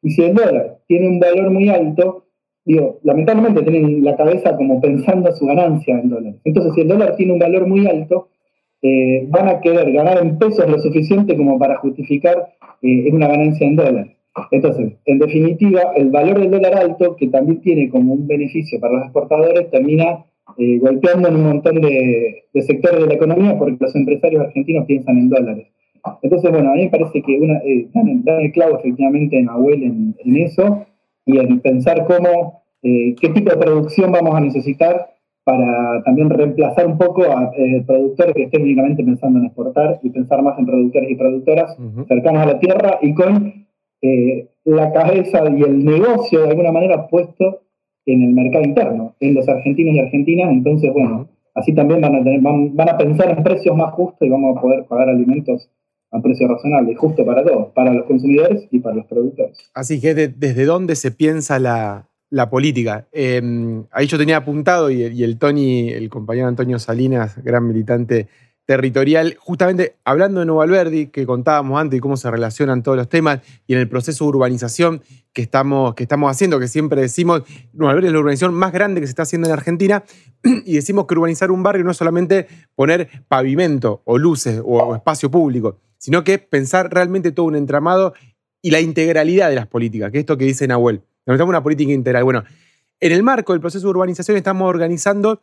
y 0.02 0.10
si 0.10 0.22
el 0.22 0.34
dólar 0.34 0.78
tiene 0.86 1.08
un 1.08 1.20
valor 1.20 1.50
muy 1.50 1.68
alto, 1.68 2.24
digo, 2.72 3.00
lamentablemente 3.02 3.62
tienen 3.62 4.04
la 4.04 4.16
cabeza 4.16 4.56
como 4.56 4.80
pensando 4.80 5.32
su 5.32 5.46
ganancia 5.46 5.98
en 5.98 6.08
dólares. 6.08 6.40
Entonces, 6.44 6.72
si 6.74 6.82
el 6.82 6.88
dólar 6.88 7.16
tiene 7.16 7.32
un 7.32 7.38
valor 7.38 7.66
muy 7.66 7.86
alto, 7.86 8.28
eh, 8.82 9.26
van 9.28 9.48
a 9.48 9.60
querer 9.60 9.92
ganar 9.92 10.18
en 10.22 10.38
pesos 10.38 10.68
lo 10.68 10.78
suficiente 10.78 11.36
como 11.36 11.58
para 11.58 11.76
justificar 11.76 12.54
eh, 12.82 13.10
una 13.12 13.28
ganancia 13.28 13.66
en 13.66 13.76
dólares. 13.76 14.16
Entonces, 14.52 14.92
en 15.04 15.18
definitiva, 15.18 15.92
el 15.96 16.10
valor 16.10 16.40
del 16.40 16.50
dólar 16.50 16.74
alto, 16.76 17.16
que 17.16 17.28
también 17.28 17.60
tiene 17.60 17.90
como 17.90 18.14
un 18.14 18.26
beneficio 18.26 18.80
para 18.80 18.94
los 18.94 19.02
exportadores, 19.04 19.70
termina 19.70 20.24
eh, 20.56 20.78
golpeando 20.78 21.28
en 21.28 21.36
un 21.36 21.42
montón 21.44 21.80
de, 21.80 22.44
sectores 22.62 23.00
de 23.00 23.06
la 23.06 23.14
economía 23.14 23.58
porque 23.58 23.76
los 23.80 23.94
empresarios 23.94 24.44
argentinos 24.44 24.86
piensan 24.86 25.18
en 25.18 25.28
dólares. 25.28 25.66
Entonces, 26.22 26.50
bueno, 26.50 26.70
a 26.70 26.74
mí 26.74 26.84
me 26.84 26.90
parece 26.90 27.20
que 27.20 27.38
una, 27.38 27.60
dan, 27.92 28.40
el 28.40 28.52
clavo 28.52 28.78
efectivamente 28.78 29.38
en 29.38 29.48
Abuel 29.50 29.82
en, 29.82 30.16
en 30.24 30.36
eso 30.36 30.86
y 31.26 31.38
en 31.38 31.60
pensar 31.60 32.06
cómo, 32.06 32.59
eh, 32.82 33.14
qué 33.20 33.28
tipo 33.30 33.50
de 33.50 33.56
producción 33.56 34.10
vamos 34.10 34.34
a 34.34 34.40
necesitar 34.40 35.10
para 35.44 36.02
también 36.04 36.30
reemplazar 36.30 36.86
un 36.86 36.98
poco 36.98 37.22
a 37.24 37.50
eh, 37.56 37.82
productores 37.86 38.34
que 38.34 38.44
estén 38.44 38.62
únicamente 38.62 39.02
pensando 39.02 39.38
en 39.38 39.46
exportar 39.46 39.98
y 40.02 40.10
pensar 40.10 40.42
más 40.42 40.58
en 40.58 40.66
productores 40.66 41.10
y 41.10 41.14
productoras 41.16 41.76
cercanos 42.08 42.42
a 42.42 42.46
la 42.46 42.58
tierra 42.58 42.98
y 43.02 43.14
con 43.14 43.66
eh, 44.02 44.48
la 44.64 44.92
cabeza 44.92 45.42
y 45.50 45.62
el 45.62 45.84
negocio 45.84 46.42
de 46.42 46.50
alguna 46.50 46.72
manera 46.72 47.08
puesto 47.08 47.62
en 48.06 48.22
el 48.22 48.32
mercado 48.32 48.64
interno, 48.64 49.14
en 49.20 49.34
los 49.34 49.48
argentinos 49.48 49.94
y 49.94 50.00
argentinas. 50.00 50.50
Entonces, 50.50 50.92
bueno, 50.92 51.28
así 51.54 51.74
también 51.74 52.00
van 52.00 52.16
a, 52.16 52.24
tener, 52.24 52.40
van, 52.40 52.76
van 52.76 52.88
a 52.90 52.98
pensar 52.98 53.30
en 53.30 53.42
precios 53.42 53.76
más 53.76 53.92
justos 53.92 54.26
y 54.26 54.30
vamos 54.30 54.56
a 54.56 54.60
poder 54.60 54.84
pagar 54.84 55.08
alimentos 55.08 55.70
a 56.12 56.20
precio 56.20 56.48
razonable, 56.48 56.94
justo 56.96 57.24
para 57.24 57.44
todos, 57.44 57.68
para 57.72 57.92
los 57.92 58.04
consumidores 58.04 58.66
y 58.70 58.80
para 58.80 58.96
los 58.96 59.06
productores. 59.06 59.70
Así 59.74 60.00
que 60.00 60.14
desde 60.14 60.64
dónde 60.64 60.96
se 60.96 61.12
piensa 61.12 61.60
la, 61.60 62.09
política. 62.50 63.06
Em, 63.12 63.84
ahí 63.90 64.06
yo 64.06 64.18
tenía 64.18 64.38
apuntado 64.38 64.90
y, 64.90 65.02
y, 65.02 65.24
el 65.24 65.38
Tony, 65.38 65.90
el 65.90 66.08
compañero 66.08 66.48
Antonio 66.48 66.78
Salinas, 66.78 67.42
gran 67.42 67.66
militante 67.66 68.28
territorial, 68.70 69.36
justamente 69.40 69.96
hablando 70.04 70.38
de 70.38 70.46
Nuevo 70.46 70.62
Alberdi, 70.62 71.08
que 71.08 71.26
contábamos 71.26 71.80
antes 71.80 71.98
y 71.98 72.00
cómo 72.00 72.16
se 72.16 72.30
relacionan 72.30 72.84
todos 72.84 72.96
los 72.96 73.08
temas, 73.08 73.40
y 73.66 73.72
en 73.72 73.80
el 73.80 73.88
proceso 73.88 74.22
de 74.22 74.28
urbanización 74.28 75.02
que 75.32 75.42
estamos, 75.42 75.96
que 75.96 76.04
estamos 76.04 76.30
haciendo, 76.30 76.60
que 76.60 76.68
siempre 76.68 77.00
decimos, 77.00 77.42
Nuevo 77.72 77.90
Alberdi 77.90 78.06
es 78.06 78.12
la 78.12 78.20
urbanización 78.20 78.54
más 78.54 78.70
grande 78.70 79.00
que 79.00 79.08
se 79.08 79.10
está 79.10 79.22
haciendo 79.22 79.48
en 79.48 79.54
Argentina, 79.54 80.04
y 80.44 80.74
decimos 80.74 81.06
que 81.06 81.14
urbanizar 81.14 81.50
un 81.50 81.64
barrio 81.64 81.82
no 81.82 81.90
es 81.90 81.96
solamente 81.96 82.46
poner 82.76 83.08
pavimento 83.26 84.02
o 84.04 84.18
luces 84.18 84.62
o 84.64 84.94
espacio 84.94 85.32
público, 85.32 85.78
sino 85.98 86.22
que 86.22 86.38
pensar 86.38 86.94
realmente 86.94 87.32
todo 87.32 87.46
un 87.46 87.56
entramado 87.56 88.14
y 88.62 88.70
la 88.70 88.80
integralidad 88.80 89.48
de 89.48 89.56
las 89.56 89.66
políticas, 89.66 90.12
que 90.12 90.18
es 90.18 90.22
esto 90.22 90.38
que 90.38 90.44
dice 90.44 90.68
Nahuel. 90.68 91.02
Necesitamos 91.26 91.50
una 91.50 91.62
política 91.62 91.92
integral. 91.92 92.24
Bueno, 92.24 92.44
en 93.00 93.12
el 93.12 93.22
marco 93.22 93.52
del 93.52 93.60
proceso 93.60 93.86
de 93.86 93.90
urbanización 93.90 94.36
estamos 94.36 94.68
organizando, 94.68 95.42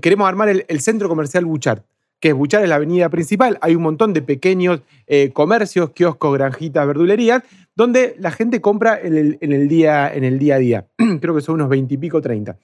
queremos 0.00 0.28
armar 0.28 0.48
el, 0.48 0.80
centro 0.80 1.08
comercial 1.08 1.44
Buchart, 1.44 1.84
que 2.20 2.28
es 2.28 2.34
Buchart 2.34 2.64
es 2.64 2.68
la 2.68 2.76
avenida 2.76 3.08
principal, 3.08 3.58
hay 3.60 3.74
un 3.74 3.82
montón 3.82 4.12
de 4.12 4.22
pequeños 4.22 4.80
eh, 5.06 5.30
comercios, 5.32 5.90
kioscos, 5.90 6.34
granjitas, 6.34 6.86
verdulerías, 6.86 7.42
donde 7.74 8.14
la 8.18 8.30
gente 8.30 8.60
compra 8.60 8.98
en 9.00 9.38
el, 9.40 9.68
día, 9.68 10.12
en 10.12 10.24
el 10.24 10.38
día 10.38 10.56
a 10.56 10.58
día. 10.58 10.86
Creo 11.20 11.34
que 11.34 11.40
son 11.40 11.56
unos 11.56 11.68
20 11.68 11.94
y 11.94 11.96
pico, 11.96 12.20
30. 12.20 12.58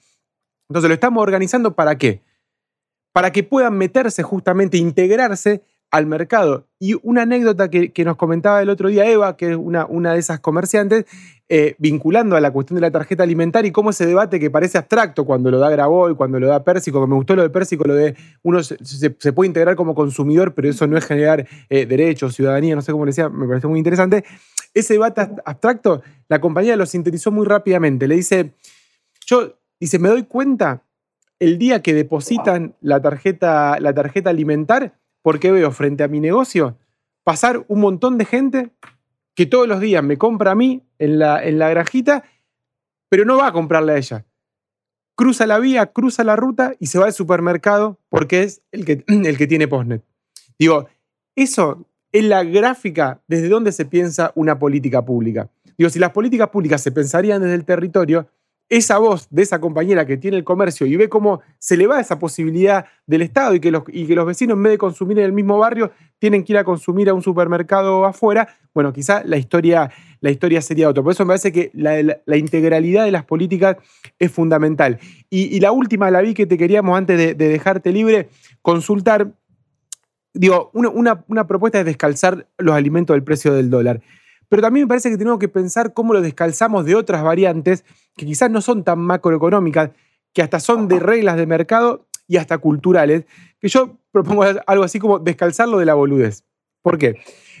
Entonces 0.69 0.87
lo 0.87 0.93
estamos 0.93 1.23
organizando 1.23 1.75
para 1.75 1.97
qué? 1.97 2.21
para 3.17 3.31
que 3.31 3.41
puedan 3.41 3.75
meterse 3.75 4.21
justamente, 4.21 4.77
integrarse 4.77 5.63
al 5.97 6.05
mercado. 6.05 6.67
Y 6.79 6.95
una 7.01 7.23
anécdota 7.23 7.69
que, 7.69 7.91
nos 8.05 8.15
comentaba 8.15 8.61
el 8.61 8.69
otro 8.69 8.89
día 8.89 9.09
Eva, 9.09 9.35
que 9.35 9.51
es 9.51 9.57
una, 9.57 9.85
una 9.85 10.13
de 10.13 10.19
esas 10.19 10.39
comerciantes, 10.39 11.05
eh, 11.49 11.75
vinculando 11.79 12.35
a 12.35 12.41
la 12.41 12.51
cuestión 12.51 12.75
de 12.75 12.81
la 12.81 12.91
tarjeta 12.91 13.23
alimentaria 13.23 13.69
y 13.69 13.71
cómo 13.71 13.89
ese 13.89 14.05
debate 14.05 14.39
que 14.39 14.51
parece 14.51 14.77
abstracto 14.77 15.25
cuando 15.25 15.49
lo 15.49 15.59
da 15.59 15.69
Graboy, 15.69 16.15
cuando 16.15 16.39
lo 16.39 16.47
da 16.47 16.63
Pérsico, 16.63 17.01
que 17.01 17.07
me 17.07 17.15
gustó 17.15 17.35
lo 17.35 17.41
de 17.41 17.49
Pérsico, 17.49 17.85
lo 17.85 17.95
de 17.95 18.15
uno 18.43 18.61
se, 18.61 19.09
puede 19.33 19.47
integrar 19.47 19.75
como 19.75 19.95
consumidor, 19.95 20.53
pero 20.53 20.69
eso 20.69 20.85
no 20.87 20.97
es 20.97 21.05
generar 21.05 21.47
eh, 21.69 21.85
derechos, 21.85 22.35
ciudadanía, 22.35 22.75
no 22.75 22.81
sé 22.81 22.91
cómo 22.91 23.05
le 23.05 23.09
decía, 23.09 23.29
me 23.29 23.47
parece 23.47 23.67
muy 23.67 23.79
interesante. 23.79 24.23
Ese 24.73 24.93
debate 24.93 25.21
abstracto, 25.45 26.01
la 26.27 26.39
compañía 26.39 26.75
lo 26.75 26.85
sintetizó 26.85 27.31
muy 27.31 27.45
rápidamente. 27.45 28.07
Le 28.07 28.15
dice, 28.15 28.53
yo, 29.25 29.57
dice, 29.79 29.99
me 29.99 30.09
doy 30.09 30.23
cuenta 30.23 30.83
el 31.39 31.57
día 31.57 31.81
que 31.81 31.93
depositan 31.93 32.75
la 32.81 33.01
tarjeta, 33.01 33.79
la 33.79 33.93
tarjeta 33.93 34.29
alimentar, 34.29 34.97
porque 35.27 35.51
veo 35.51 35.71
frente 35.71 36.05
a 36.05 36.07
mi 36.07 36.21
negocio 36.21 36.77
pasar 37.25 37.65
un 37.67 37.81
montón 37.81 38.17
de 38.17 38.23
gente 38.23 38.69
que 39.35 39.45
todos 39.45 39.67
los 39.67 39.81
días 39.81 40.01
me 40.01 40.17
compra 40.17 40.51
a 40.51 40.55
mí 40.55 40.83
en 40.99 41.19
la, 41.19 41.43
en 41.43 41.59
la 41.59 41.67
granjita, 41.67 42.23
pero 43.09 43.25
no 43.25 43.35
va 43.35 43.47
a 43.47 43.51
comprarle 43.51 43.91
a 43.91 43.97
ella. 43.97 44.25
Cruza 45.17 45.45
la 45.45 45.59
vía, 45.59 45.87
cruza 45.87 46.23
la 46.23 46.37
ruta 46.37 46.75
y 46.79 46.85
se 46.85 46.97
va 46.97 47.07
al 47.07 47.13
supermercado 47.13 47.99
porque 48.07 48.43
es 48.43 48.61
el 48.71 48.85
que, 48.85 49.03
el 49.07 49.37
que 49.37 49.47
tiene 49.47 49.67
Postnet. 49.67 50.01
Digo, 50.57 50.87
eso 51.35 51.85
es 52.13 52.23
la 52.23 52.45
gráfica 52.45 53.21
desde 53.27 53.49
donde 53.49 53.73
se 53.73 53.83
piensa 53.83 54.31
una 54.33 54.57
política 54.57 55.03
pública. 55.03 55.49
Digo, 55.77 55.89
si 55.89 55.99
las 55.99 56.11
políticas 56.11 56.47
públicas 56.51 56.81
se 56.81 56.93
pensarían 56.93 57.41
desde 57.41 57.55
el 57.55 57.65
territorio, 57.65 58.29
esa 58.69 58.97
voz 58.97 59.27
de 59.29 59.43
esa 59.43 59.59
compañera 59.59 60.05
que 60.05 60.17
tiene 60.17 60.35
el 60.37 60.43
comercio 60.43 60.85
y 60.85 60.95
ve 60.97 61.07
cómo 61.07 61.41
se 61.57 61.77
le 61.77 61.87
va 61.87 62.01
esa 62.01 62.19
posibilidad 62.19 62.85
del 63.05 63.21
Estado 63.21 63.55
y 63.55 63.59
que, 63.59 63.71
los, 63.71 63.83
y 63.87 64.05
que 64.07 64.15
los 64.15 64.25
vecinos 64.25 64.57
en 64.57 64.63
vez 64.63 64.71
de 64.73 64.77
consumir 64.77 65.19
en 65.19 65.25
el 65.25 65.31
mismo 65.31 65.57
barrio 65.57 65.91
tienen 66.19 66.43
que 66.43 66.53
ir 66.53 66.57
a 66.57 66.63
consumir 66.63 67.09
a 67.09 67.13
un 67.13 67.21
supermercado 67.21 68.05
afuera, 68.05 68.49
bueno, 68.73 68.91
quizá 68.91 69.23
la 69.23 69.37
historia, 69.37 69.91
la 70.19 70.31
historia 70.31 70.61
sería 70.61 70.89
otra. 70.89 71.01
Por 71.01 71.13
eso 71.13 71.23
me 71.23 71.29
parece 71.29 71.51
que 71.51 71.71
la, 71.73 72.37
integralidad 72.37 73.05
de 73.05 73.11
las 73.11 73.23
políticas 73.23 73.77
es 74.19 74.31
fundamental. 74.31 74.99
Y, 75.29 75.59
la 75.59 75.71
última, 75.71 76.11
la 76.11 76.21
vi 76.21 76.33
que 76.33 76.45
te 76.45 76.57
queríamos 76.57 76.97
antes 76.97 77.17
de, 77.17 77.33
dejarte 77.35 77.91
libre, 77.91 78.29
consultar, 78.61 79.31
digo, 80.33 80.71
una, 80.73 81.23
una 81.27 81.47
propuesta 81.47 81.79
es 81.79 81.85
descalzar 81.85 82.47
los 82.57 82.75
alimentos 82.75 83.13
del 83.15 83.23
precio 83.23 83.53
del 83.53 83.69
dólar. 83.69 84.01
Pero 84.49 84.61
también 84.61 84.85
me 84.85 84.87
parece 84.87 85.09
que 85.09 85.17
tenemos 85.17 85.39
que 85.39 85.49
pensar 85.49 85.93
cómo 85.93 86.13
lo 86.13 86.21
descalzamos 86.21 86.85
de 86.85 86.95
otras 86.95 87.23
variantes 87.23 87.83
que 88.15 88.25
quizás 88.25 88.49
no 88.49 88.61
son 88.61 88.83
tan 88.83 88.99
macroeconómicas, 88.99 89.91
que 90.33 90.41
hasta 90.41 90.59
son 90.59 90.87
de 90.87 90.99
reglas 90.99 91.37
de 91.37 91.45
mercado 91.45 92.07
y 92.27 92.37
hasta 92.37 92.57
culturales, 92.57 93.25
que 93.59 93.67
yo 93.67 93.97
propongo 94.11 94.43
algo 94.65 94.83
así 94.83 94.99
como 94.99 95.19
descalzarlo 95.19 95.79
de 95.79 95.85
la 95.85 95.93
boludez. 95.93 96.43
¿Por 96.81 96.97
qué? 96.97 97.15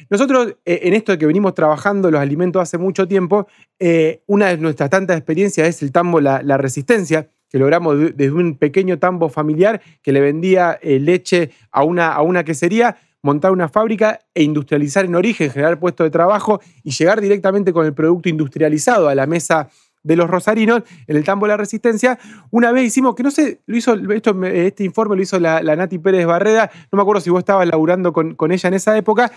Nosotros, 0.09 0.55
eh, 0.65 0.79
en 0.83 0.93
esto 0.93 1.11
de 1.11 1.17
que 1.17 1.25
venimos 1.25 1.53
trabajando 1.53 2.09
los 2.09 2.21
alimentos 2.21 2.61
hace 2.61 2.77
mucho 2.77 3.07
tiempo, 3.07 3.47
eh, 3.79 4.21
una 4.25 4.47
de 4.47 4.57
nuestras 4.57 4.89
tantas 4.89 5.17
experiencias 5.17 5.67
es 5.67 5.81
el 5.81 5.91
tambo 5.91 6.21
La, 6.21 6.57
Resistencia, 6.57 7.29
que 7.49 7.59
logramos 7.59 7.97
desde 8.15 8.31
un 8.31 8.55
pequeño 8.55 8.99
tambo 8.99 9.29
familiar 9.29 9.81
que 10.01 10.11
le 10.11 10.21
vendía 10.21 10.77
eh, 10.81 10.99
leche 10.99 11.51
a 11.71 11.83
una, 11.83 12.13
a 12.13 12.21
una 12.21 12.43
quesería 12.43 12.97
montar 13.23 13.51
una 13.51 13.69
fábrica 13.69 14.19
e 14.33 14.43
industrializar 14.43 15.05
en 15.05 15.15
origen, 15.15 15.49
generar 15.51 15.79
puestos 15.79 16.05
de 16.05 16.11
trabajo 16.11 16.61
y 16.83 16.91
llegar 16.91 17.21
directamente 17.21 17.73
con 17.73 17.85
el 17.85 17.93
producto 17.93 18.29
industrializado 18.29 19.09
a 19.09 19.15
la 19.15 19.27
mesa 19.27 19.69
de 20.03 20.15
los 20.15 20.29
rosarinos 20.29 20.83
en 21.07 21.17
el 21.17 21.23
tambo 21.23 21.45
de 21.45 21.49
la 21.49 21.57
resistencia. 21.57 22.17
Una 22.51 22.71
vez 22.71 22.85
hicimos, 22.85 23.15
que 23.15 23.23
no 23.23 23.31
sé, 23.31 23.59
lo 23.65 23.75
hizo, 23.75 23.93
esto, 23.93 24.43
este 24.45 24.83
informe 24.83 25.15
lo 25.15 25.21
hizo 25.21 25.39
la, 25.39 25.61
Nati 25.61 25.99
Pérez 25.99 26.25
Barreda, 26.25 26.71
no 26.91 26.97
me 26.97 27.01
acuerdo 27.01 27.21
si 27.21 27.29
vos 27.29 27.39
estabas 27.39 27.67
laburando 27.67 28.13
con, 28.13 28.35
con 28.35 28.51
ella 28.51 28.67
en 28.67 28.75
esa 28.75 28.97
época, 28.97 29.31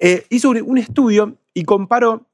eh, 0.00 0.24
hizo 0.30 0.50
un, 0.50 0.78
estudio 0.78 1.36
y 1.54 1.64
comparó 1.64 2.26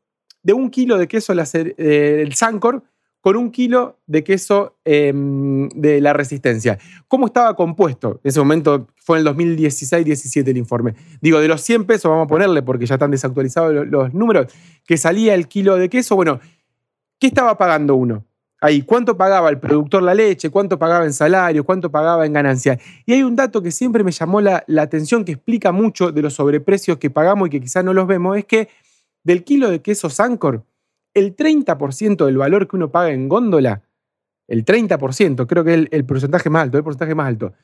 de 0.42 0.52
un 0.52 0.70
kilo 0.70 0.98
de 0.98 1.08
queso 1.08 1.32
eh, 1.32 2.20
el 2.22 2.34
Sancor 2.34 2.82
con 3.24 3.36
un 3.36 3.50
kilo 3.50 4.00
de 4.06 4.22
queso 4.22 4.76
em, 4.84 5.70
de 5.70 5.98
la 6.02 6.12
resistencia. 6.12 6.78
¿Cómo 7.08 7.24
estaba 7.24 7.56
compuesto? 7.56 8.20
En 8.22 8.28
ese 8.28 8.38
momento 8.38 8.88
fue 8.96 9.18
en 9.18 9.26
el 9.26 9.34
2016-17 9.34 10.46
el 10.48 10.58
informe. 10.58 10.94
Digo, 11.22 11.40
de 11.40 11.48
los 11.48 11.62
100 11.62 11.86
pesos, 11.86 12.10
vamos 12.10 12.26
a 12.26 12.28
ponerle, 12.28 12.60
porque 12.60 12.84
ya 12.84 12.96
están 12.96 13.12
desactualizados 13.12 13.86
los, 13.86 14.12
números, 14.12 14.52
que 14.84 14.98
salía 14.98 15.34
el 15.34 15.48
kilo 15.48 15.76
de 15.76 15.88
queso. 15.88 16.16
Bueno, 16.16 16.38
¿qué 17.18 17.28
estaba 17.28 17.56
pagando 17.56 17.94
uno? 17.94 18.26
Ahí, 18.60 18.82
¿cuánto 18.82 19.16
pagaba 19.16 19.48
el 19.48 19.58
productor 19.58 20.02
la 20.02 20.12
leche? 20.12 20.50
¿Cuánto 20.50 20.78
pagaba 20.78 21.06
en 21.06 21.14
salario? 21.14 21.64
¿Cuánto 21.64 21.90
pagaba 21.90 22.26
en 22.26 22.34
ganancia? 22.34 22.78
Y 23.06 23.14
hay 23.14 23.22
un 23.22 23.36
dato 23.36 23.62
que 23.62 23.70
siempre 23.70 24.04
me 24.04 24.12
llamó 24.12 24.42
la, 24.42 24.64
la 24.66 24.82
atención, 24.82 25.24
que 25.24 25.32
explica 25.32 25.72
mucho 25.72 26.12
de 26.12 26.20
los 26.20 26.34
sobreprecios 26.34 26.98
que 26.98 27.08
pagamos 27.08 27.48
y 27.48 27.52
que 27.52 27.60
quizás 27.62 27.82
no 27.86 27.94
los 27.94 28.06
vemos, 28.06 28.36
es 28.36 28.44
que 28.44 28.68
del 29.22 29.44
kilo 29.44 29.70
de 29.70 29.80
queso 29.80 30.10
Sancor, 30.10 30.62
el 31.14 31.36
30% 31.36 32.26
del 32.26 32.36
valor 32.36 32.68
que 32.68 32.76
uno 32.76 32.90
paga 32.90 33.10
en 33.10 33.28
góndola, 33.28 33.82
el 34.48 34.64
30%, 34.64 35.46
creo 35.46 35.64
que 35.64 35.74
es 35.74 35.88
el, 35.90 36.04
porcentaje 36.04 36.50
más 36.50 36.64
alto, 36.64 36.76
el 36.76 36.84
porcentaje 36.84 37.14
más 37.14 37.28
alto. 37.28 37.54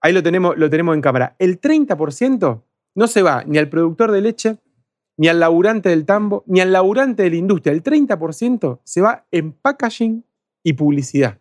Ahí 0.00 0.12
lo 0.12 0.22
tenemos, 0.22 0.56
lo 0.56 0.70
tenemos 0.70 0.94
en 0.94 1.00
cámara. 1.00 1.34
El 1.38 1.60
30% 1.60 2.62
no 2.94 3.06
se 3.06 3.22
va 3.22 3.44
ni 3.44 3.58
al 3.58 3.68
productor 3.68 4.12
de 4.12 4.20
leche, 4.20 4.58
ni 5.16 5.28
al 5.28 5.40
laburante 5.40 5.88
del 5.88 6.04
tambo, 6.04 6.44
ni 6.46 6.60
al 6.60 6.72
laburante 6.72 7.22
de 7.22 7.30
la 7.30 7.36
industria. 7.36 7.72
El 7.72 7.82
30% 7.82 8.80
se 8.84 9.00
va 9.00 9.26
en 9.30 9.52
packaging 9.52 10.24
y 10.62 10.74
publicidad. 10.74 11.38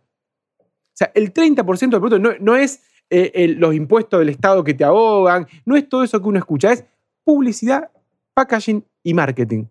O 0.60 0.98
sea, 0.98 1.12
el 1.14 1.34
30% 1.34 1.90
del 1.90 2.00
producto 2.00 2.20
no, 2.40 2.56
es 2.56 2.82
eh, 3.10 3.54
los 3.58 3.76
impuestos 3.76 4.20
del 4.20 4.30
Estado 4.30 4.64
que 4.64 4.74
te 4.74 4.86
ahogan, 4.86 5.46
no 5.66 5.76
es 5.76 5.88
todo 5.90 6.04
eso 6.04 6.22
que 6.22 6.30
uno 6.30 6.40
escucha, 6.40 6.72
es 6.72 6.86
publicidad, 7.24 7.92
packaging 8.34 8.86
y 9.04 9.14
marketing. 9.14 9.66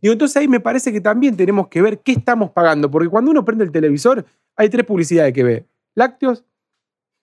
Digo, 0.00 0.12
entonces 0.12 0.36
ahí 0.36 0.48
me 0.48 0.60
parece 0.60 0.92
que 0.92 1.00
también 1.00 1.36
tenemos 1.36 1.68
que 1.68 1.82
ver 1.82 2.00
qué 2.00 2.12
estamos 2.12 2.50
pagando, 2.50 2.90
porque 2.90 3.08
cuando 3.08 3.30
uno 3.30 3.44
prende 3.44 3.64
el 3.64 3.72
televisor 3.72 4.24
hay 4.56 4.68
tres 4.68 4.84
publicidades 4.84 5.32
que 5.32 5.42
ve. 5.42 5.66
Lácteos, 5.94 6.44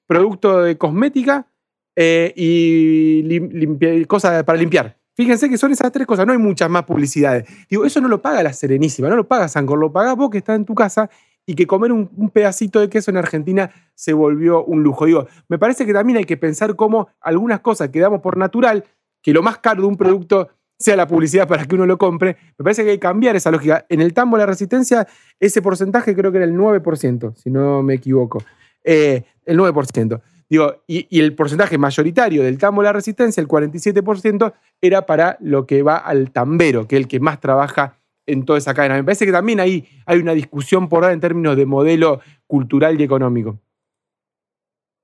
producto 0.08 0.62
de 0.62 0.78
cosmética 0.78 1.48
eh, 1.96 2.34
y 2.36 4.06
cosas 4.06 4.44
para 4.44 4.60
limpiar. 4.60 4.98
Fíjense 5.16 5.50
que 5.50 5.58
son 5.58 5.72
esas 5.72 5.92
tres 5.92 6.06
cosas, 6.06 6.28
no 6.28 6.32
hay 6.32 6.38
muchas 6.38 6.70
más 6.70 6.84
publicidades. 6.84 7.50
Digo, 7.68 7.86
eso 7.86 8.00
no 8.00 8.08
lo 8.08 8.22
paga 8.22 8.44
la 8.44 8.54
Serenísima, 8.54 9.10
no 9.10 9.16
lo 9.16 9.28
paga 9.28 9.48
Sancor, 9.48 9.80
lo 9.80 9.92
paga 9.92 10.14
vos 10.14 10.30
que 10.30 10.38
estás 10.38 10.56
en 10.56 10.66
tu 10.66 10.76
casa 10.76 11.10
y 11.44 11.56
que 11.56 11.66
comer 11.66 11.92
un, 11.92 12.12
un, 12.16 12.30
pedacito 12.30 12.80
de 12.80 12.88
queso 12.88 13.10
en 13.10 13.18
Argentina 13.18 13.72
se 13.96 14.14
volvió 14.14 14.64
un 14.64 14.84
lujo. 14.84 15.06
Digo, 15.06 15.28
me 15.48 15.58
parece 15.58 15.88
que 15.88 15.94
también 15.94 16.18
hay 16.18 16.26
que 16.26 16.38
pensar 16.38 16.76
cómo 16.76 17.10
algunas 17.20 17.62
cosas 17.62 17.90
que 17.90 18.00
damos 18.00 18.22
por 18.22 18.38
natural, 18.38 18.84
que 19.24 19.34
lo 19.34 19.42
más 19.42 19.58
caro 19.58 19.82
de 19.82 19.88
un 19.88 19.98
producto 19.98 20.50
sea 20.80 20.96
la 20.96 21.08
publicidad 21.08 21.48
para 21.48 21.66
que 21.66 21.76
uno 21.76 21.86
lo 21.86 21.98
compre. 21.98 22.38
Me 22.58 22.64
parece 22.64 22.84
que 22.84 22.92
hay 22.92 22.98
que 22.98 23.02
cambiar 23.02 23.36
esa 23.36 23.52
lógica. 23.52 23.86
En 23.90 24.02
el 24.02 24.14
tambo 24.14 24.38
de 24.38 24.44
la 24.44 24.48
resistencia, 24.48 25.08
ese 25.40 25.62
porcentaje 25.62 26.16
creo 26.16 26.32
que 26.32 26.38
era 26.38 26.46
el 26.46 26.54
9%, 26.54 27.36
si 27.36 27.50
no 27.50 27.82
me 27.84 27.96
equivoco. 27.96 28.44
Eh, 28.84 29.24
el 29.46 29.58
9%. 29.58 30.22
Digo, 30.50 30.84
y, 30.88 31.20
el 31.20 31.36
porcentaje 31.36 31.78
mayoritario 31.78 32.42
del 32.44 32.58
tambo 32.58 32.82
de 32.82 32.88
la 32.88 32.94
resistencia, 32.94 33.42
el 33.42 33.48
47%, 33.48 34.54
era 34.82 35.06
para 35.06 35.38
lo 35.42 35.66
que 35.66 35.84
va 35.84 35.98
al 35.98 36.32
tambero, 36.32 36.88
que 36.88 36.96
es 36.96 37.02
el 37.02 37.08
que 37.08 37.20
más 37.20 37.40
trabaja 37.40 37.98
en 38.26 38.46
toda 38.46 38.60
esa 38.60 38.74
cadena. 38.74 38.96
Me 38.96 39.04
parece 39.04 39.26
que 39.26 39.32
también 39.32 39.60
ahí 39.60 39.86
hay 40.06 40.20
una 40.20 40.34
discusión 40.34 40.88
por 40.88 41.04
ahora 41.04 41.14
en 41.14 41.20
términos 41.20 41.58
de 41.58 41.66
modelo 41.66 42.22
cultural 42.46 43.00
y 43.00 43.04
económico. 43.04 43.60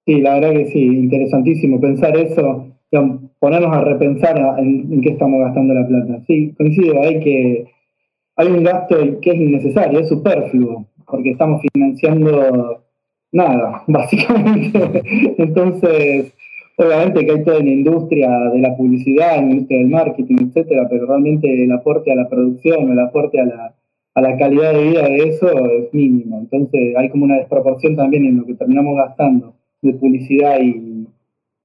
Sí, 0.05 0.21
la 0.21 0.35
verdad 0.35 0.51
que 0.51 0.65
sí, 0.71 0.85
interesantísimo 0.85 1.79
pensar 1.79 2.15
eso 2.17 2.67
ponernos 3.39 3.75
a 3.75 3.81
repensar 3.81 4.37
en, 4.59 5.01
qué 5.01 5.09
estamos 5.09 5.39
gastando 5.41 5.73
la 5.73 5.87
plata. 5.87 6.21
Sí, 6.27 6.53
coincido, 6.57 7.01
hay 7.01 7.19
que 7.19 7.65
hay 8.35 8.47
un 8.47 8.63
gasto 8.63 8.97
que 9.21 9.29
es 9.29 9.35
innecesario, 9.35 9.99
es 9.99 10.09
superfluo, 10.09 10.87
porque 11.05 11.31
estamos 11.31 11.61
financiando 11.71 12.83
nada, 13.31 13.83
básicamente. 13.87 15.03
Entonces, 15.37 16.33
obviamente 16.77 17.25
que 17.25 17.31
hay 17.31 17.43
toda 17.43 17.59
una 17.59 17.69
industria 17.69 18.29
de 18.51 18.59
la 18.59 18.75
publicidad, 18.75 19.39
una 19.39 19.51
industria 19.51 19.79
del 19.79 19.89
marketing, 19.89 20.35
etcétera, 20.47 20.87
pero 20.89 21.05
realmente 21.05 21.63
el 21.63 21.71
aporte 21.71 22.11
a 22.11 22.15
la 22.15 22.27
producción, 22.27 22.91
el 22.91 22.99
aporte 22.99 23.39
a 23.39 23.45
la, 23.45 23.75
a 24.15 24.21
la 24.21 24.37
calidad 24.37 24.73
de 24.73 24.83
vida 24.83 25.03
de 25.03 25.17
eso 25.29 25.47
es 25.69 25.93
mínimo. 25.93 26.39
Entonces, 26.39 26.95
hay 26.97 27.09
como 27.09 27.25
una 27.25 27.37
desproporción 27.37 27.95
también 27.95 28.25
en 28.25 28.37
lo 28.37 28.45
que 28.45 28.55
terminamos 28.55 28.95
gastando 28.95 29.53
de 29.81 29.93
publicidad 29.93 30.59
y 30.61 31.07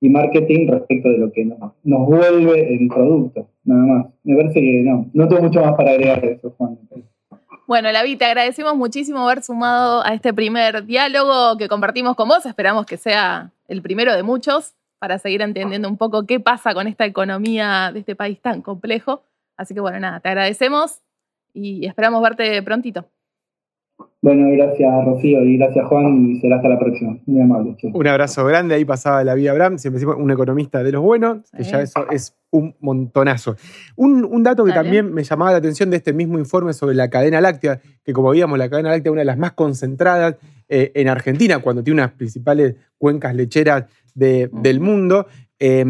y 0.00 0.08
marketing 0.08 0.68
respecto 0.68 1.08
de 1.08 1.18
lo 1.18 1.32
que 1.32 1.44
nos, 1.44 1.72
vuelve 1.82 2.74
el 2.74 2.88
producto, 2.88 3.48
nada 3.64 3.82
más. 3.82 4.06
Me 4.24 4.36
parece 4.36 4.60
que 4.60 4.82
no, 4.84 5.06
no 5.12 5.28
tengo 5.28 5.42
mucho 5.42 5.60
más 5.60 5.74
para 5.74 5.90
agregar 5.90 6.24
eso, 6.24 6.54
Juan. 6.56 6.78
Bueno, 7.66 7.92
Lavi, 7.92 8.16
te 8.16 8.24
agradecemos 8.24 8.76
muchísimo 8.76 9.18
haber 9.28 9.42
sumado 9.42 10.04
a 10.04 10.14
este 10.14 10.32
primer 10.32 10.86
diálogo 10.86 11.58
que 11.58 11.68
compartimos 11.68 12.16
con 12.16 12.28
vos. 12.28 12.46
Esperamos 12.46 12.86
que 12.86 12.96
sea 12.96 13.52
el 13.66 13.82
primero 13.82 14.14
de 14.14 14.22
muchos 14.22 14.74
para 14.98 15.18
seguir 15.18 15.42
entendiendo 15.42 15.88
un 15.88 15.96
poco 15.96 16.24
qué 16.26 16.40
pasa 16.40 16.74
con 16.74 16.86
esta 16.86 17.04
economía 17.04 17.90
de 17.92 18.00
este 18.00 18.16
país 18.16 18.40
tan 18.40 18.62
complejo. 18.62 19.22
Así 19.56 19.74
que 19.74 19.80
bueno, 19.80 20.00
nada, 20.00 20.20
te 20.20 20.28
agradecemos 20.28 21.00
y 21.52 21.86
esperamos 21.86 22.22
verte 22.22 22.62
prontito. 22.62 23.04
Bueno, 24.20 24.48
gracias 24.50 25.04
Rocío 25.04 25.44
y 25.44 25.56
gracias 25.58 25.86
Juan 25.86 26.26
y 26.30 26.40
será 26.40 26.56
hasta 26.56 26.68
la 26.68 26.78
próxima. 26.78 27.18
Muy 27.26 27.40
amable. 27.40 27.76
che. 27.78 27.90
Un 27.94 28.06
abrazo 28.06 28.44
grande, 28.44 28.74
ahí 28.74 28.84
pasaba 28.84 29.22
la 29.22 29.34
vida 29.34 29.52
Abraham, 29.52 29.78
siempre 29.78 29.98
decimos 30.00 30.16
un 30.18 30.30
economista 30.30 30.82
de 30.82 30.90
los 30.92 31.02
buenos, 31.02 31.48
que 31.56 31.62
ya 31.62 31.80
eso 31.82 32.04
es 32.10 32.34
un 32.50 32.74
montonazo. 32.80 33.56
Un, 33.96 34.24
un 34.24 34.42
dato 34.42 34.64
que 34.64 34.70
Dale. 34.70 34.82
también 34.82 35.12
me 35.14 35.22
llamaba 35.22 35.52
la 35.52 35.58
atención 35.58 35.90
de 35.90 35.98
este 35.98 36.12
mismo 36.12 36.38
informe 36.38 36.72
sobre 36.72 36.96
la 36.96 37.08
cadena 37.10 37.40
láctea, 37.40 37.80
que 38.04 38.12
como 38.12 38.30
veíamos, 38.30 38.58
la 38.58 38.68
cadena 38.68 38.90
láctea 38.90 39.10
es 39.10 39.12
una 39.12 39.20
de 39.20 39.26
las 39.26 39.38
más 39.38 39.52
concentradas 39.52 40.36
eh, 40.68 40.90
en 40.94 41.08
Argentina, 41.08 41.60
cuando 41.60 41.82
tiene 41.84 42.02
unas 42.02 42.12
principales 42.12 42.74
cuencas 42.98 43.34
lecheras 43.36 43.84
de- 44.14 44.50
del 44.52 44.80
mundo. 44.80 45.26
Eh, 45.60 45.84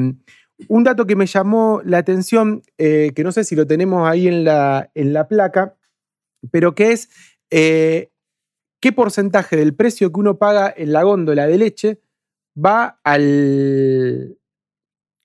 un 0.68 0.84
dato 0.84 1.06
que 1.06 1.16
me 1.16 1.26
llamó 1.26 1.80
la 1.84 1.98
atención, 1.98 2.62
eh, 2.76 3.12
que 3.14 3.24
no 3.24 3.32
sé 3.32 3.44
si 3.44 3.54
lo 3.56 3.66
tenemos 3.66 4.06
ahí 4.08 4.28
en 4.28 4.44
la, 4.44 4.90
en 4.94 5.12
la 5.12 5.28
placa, 5.28 5.76
pero 6.50 6.74
que 6.74 6.92
es 6.92 7.08
eh, 7.50 8.10
qué 8.80 8.92
porcentaje 8.92 9.56
del 9.56 9.74
precio 9.74 10.12
que 10.12 10.20
uno 10.20 10.38
paga 10.38 10.72
en 10.76 10.92
la 10.92 11.02
góndola 11.02 11.46
de 11.46 11.58
leche 11.58 12.00
va 12.56 13.00
al, 13.04 14.38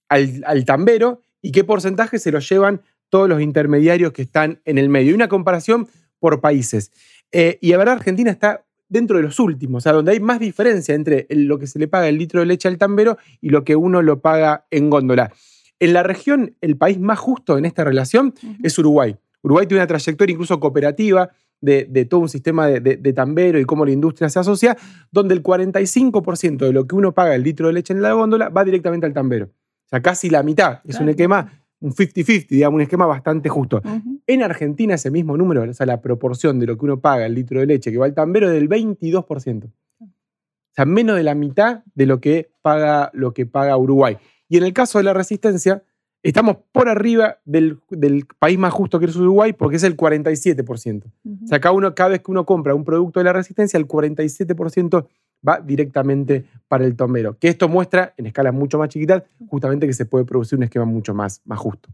al, 0.09 0.43
al 0.45 0.65
tambero 0.65 1.21
y 1.41 1.51
qué 1.51 1.63
porcentaje 1.63 2.19
se 2.19 2.31
lo 2.31 2.39
llevan 2.39 2.81
todos 3.09 3.29
los 3.29 3.41
intermediarios 3.41 4.11
que 4.11 4.23
están 4.23 4.61
en 4.65 4.79
el 4.79 4.89
medio. 4.89 5.11
Y 5.11 5.13
una 5.13 5.27
comparación 5.27 5.87
por 6.19 6.41
países. 6.41 6.91
Eh, 7.31 7.59
y 7.61 7.71
la 7.71 7.77
verdad, 7.77 7.95
Argentina 7.95 8.31
está 8.31 8.65
dentro 8.87 9.17
de 9.17 9.23
los 9.23 9.39
últimos, 9.39 9.81
o 9.81 9.83
sea, 9.83 9.91
donde 9.91 10.13
hay 10.13 10.19
más 10.19 10.39
diferencia 10.39 10.95
entre 10.95 11.27
lo 11.29 11.59
que 11.59 11.67
se 11.67 11.79
le 11.79 11.87
paga 11.87 12.07
el 12.07 12.17
litro 12.17 12.39
de 12.39 12.45
leche 12.45 12.67
al 12.67 12.77
tambero 12.77 13.17
y 13.41 13.49
lo 13.49 13.63
que 13.63 13.75
uno 13.75 14.01
lo 14.01 14.21
paga 14.21 14.65
en 14.71 14.89
góndola. 14.89 15.33
En 15.79 15.93
la 15.93 16.01
región, 16.03 16.55
el 16.61 16.77
país 16.77 16.99
más 16.99 17.19
justo 17.19 17.57
en 17.57 17.65
esta 17.65 17.83
relación 17.83 18.33
es 18.63 18.77
Uruguay. 18.77 19.15
Uruguay 19.41 19.67
tiene 19.67 19.81
una 19.81 19.87
trayectoria 19.87 20.31
incluso 20.31 20.59
cooperativa 20.59 21.29
de, 21.63 21.87
de 21.89 22.05
todo 22.05 22.19
un 22.19 22.29
sistema 22.29 22.67
de, 22.67 22.79
de- 22.79 22.97
de 22.97 23.13
tambero 23.13 23.59
y 23.59 23.65
cómo 23.65 23.85
la 23.85 23.91
industria 23.91 24.29
se 24.29 24.37
asocia, 24.39 24.77
donde 25.11 25.33
el 25.33 25.41
45% 25.41 26.57
de 26.57 26.73
lo 26.73 26.85
que 26.87 26.95
uno 26.95 27.13
paga 27.13 27.33
el 27.35 27.43
litro 27.43 27.67
de 27.67 27.73
leche 27.73 27.93
en 27.93 28.01
la 28.01 28.13
góndola 28.13 28.49
va 28.49 28.63
directamente 28.63 29.05
al 29.05 29.13
tambero. 29.13 29.45
O 29.45 29.89
sea, 29.89 30.01
casi 30.01 30.29
la 30.29 30.43
mitad. 30.43 30.81
Es 30.85 30.99
un 30.99 31.09
esquema, 31.09 31.51
un 31.79 31.91
50-50, 31.93 32.47
digamos, 32.49 32.75
un 32.75 32.81
esquema 32.81 33.05
bastante 33.05 33.49
justo. 33.49 33.81
En 34.27 34.43
Argentina 34.43 34.95
ese 34.95 35.09
mismo 35.11 35.37
número, 35.37 35.63
o 35.63 35.73
sea, 35.73 35.85
la 35.85 36.01
proporción 36.01 36.59
de 36.59 36.65
lo 36.67 36.77
que 36.77 36.85
uno 36.85 36.99
paga 36.99 37.25
el 37.25 37.33
litro 37.35 37.59
de 37.59 37.65
leche 37.65 37.91
que 37.91 37.97
va 37.97 38.05
al 38.05 38.13
tambero 38.13 38.47
es 38.47 38.53
del 38.53 38.67
22%. 38.69 39.65
O 39.65 39.69
sea, 40.75 40.85
menos 40.85 41.15
de 41.15 41.23
la 41.23 41.35
mitad 41.35 41.83
de 41.93 42.05
lo 42.07 42.19
que 42.19 42.51
paga, 42.61 43.09
lo 43.13 43.33
que 43.33 43.45
paga 43.45 43.77
Uruguay. 43.77 44.17
Y 44.49 44.57
en 44.57 44.63
el 44.63 44.73
caso 44.73 44.97
de 44.97 45.03
la 45.03 45.13
resistencia, 45.13 45.83
estamos 46.23 46.57
por 46.71 46.87
arriba 46.87 47.37
del, 47.45 47.79
del 47.89 48.25
país 48.39 48.57
más 48.57 48.73
justo 48.73 48.99
que 48.99 49.05
es 49.05 49.15
Uruguay 49.15 49.53
porque 49.53 49.75
es 49.75 49.83
el 49.83 49.97
47%. 49.97 51.03
O 51.05 51.47
sea, 51.47 51.59
cada, 51.59 51.73
uno, 51.73 51.93
cada 51.93 52.11
vez 52.11 52.21
que 52.21 52.31
uno 52.31 52.45
compra 52.45 52.73
un 52.73 52.85
producto 52.85 53.19
de 53.19 53.25
la 53.25 53.33
resistencia, 53.33 53.77
el 53.77 53.87
47% 53.87 55.05
va 55.47 55.59
directamente 55.59 56.45
para 56.67 56.85
el 56.85 56.95
tombero. 56.95 57.37
Que 57.37 57.49
esto 57.49 57.67
muestra, 57.67 58.13
en 58.17 58.27
escalas 58.27 58.53
mucho 58.53 58.79
más 58.79 58.89
chiquitas, 58.89 59.23
justamente 59.49 59.85
que 59.85 59.93
se 59.93 60.05
puede 60.05 60.25
producir 60.25 60.57
un 60.57 60.63
esquema 60.63 60.85
mucho 60.85 61.13
más, 61.13 61.41
más 61.45 61.59
justo. 61.59 61.89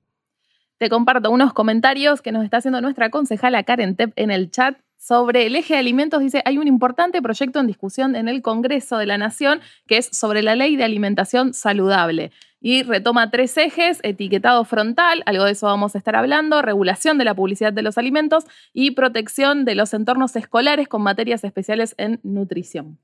Te 0.78 0.90
comparto 0.90 1.32
unos 1.32 1.52
comentarios 1.52 2.22
que 2.22 2.32
nos 2.32 2.44
está 2.44 2.58
haciendo 2.58 2.80
nuestra 2.80 3.10
concejala 3.10 3.64
Karen 3.64 3.96
Tepp 3.96 4.14
en 4.16 4.32
el 4.32 4.52
chat 4.52 4.78
sobre 5.00 5.47
el 5.47 5.56
eje 5.56 5.74
de 5.74 5.80
alimentos. 5.80 6.20
Dice, 6.20 6.43
hay 6.45 6.60
un 6.60 6.68
importante 6.68 7.22
proyecto 7.22 7.60
en 7.60 7.68
discusión 7.68 8.16
en 8.16 8.28
el 8.28 8.43
Congreso 8.43 8.97
de 8.97 9.08
la 9.08 9.18
Nación 9.18 9.62
que 9.88 9.97
es 9.97 10.10
sobre 10.12 10.43
la 10.43 10.56
ley 10.56 10.76
de 10.76 10.84
alimentación 10.84 11.54
saludable. 11.54 12.32
Y 12.62 12.84
retoma 12.84 13.32
tres 13.32 13.58
ejes, 13.58 14.00
etiquetado 14.04 14.66
frontal, 14.66 15.24
algo 15.26 15.45
de 15.45 15.54
eso 15.54 15.68
vamos 15.68 15.95
a 15.95 15.97
estar 15.97 16.18
hablando, 16.18 16.62
regulación 16.62 17.18
de 17.18 17.24
la 17.24 17.34
publicidad 17.34 17.72
de 17.72 17.82
los 17.82 17.97
alimentos 17.97 18.43
y 18.74 18.91
protección 18.91 19.64
de 19.64 19.76
los 19.76 19.93
entornos 19.93 20.36
escolares 20.36 20.89
con 20.89 21.02
materias 21.02 21.43
especiales 21.45 21.95
en 21.97 22.20
nutrición. 22.24 23.00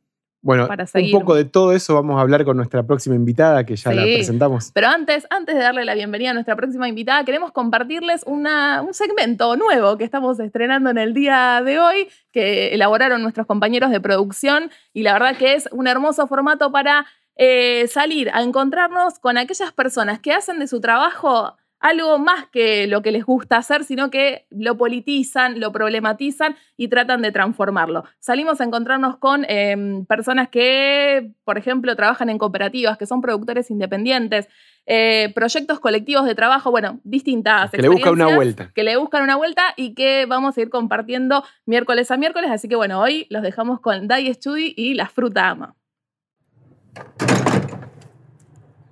Bueno, 0.46 0.68
Para 0.68 0.86
un 0.94 1.12
poco 1.12 1.34
de 1.34 1.44
todo 1.46 1.74
eso 1.74 1.96
vamos 1.96 2.20
a 2.20 2.22
hablar 2.22 2.46
con 2.46 2.56
nuestra 2.56 2.84
próxima 2.84 3.16
invitada, 3.16 3.66
que 3.66 3.76
ya 3.76 3.92
la 3.92 4.04
presentamos. 4.04 4.70
Pero 4.76 4.90
antes, 4.90 5.26
antes 5.32 5.56
de 5.56 5.62
darle 5.62 5.86
la 5.86 5.96
bienvenida 5.96 6.30
a 6.30 6.34
nuestra 6.36 6.56
próxima 6.56 6.88
invitada, 6.88 7.26
queremos 7.26 7.52
compartirles 7.52 8.22
una- 8.28 8.84
un 8.84 8.94
segmento 8.94 9.56
nuevo 9.56 9.98
que 9.98 10.04
estamos 10.04 10.40
estrenando 10.40 10.92
en 10.92 11.00
el 11.00 11.16
día 11.16 11.64
de 11.66 11.80
hoy, 11.80 12.10
que 12.32 12.76
elaboraron 12.76 13.24
nuestros 13.24 13.48
compañeros 13.48 13.90
de 13.90 14.00
producción 14.00 14.70
y 14.94 15.02
la 15.02 15.14
verdad 15.14 15.36
que 15.36 15.56
es 15.56 15.68
un 15.72 15.88
hermoso 15.88 16.28
formato 16.28 16.72
para 16.72 17.08
eh, 17.38 17.88
salir 17.88 18.30
a 18.32 18.44
encontrarnos 18.44 19.18
con 19.18 19.40
aquellas 19.40 19.74
personas 19.74 20.20
que 20.20 20.32
hacen 20.32 20.60
de 20.60 20.68
su 20.68 20.80
trabajo 20.80 21.58
algo 21.86 22.18
más 22.18 22.48
que 22.48 22.88
lo 22.88 23.04
que 23.04 23.12
les 23.12 23.24
gusta 23.24 23.58
hacer, 23.58 23.84
sino 23.84 24.10
que 24.10 24.48
lo 24.50 24.76
politizan, 24.76 25.60
lo 25.60 25.72
problematizan 25.72 26.56
y 26.78 26.88
tratan 26.88 27.22
de 27.22 27.32
transformarlo. 27.32 28.06
Salimos 28.20 28.60
a 28.60 28.64
encontrarnos 28.64 29.18
con 29.18 29.46
eh, 29.48 30.04
personas 30.08 30.50
que, 30.50 31.32
por 31.44 31.60
ejemplo, 31.60 31.96
trabajan 31.96 32.30
en 32.30 32.40
cooperativas, 32.40 32.98
que 32.98 33.06
son 33.06 33.22
productores 33.22 33.70
independientes, 33.70 34.48
eh, 34.88 35.32
proyectos 35.36 35.80
colectivos 35.80 36.26
de 36.26 36.34
trabajo, 36.34 36.72
bueno, 36.72 37.02
distintas. 37.04 37.70
Que 37.70 37.84
le 37.84 37.90
buscan 37.90 38.14
una 38.14 38.36
vuelta. 38.36 38.72
Que 38.74 38.84
le 38.84 38.98
buscan 38.98 39.22
una 39.22 39.36
vuelta 39.36 39.76
y 39.78 39.94
que 39.94 40.26
vamos 40.26 40.58
a 40.58 40.62
ir 40.62 40.72
compartiendo 40.72 41.44
miércoles 41.68 42.10
a 42.10 42.18
miércoles. 42.18 42.50
Así 42.50 42.68
que 42.68 42.76
bueno, 42.76 43.00
hoy 43.00 43.28
los 43.30 43.44
dejamos 43.44 43.80
con 43.80 44.08
Dai 44.08 44.34
Studi 44.34 44.74
y 44.76 44.96
La 44.96 45.08
Fruta 45.08 45.50
Ama. 45.50 45.76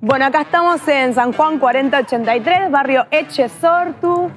Bueno, 0.05 0.25
acá 0.25 0.41
estamos 0.41 0.85
en 0.89 1.13
San 1.13 1.31
Juan 1.31 1.59
4083, 1.59 2.69
barrio 2.69 3.07
Echesortu. 3.09 4.29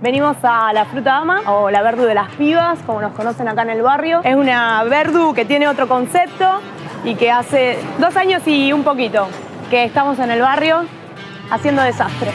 Venimos 0.00 0.36
a 0.44 0.72
la 0.72 0.84
fruta 0.84 1.14
dama 1.14 1.42
o 1.50 1.70
la 1.70 1.82
verdu 1.82 2.04
de 2.04 2.14
las 2.14 2.30
pibas, 2.36 2.78
como 2.86 3.00
nos 3.00 3.14
conocen 3.14 3.48
acá 3.48 3.62
en 3.62 3.70
el 3.70 3.82
barrio. 3.82 4.20
Es 4.22 4.36
una 4.36 4.84
verdu 4.84 5.34
que 5.34 5.44
tiene 5.44 5.66
otro 5.66 5.88
concepto 5.88 6.60
y 7.02 7.16
que 7.16 7.32
hace 7.32 7.80
dos 7.98 8.16
años 8.16 8.46
y 8.46 8.72
un 8.72 8.84
poquito 8.84 9.26
que 9.70 9.82
estamos 9.82 10.20
en 10.20 10.30
el 10.30 10.40
barrio 10.40 10.84
haciendo 11.50 11.82
desastre. 11.82 12.30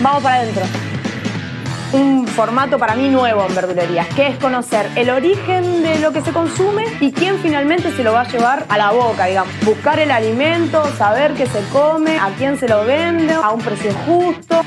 Vamos 0.00 0.22
para 0.22 0.36
adentro. 0.36 0.89
Un 1.92 2.24
formato 2.28 2.78
para 2.78 2.94
mí 2.94 3.08
nuevo 3.08 3.44
en 3.44 3.52
verdulerías, 3.52 4.06
que 4.14 4.28
es 4.28 4.38
conocer 4.38 4.88
el 4.94 5.10
origen 5.10 5.82
de 5.82 5.98
lo 5.98 6.12
que 6.12 6.20
se 6.20 6.30
consume 6.30 6.84
y 7.00 7.10
quién 7.10 7.38
finalmente 7.38 7.90
se 7.90 8.04
lo 8.04 8.12
va 8.12 8.20
a 8.20 8.28
llevar 8.28 8.64
a 8.68 8.78
la 8.78 8.92
boca, 8.92 9.26
digamos. 9.26 9.52
Buscar 9.64 9.98
el 9.98 10.12
alimento, 10.12 10.84
saber 10.96 11.34
qué 11.34 11.46
se 11.46 11.60
come, 11.72 12.16
a 12.16 12.28
quién 12.38 12.56
se 12.58 12.68
lo 12.68 12.84
vende, 12.84 13.32
a 13.32 13.50
un 13.50 13.60
precio 13.60 13.92
justo. 14.06 14.62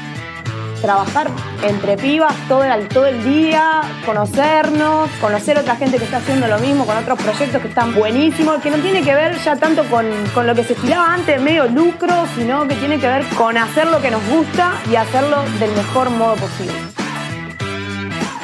Trabajar 0.82 1.30
entre 1.66 1.96
pibas 1.96 2.36
todo 2.50 2.66
el, 2.66 2.90
todo 2.90 3.06
el 3.06 3.24
día, 3.24 3.84
conocernos, 4.06 5.10
conocer 5.22 5.58
otra 5.58 5.78
gente 5.78 5.98
que 5.98 6.04
está 6.04 6.18
haciendo 6.18 6.48
lo 6.48 6.60
mismo 6.60 6.86
con 6.86 6.98
otros 6.98 7.18
proyectos 7.22 7.62
que 7.62 7.70
están 7.70 7.96
buenísimos, 7.96 8.62
que 8.62 8.70
no 8.70 8.80
tiene 8.80 9.02
que 9.02 9.16
ver 9.16 9.38
ya 9.40 9.56
tanto 9.56 9.86
con, 9.86 10.06
con 10.34 10.46
lo 10.46 10.54
que 10.54 10.66
se 10.66 10.74
estilaba 10.74 11.14
antes, 11.14 11.42
medio 11.42 11.68
lucro, 11.68 12.26
sino 12.36 12.68
que 12.68 12.76
tiene 12.76 13.00
que 13.00 13.08
ver 13.08 13.24
con 13.38 13.58
hacer 13.58 13.88
lo 13.88 14.02
que 14.02 14.12
nos 14.12 14.22
gusta 14.28 14.74
y 14.92 14.98
hacerlo 14.98 15.38
del 15.58 15.72
mejor 15.72 16.10
modo 16.10 16.36
posible. 16.36 16.74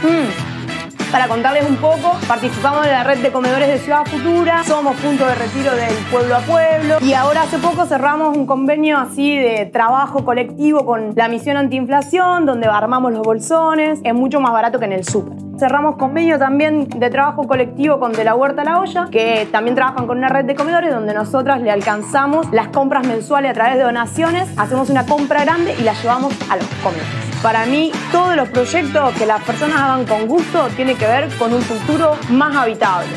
Mm. 0.03 1.11
Para 1.11 1.27
contarles 1.27 1.67
un 1.67 1.77
poco, 1.77 2.17
participamos 2.27 2.85
de 2.85 2.91
la 2.91 3.03
red 3.03 3.17
de 3.17 3.31
comedores 3.31 3.67
de 3.67 3.79
Ciudad 3.79 4.05
Futura, 4.05 4.63
somos 4.63 4.95
punto 4.97 5.25
de 5.25 5.33
retiro 5.33 5.75
del 5.75 5.95
pueblo 6.11 6.35
a 6.35 6.39
pueblo 6.41 6.97
y 7.01 7.13
ahora 7.13 7.41
hace 7.43 7.57
poco 7.57 7.87
cerramos 7.87 8.37
un 8.37 8.45
convenio 8.45 8.99
así 8.99 9.35
de 9.35 9.65
trabajo 9.65 10.23
colectivo 10.23 10.85
con 10.85 11.13
la 11.15 11.27
misión 11.27 11.57
antiinflación, 11.57 12.45
donde 12.45 12.67
armamos 12.67 13.11
los 13.11 13.23
bolsones, 13.23 13.99
es 14.03 14.13
mucho 14.13 14.39
más 14.39 14.53
barato 14.53 14.77
que 14.77 14.85
en 14.85 14.93
el 14.93 15.03
súper. 15.03 15.48
Cerramos 15.60 15.97
convenio 15.97 16.39
también 16.39 16.88
de 16.88 17.10
trabajo 17.10 17.45
colectivo 17.45 17.99
con 17.99 18.14
De 18.14 18.24
la 18.24 18.34
Huerta 18.34 18.62
a 18.62 18.66
la 18.66 18.80
Olla, 18.80 19.10
que 19.12 19.45
también 19.51 19.76
trabajan 19.76 20.07
con 20.07 20.18
una 20.18 20.30
red 20.30 20.45
de 20.45 20.55
comedores 20.55 20.89
donde 20.89 21.14
nosotras 21.14 21.60
le 21.62 21.70
alcanzamos 21.70 22.49
las 22.53 22.70
compras 22.70 23.05
mensuales 23.05 23.51
a 23.51 23.53
través 23.53 23.76
de 23.76 23.84
donaciones, 23.84 24.47
hacemos 24.55 24.89
una 24.89 25.05
compra 25.05 25.43
grande 25.43 25.76
y 25.78 25.84
la 25.84 25.91
llevamos 26.01 26.34
a 26.49 26.55
los 26.55 26.66
comedores. 26.82 27.10
Para 27.43 27.66
mí, 27.66 27.91
todos 28.10 28.38
los 28.38 28.47
proyectos 28.47 29.14
que 29.16 29.26
las 29.26 29.43
personas 29.43 29.82
hagan 29.82 30.05
con 30.05 30.28
gusto 30.28 30.70
tiene 30.78 30.95
que 30.95 31.05
ver 31.05 31.28
con 31.38 31.53
un 31.53 31.62
futuro 31.62 32.16
más 32.30 32.55
habitable. 32.55 33.10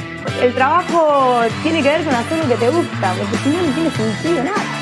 El 0.42 0.52
trabajo 0.52 1.42
tiene 1.62 1.80
que 1.80 1.90
ver 1.90 2.04
con 2.04 2.12
hacer 2.12 2.38
lo 2.38 2.48
que 2.48 2.56
te 2.56 2.70
gusta, 2.70 3.12
porque 3.20 3.36
si 3.36 3.50
no, 3.50 3.62
no 3.62 3.72
tiene 3.72 3.90
sentido 3.90 4.42
nada. 4.42 4.81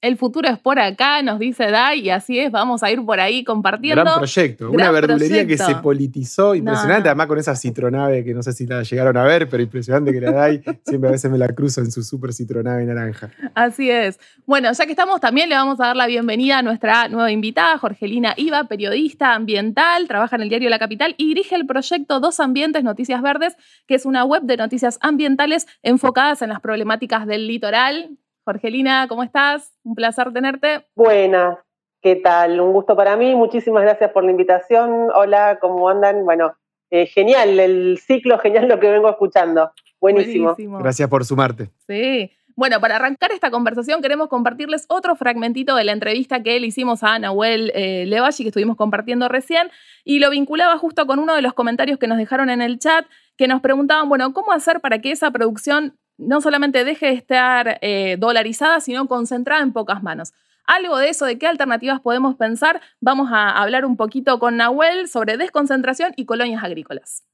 El 0.00 0.16
futuro 0.16 0.48
es 0.48 0.58
por 0.60 0.78
acá, 0.78 1.22
nos 1.22 1.40
dice 1.40 1.72
Dai, 1.72 1.98
y 2.00 2.10
así 2.10 2.38
es, 2.38 2.52
vamos 2.52 2.84
a 2.84 2.90
ir 2.92 3.04
por 3.04 3.18
ahí 3.18 3.42
compartiendo. 3.42 4.04
Gran 4.04 4.18
proyecto. 4.18 4.70
Gran 4.70 4.90
una 4.90 4.90
verdulería 4.92 5.44
que 5.44 5.58
se 5.58 5.74
politizó 5.76 6.54
impresionante, 6.54 7.02
No. 7.02 7.10
además 7.10 7.26
con 7.26 7.38
esa 7.38 7.56
citronave 7.56 8.24
que 8.24 8.32
no 8.32 8.40
sé 8.44 8.52
si 8.52 8.64
la 8.64 8.84
llegaron 8.84 9.16
a 9.16 9.24
ver, 9.24 9.48
pero 9.48 9.60
impresionante 9.60 10.12
que 10.12 10.20
la 10.20 10.30
dais. 10.30 10.60
Siempre 10.86 11.08
a 11.08 11.12
veces 11.12 11.28
me 11.32 11.36
la 11.36 11.48
cruzo 11.48 11.80
en 11.80 11.90
su 11.90 12.04
super 12.04 12.32
citronave 12.32 12.84
naranja. 12.84 13.30
Así 13.56 13.90
es. 13.90 14.20
Bueno, 14.46 14.70
ya 14.72 14.84
que 14.86 14.92
estamos, 14.92 15.20
también 15.20 15.48
le 15.48 15.56
vamos 15.56 15.80
a 15.80 15.86
dar 15.86 15.96
la 15.96 16.06
bienvenida 16.06 16.58
a 16.58 16.62
nuestra 16.62 17.08
nueva 17.08 17.32
invitada, 17.32 17.76
Jorgelina 17.78 18.34
Iba, 18.36 18.68
periodista 18.68 19.34
ambiental, 19.34 20.06
trabaja 20.06 20.36
en 20.36 20.42
el 20.42 20.48
diario 20.48 20.70
La 20.70 20.78
Capital 20.78 21.16
y 21.18 21.26
dirige 21.26 21.56
el 21.56 21.66
proyecto 21.66 22.20
Dos 22.20 22.38
Ambientes 22.38 22.84
Noticias 22.84 23.20
Verdes, 23.20 23.56
que 23.88 23.96
es 23.96 24.06
una 24.06 24.24
web 24.24 24.42
de 24.44 24.56
noticias 24.58 24.98
ambientales 25.00 25.66
enfocadas 25.82 26.40
en 26.42 26.50
las 26.50 26.60
problemáticas 26.60 27.26
del 27.26 27.48
litoral. 27.48 28.10
Jorgelina, 28.48 29.04
¿cómo 29.08 29.22
estás? 29.24 29.74
Un 29.84 29.94
placer 29.94 30.32
tenerte. 30.32 30.86
Buenas, 30.96 31.58
¿qué 32.00 32.16
tal? 32.16 32.58
Un 32.62 32.72
gusto 32.72 32.96
para 32.96 33.14
mí. 33.14 33.34
Muchísimas 33.34 33.82
gracias 33.82 34.10
por 34.10 34.24
la 34.24 34.30
invitación. 34.30 35.10
Hola, 35.14 35.58
¿cómo 35.60 35.86
andan? 35.90 36.24
Bueno, 36.24 36.54
eh, 36.88 37.04
genial, 37.04 37.60
el 37.60 37.98
ciclo, 37.98 38.38
genial 38.38 38.66
lo 38.66 38.80
que 38.80 38.90
vengo 38.90 39.10
escuchando. 39.10 39.70
Buenísimo. 40.00 40.54
Buenísimo. 40.54 40.78
Gracias 40.78 41.10
por 41.10 41.26
sumarte. 41.26 41.68
Sí. 41.86 42.32
Bueno, 42.56 42.80
para 42.80 42.96
arrancar 42.96 43.32
esta 43.32 43.50
conversación 43.50 44.00
queremos 44.00 44.28
compartirles 44.28 44.86
otro 44.88 45.14
fragmentito 45.14 45.76
de 45.76 45.84
la 45.84 45.92
entrevista 45.92 46.42
que 46.42 46.58
le 46.58 46.68
hicimos 46.68 47.04
a 47.04 47.18
Nahuel 47.18 47.70
eh, 47.74 48.06
Levashi, 48.06 48.44
que 48.44 48.48
estuvimos 48.48 48.78
compartiendo 48.78 49.28
recién, 49.28 49.70
y 50.04 50.20
lo 50.20 50.30
vinculaba 50.30 50.78
justo 50.78 51.06
con 51.06 51.18
uno 51.18 51.34
de 51.34 51.42
los 51.42 51.52
comentarios 51.52 51.98
que 51.98 52.06
nos 52.06 52.16
dejaron 52.16 52.48
en 52.48 52.62
el 52.62 52.78
chat, 52.78 53.04
que 53.36 53.46
nos 53.46 53.60
preguntaban, 53.60 54.08
bueno, 54.08 54.32
¿cómo 54.32 54.52
hacer 54.52 54.80
para 54.80 55.00
que 55.02 55.10
esa 55.10 55.30
producción 55.32 55.98
no 56.18 56.40
solamente 56.40 56.84
deje 56.84 57.06
de 57.06 57.12
estar 57.12 57.78
eh, 57.80 58.16
dolarizada, 58.18 58.80
sino 58.80 59.08
concentrada 59.08 59.62
en 59.62 59.72
pocas 59.72 60.02
manos? 60.02 60.34
Algo 60.64 60.98
de 60.98 61.08
eso, 61.08 61.24
de 61.24 61.38
qué 61.38 61.46
alternativas 61.46 62.00
podemos 62.00 62.34
pensar, 62.34 62.82
vamos 63.00 63.30
a 63.32 63.48
hablar 63.50 63.86
un 63.86 63.96
poquito 63.96 64.38
con 64.38 64.58
Nahuel 64.58 65.08
sobre 65.08 65.38
desconcentración 65.38 66.12
y 66.16 66.26
colonias 66.26 66.62
agrícolas. 66.62 67.24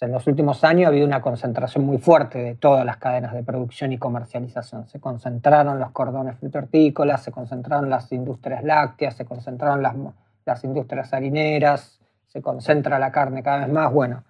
En 0.00 0.12
los 0.12 0.26
últimos 0.28 0.62
años 0.62 0.86
ha 0.86 0.88
habido 0.88 1.06
una 1.06 1.20
concentración 1.20 1.84
muy 1.84 1.98
fuerte 1.98 2.38
de 2.38 2.54
todas 2.54 2.86
las 2.86 2.98
cadenas 2.98 3.34
de 3.34 3.42
producción 3.42 3.92
y 3.92 3.98
comercialización. 3.98 4.86
Se 4.86 5.00
concentraron 5.00 5.80
los 5.80 5.90
cordones 5.90 6.38
frutortícolas, 6.38 7.24
se 7.24 7.32
concentraron 7.32 7.90
las 7.90 8.10
industrias 8.12 8.62
lácteas, 8.62 9.16
se 9.16 9.24
concentraron 9.24 9.82
las, 9.82 9.96
las 10.46 10.62
industrias 10.62 11.12
harineras, 11.12 12.00
se 12.28 12.40
concentra 12.40 13.00
la 13.00 13.10
carne 13.10 13.42
cada 13.42 13.66
vez 13.66 13.72
más. 13.72 13.92
Bueno, 13.92 14.22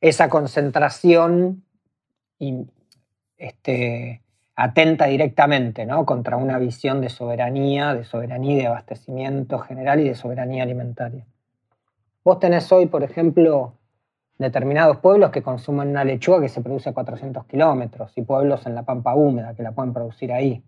esa 0.00 0.28
concentración 0.28 1.62
este, 3.36 4.22
atenta 4.56 5.06
directamente 5.06 5.86
¿no? 5.86 6.06
contra 6.06 6.36
una 6.36 6.58
visión 6.58 7.00
de 7.00 7.08
soberanía, 7.08 7.94
de 7.94 8.04
soberanía 8.04 8.56
de 8.56 8.66
abastecimiento 8.66 9.58
general 9.58 10.00
y 10.00 10.08
de 10.08 10.14
soberanía 10.14 10.62
alimentaria. 10.62 11.26
Vos 12.24 12.38
tenés 12.38 12.70
hoy, 12.72 12.86
por 12.86 13.02
ejemplo, 13.02 13.74
determinados 14.38 14.98
pueblos 14.98 15.30
que 15.30 15.42
consumen 15.42 15.88
una 15.88 16.04
lechuga 16.04 16.40
que 16.40 16.48
se 16.48 16.60
produce 16.60 16.90
a 16.90 16.94
400 16.94 17.44
kilómetros 17.46 18.12
y 18.16 18.22
pueblos 18.22 18.66
en 18.66 18.74
la 18.74 18.82
pampa 18.82 19.14
húmeda 19.14 19.54
que 19.54 19.62
la 19.62 19.72
pueden 19.72 19.92
producir 19.92 20.32
ahí. 20.32 20.62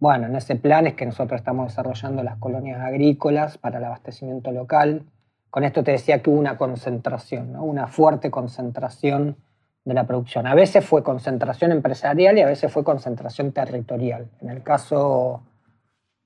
Bueno, 0.00 0.26
en 0.26 0.34
ese 0.34 0.56
plan 0.56 0.86
es 0.86 0.94
que 0.94 1.06
nosotros 1.06 1.40
estamos 1.40 1.68
desarrollando 1.68 2.22
las 2.22 2.36
colonias 2.38 2.80
agrícolas 2.80 3.58
para 3.58 3.78
el 3.78 3.84
abastecimiento 3.84 4.50
local. 4.50 5.04
Con 5.50 5.64
esto 5.64 5.84
te 5.84 5.92
decía 5.92 6.22
que 6.22 6.30
hubo 6.30 6.40
una 6.40 6.56
concentración, 6.56 7.54
una 7.56 7.86
fuerte 7.86 8.30
concentración 8.30 9.36
de 9.84 9.94
la 9.94 10.06
producción. 10.06 10.46
A 10.46 10.54
veces 10.54 10.84
fue 10.84 11.02
concentración 11.02 11.72
empresarial 11.72 12.38
y 12.38 12.42
a 12.42 12.46
veces 12.46 12.72
fue 12.72 12.84
concentración 12.84 13.52
territorial. 13.52 14.28
En 14.40 14.50
el 14.50 14.62
caso 14.62 15.42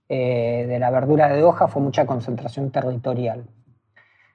eh, 0.09 0.67
de 0.69 0.79
la 0.79 0.91
verdura 0.91 1.29
de 1.29 1.43
hoja 1.43 1.69
fue 1.69 1.83
mucha 1.83 2.07
concentración 2.07 2.71
territorial. 2.71 3.45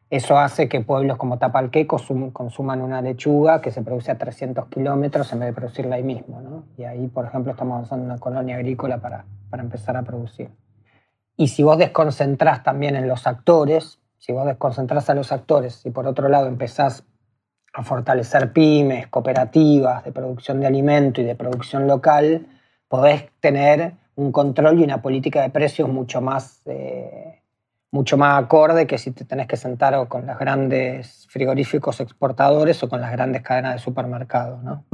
Eso 0.10 0.38
hace 0.38 0.68
que 0.68 0.82
pueblos 0.82 1.18
como 1.18 1.38
Tapalqué 1.38 1.88
consuman 1.88 2.82
una 2.82 3.02
lechuga 3.02 3.62
que 3.62 3.72
se 3.72 3.82
produce 3.82 4.12
a 4.12 4.18
300 4.18 4.68
kilómetros 4.68 5.32
en 5.32 5.40
vez 5.40 5.50
de 5.50 5.54
producirla 5.54 5.96
ahí 5.96 6.04
mismo. 6.04 6.66
Y 6.78 6.84
ahí, 6.84 7.08
por 7.08 7.26
ejemplo, 7.26 7.54
estamos 7.54 7.76
avanzando 7.76 8.04
en 8.04 8.12
una 8.12 8.20
colonia 8.20 8.58
agrícola 8.58 8.98
para, 8.98 9.24
para 9.50 9.64
empezar 9.64 9.96
a 9.96 10.04
producir. 10.04 10.50
Y 11.38 11.48
si 11.48 11.64
vos 11.64 11.78
desconcentrás 11.78 12.62
también 12.62 12.98
en 12.98 13.08
los 13.08 13.26
actores, 13.26 14.00
si 14.18 14.34
vos 14.34 14.46
desconcentrás 14.46 15.10
a 15.10 15.14
los 15.14 15.32
actores 15.32 15.86
y 15.86 15.92
por 15.92 16.06
otro 16.06 16.28
lado 16.28 16.48
empezás 16.48 17.06
a 17.74 17.84
fortalecer 17.84 18.52
pymes, 18.52 19.08
cooperativas 19.08 20.04
de 20.04 20.12
producción 20.12 20.60
de 20.60 20.68
alimento 20.68 21.22
y 21.22 21.24
de 21.24 21.36
producción 21.36 21.88
local, 21.88 22.46
podés 22.88 23.30
tener 23.40 23.94
un 24.16 24.32
control 24.32 24.80
y 24.80 24.84
una 24.84 25.02
política 25.02 25.42
de 25.42 25.50
precios 25.50 25.88
mucho 25.88 26.22
más 26.22 26.62
eh, 26.66 27.42
mucho 27.92 28.18
más 28.18 28.42
acorde 28.42 28.88
que 28.88 28.98
si 28.98 29.12
te 29.12 29.26
tenés 29.26 29.48
que 29.48 29.58
sentar 29.58 30.08
con 30.08 30.26
los 30.26 30.40
grandes 30.40 31.28
frigoríficos 31.30 32.00
exportadores 32.00 32.82
o 32.84 32.90
con 32.90 33.02
las 33.02 33.12
grandes 33.12 33.42
cadenas 33.42 33.74
de 33.74 33.80
supermercados, 33.80 34.64
¿no? 34.64 34.86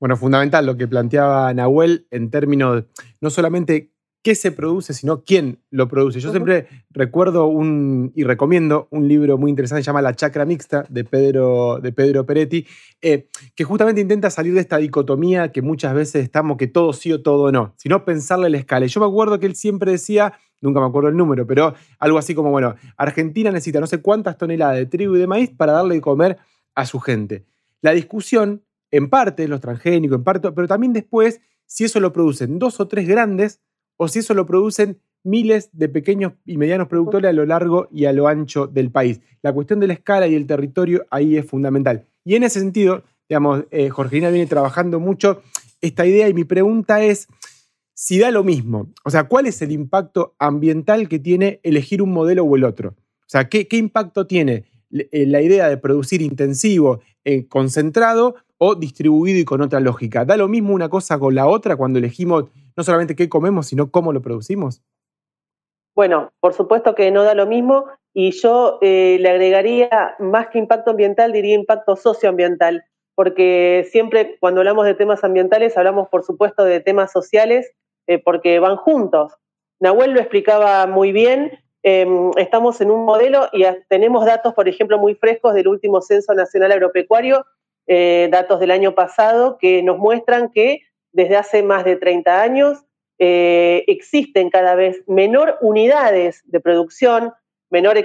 Bueno, 0.00 0.16
fundamental 0.16 0.66
lo 0.66 0.76
que 0.76 0.88
planteaba 0.88 1.54
Nahuel 1.54 2.08
en 2.10 2.30
términos 2.30 2.84
no 3.20 3.30
solamente 3.30 3.92
qué 4.22 4.36
se 4.36 4.52
produce, 4.52 4.94
sino 4.94 5.24
quién 5.24 5.58
lo 5.70 5.88
produce. 5.88 6.20
Yo 6.20 6.30
siempre 6.30 6.68
recuerdo 6.90 7.46
un, 7.46 8.12
y 8.14 8.22
recomiendo 8.22 8.86
un 8.90 9.08
libro 9.08 9.36
muy 9.36 9.50
interesante, 9.50 9.82
se 9.82 9.86
llama 9.86 10.00
La 10.00 10.14
Chacra 10.14 10.44
Mixta, 10.44 10.84
de 10.88 11.04
Pedro, 11.04 11.80
de 11.82 11.92
Pedro 11.92 12.24
Peretti, 12.24 12.66
eh, 13.00 13.28
que 13.56 13.64
justamente 13.64 14.00
intenta 14.00 14.30
salir 14.30 14.54
de 14.54 14.60
esta 14.60 14.78
dicotomía 14.78 15.50
que 15.50 15.60
muchas 15.60 15.94
veces 15.94 16.22
estamos, 16.22 16.56
que 16.56 16.68
todo 16.68 16.92
sí 16.92 17.12
o 17.12 17.20
todo 17.20 17.50
no, 17.50 17.74
sino 17.76 18.04
pensarle 18.04 18.48
la 18.48 18.58
escala. 18.58 18.86
Y 18.86 18.88
yo 18.88 19.00
me 19.00 19.06
acuerdo 19.06 19.40
que 19.40 19.46
él 19.46 19.56
siempre 19.56 19.90
decía, 19.90 20.34
nunca 20.60 20.78
me 20.80 20.86
acuerdo 20.86 21.08
el 21.08 21.16
número, 21.16 21.44
pero 21.44 21.74
algo 21.98 22.18
así 22.18 22.34
como, 22.34 22.50
bueno, 22.50 22.76
Argentina 22.96 23.50
necesita 23.50 23.80
no 23.80 23.88
sé 23.88 24.00
cuántas 24.00 24.38
toneladas 24.38 24.76
de 24.76 24.86
trigo 24.86 25.16
y 25.16 25.18
de 25.18 25.26
maíz 25.26 25.50
para 25.50 25.72
darle 25.72 25.96
de 25.96 26.00
comer 26.00 26.38
a 26.76 26.86
su 26.86 27.00
gente. 27.00 27.44
La 27.80 27.90
discusión, 27.90 28.62
en 28.92 29.10
parte, 29.10 29.48
los 29.48 29.60
transgénicos, 29.60 30.18
en 30.18 30.24
parte, 30.24 30.52
pero 30.52 30.68
también 30.68 30.92
después, 30.92 31.40
si 31.66 31.84
eso 31.84 31.98
lo 31.98 32.12
producen 32.12 32.60
dos 32.60 32.78
o 32.78 32.86
tres 32.86 33.08
grandes, 33.08 33.60
o 33.96 34.08
si 34.08 34.20
eso 34.20 34.34
lo 34.34 34.46
producen 34.46 34.98
miles 35.24 35.70
de 35.72 35.88
pequeños 35.88 36.32
y 36.44 36.56
medianos 36.56 36.88
productores 36.88 37.28
a 37.28 37.32
lo 37.32 37.46
largo 37.46 37.88
y 37.92 38.06
a 38.06 38.12
lo 38.12 38.28
ancho 38.28 38.66
del 38.66 38.90
país. 38.90 39.20
La 39.42 39.52
cuestión 39.52 39.80
de 39.80 39.86
la 39.86 39.94
escala 39.94 40.26
y 40.26 40.34
el 40.34 40.46
territorio 40.46 41.06
ahí 41.10 41.36
es 41.36 41.46
fundamental. 41.46 42.04
Y 42.24 42.34
en 42.34 42.44
ese 42.44 42.60
sentido, 42.60 43.04
digamos, 43.28 43.64
eh, 43.70 43.90
viene 44.10 44.46
trabajando 44.46 45.00
mucho 45.00 45.42
esta 45.80 46.06
idea 46.06 46.28
y 46.28 46.34
mi 46.34 46.44
pregunta 46.44 47.02
es 47.02 47.28
si 47.94 48.18
da 48.18 48.30
lo 48.30 48.44
mismo. 48.44 48.92
O 49.04 49.10
sea, 49.10 49.24
¿cuál 49.24 49.46
es 49.46 49.62
el 49.62 49.72
impacto 49.72 50.34
ambiental 50.38 51.08
que 51.08 51.18
tiene 51.18 51.60
elegir 51.62 52.02
un 52.02 52.12
modelo 52.12 52.44
o 52.44 52.56
el 52.56 52.64
otro? 52.64 52.90
O 52.90 53.28
sea, 53.32 53.48
¿qué, 53.48 53.66
impacto 53.70 54.26
tiene 54.26 54.64
eh, 54.90 55.26
la 55.26 55.40
idea 55.40 55.68
de 55.68 55.76
producir 55.76 56.20
intensivo, 56.20 57.00
eh, 57.24 57.46
concentrado 57.46 58.36
o 58.64 58.76
distribuido 58.76 59.40
y 59.40 59.44
con 59.44 59.60
otra 59.60 59.80
lógica? 59.80 60.24
¿Da 60.24 60.36
lo 60.36 60.46
mismo 60.46 60.72
una 60.72 60.88
cosa 60.88 61.18
con 61.18 61.34
la 61.34 61.48
otra 61.48 61.74
cuando 61.74 61.98
elegimos 61.98 62.44
no 62.76 62.84
solamente 62.84 63.16
qué 63.16 63.28
comemos, 63.28 63.66
sino 63.66 63.90
cómo 63.90 64.12
lo 64.12 64.22
producimos? 64.22 64.82
Bueno, 65.96 66.30
por 66.38 66.54
supuesto 66.54 66.94
que 66.94 67.10
no 67.10 67.24
da 67.24 67.34
lo 67.34 67.46
mismo 67.46 67.86
y 68.14 68.30
yo 68.30 68.78
eh, 68.80 69.16
le 69.20 69.28
agregaría 69.30 70.14
más 70.20 70.46
que 70.46 70.60
impacto 70.60 70.92
ambiental, 70.92 71.32
diría 71.32 71.56
impacto 71.56 71.96
socioambiental, 71.96 72.84
porque 73.16 73.84
siempre 73.90 74.36
cuando 74.38 74.60
hablamos 74.60 74.86
de 74.86 74.94
temas 74.94 75.24
ambientales 75.24 75.76
hablamos 75.76 76.08
por 76.08 76.22
supuesto 76.22 76.62
de 76.62 76.78
temas 76.78 77.10
sociales 77.10 77.72
eh, 78.06 78.22
porque 78.24 78.60
van 78.60 78.76
juntos. 78.76 79.32
Nahuel 79.80 80.12
lo 80.12 80.20
explicaba 80.20 80.86
muy 80.86 81.10
bien, 81.10 81.50
em, 81.82 82.30
estamos 82.36 82.80
en 82.80 82.92
un 82.92 83.04
modelo 83.06 83.48
y 83.52 83.64
tenemos 83.88 84.24
datos, 84.24 84.54
por 84.54 84.68
ejemplo, 84.68 84.98
muy 84.98 85.16
frescos 85.16 85.52
del 85.52 85.66
último 85.66 86.00
Censo 86.00 86.32
Nacional 86.32 86.70
Agropecuario 86.70 87.44
eh, 87.86 88.28
datos 88.30 88.60
del 88.60 88.70
año 88.70 88.94
pasado 88.94 89.58
que 89.58 89.82
nos 89.82 89.98
muestran 89.98 90.50
que 90.50 90.82
desde 91.12 91.36
hace 91.36 91.62
más 91.62 91.84
de 91.84 91.96
30 91.96 92.42
años 92.42 92.84
eh, 93.18 93.84
existen 93.86 94.50
cada 94.50 94.74
vez 94.74 95.02
menor 95.06 95.58
unidades 95.60 96.42
de 96.44 96.60
producción, 96.60 97.32
menor, 97.70 97.96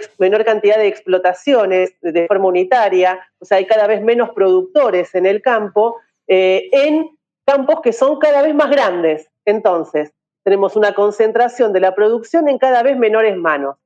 cantidad 0.45 0.77
de 0.77 0.87
explotaciones 0.87 1.95
de 2.01 2.27
forma 2.27 2.47
unitaria, 2.47 3.19
o 3.39 3.45
sea, 3.45 3.57
hay 3.57 3.65
cada 3.65 3.87
vez 3.87 4.01
menos 4.01 4.29
productores 4.31 5.13
en 5.15 5.25
el 5.25 5.41
campo, 5.41 5.97
eh, 6.27 6.69
en 6.71 7.17
campos 7.45 7.81
que 7.81 7.93
son 7.93 8.19
cada 8.19 8.41
vez 8.41 8.53
más 8.53 8.69
grandes. 8.69 9.29
Entonces, 9.45 10.13
tenemos 10.43 10.75
una 10.75 10.93
concentración 10.93 11.73
de 11.73 11.79
la 11.79 11.95
producción 11.95 12.47
en 12.47 12.57
cada 12.57 12.83
vez 12.83 12.97
menores 12.97 13.35
manos. 13.35 13.77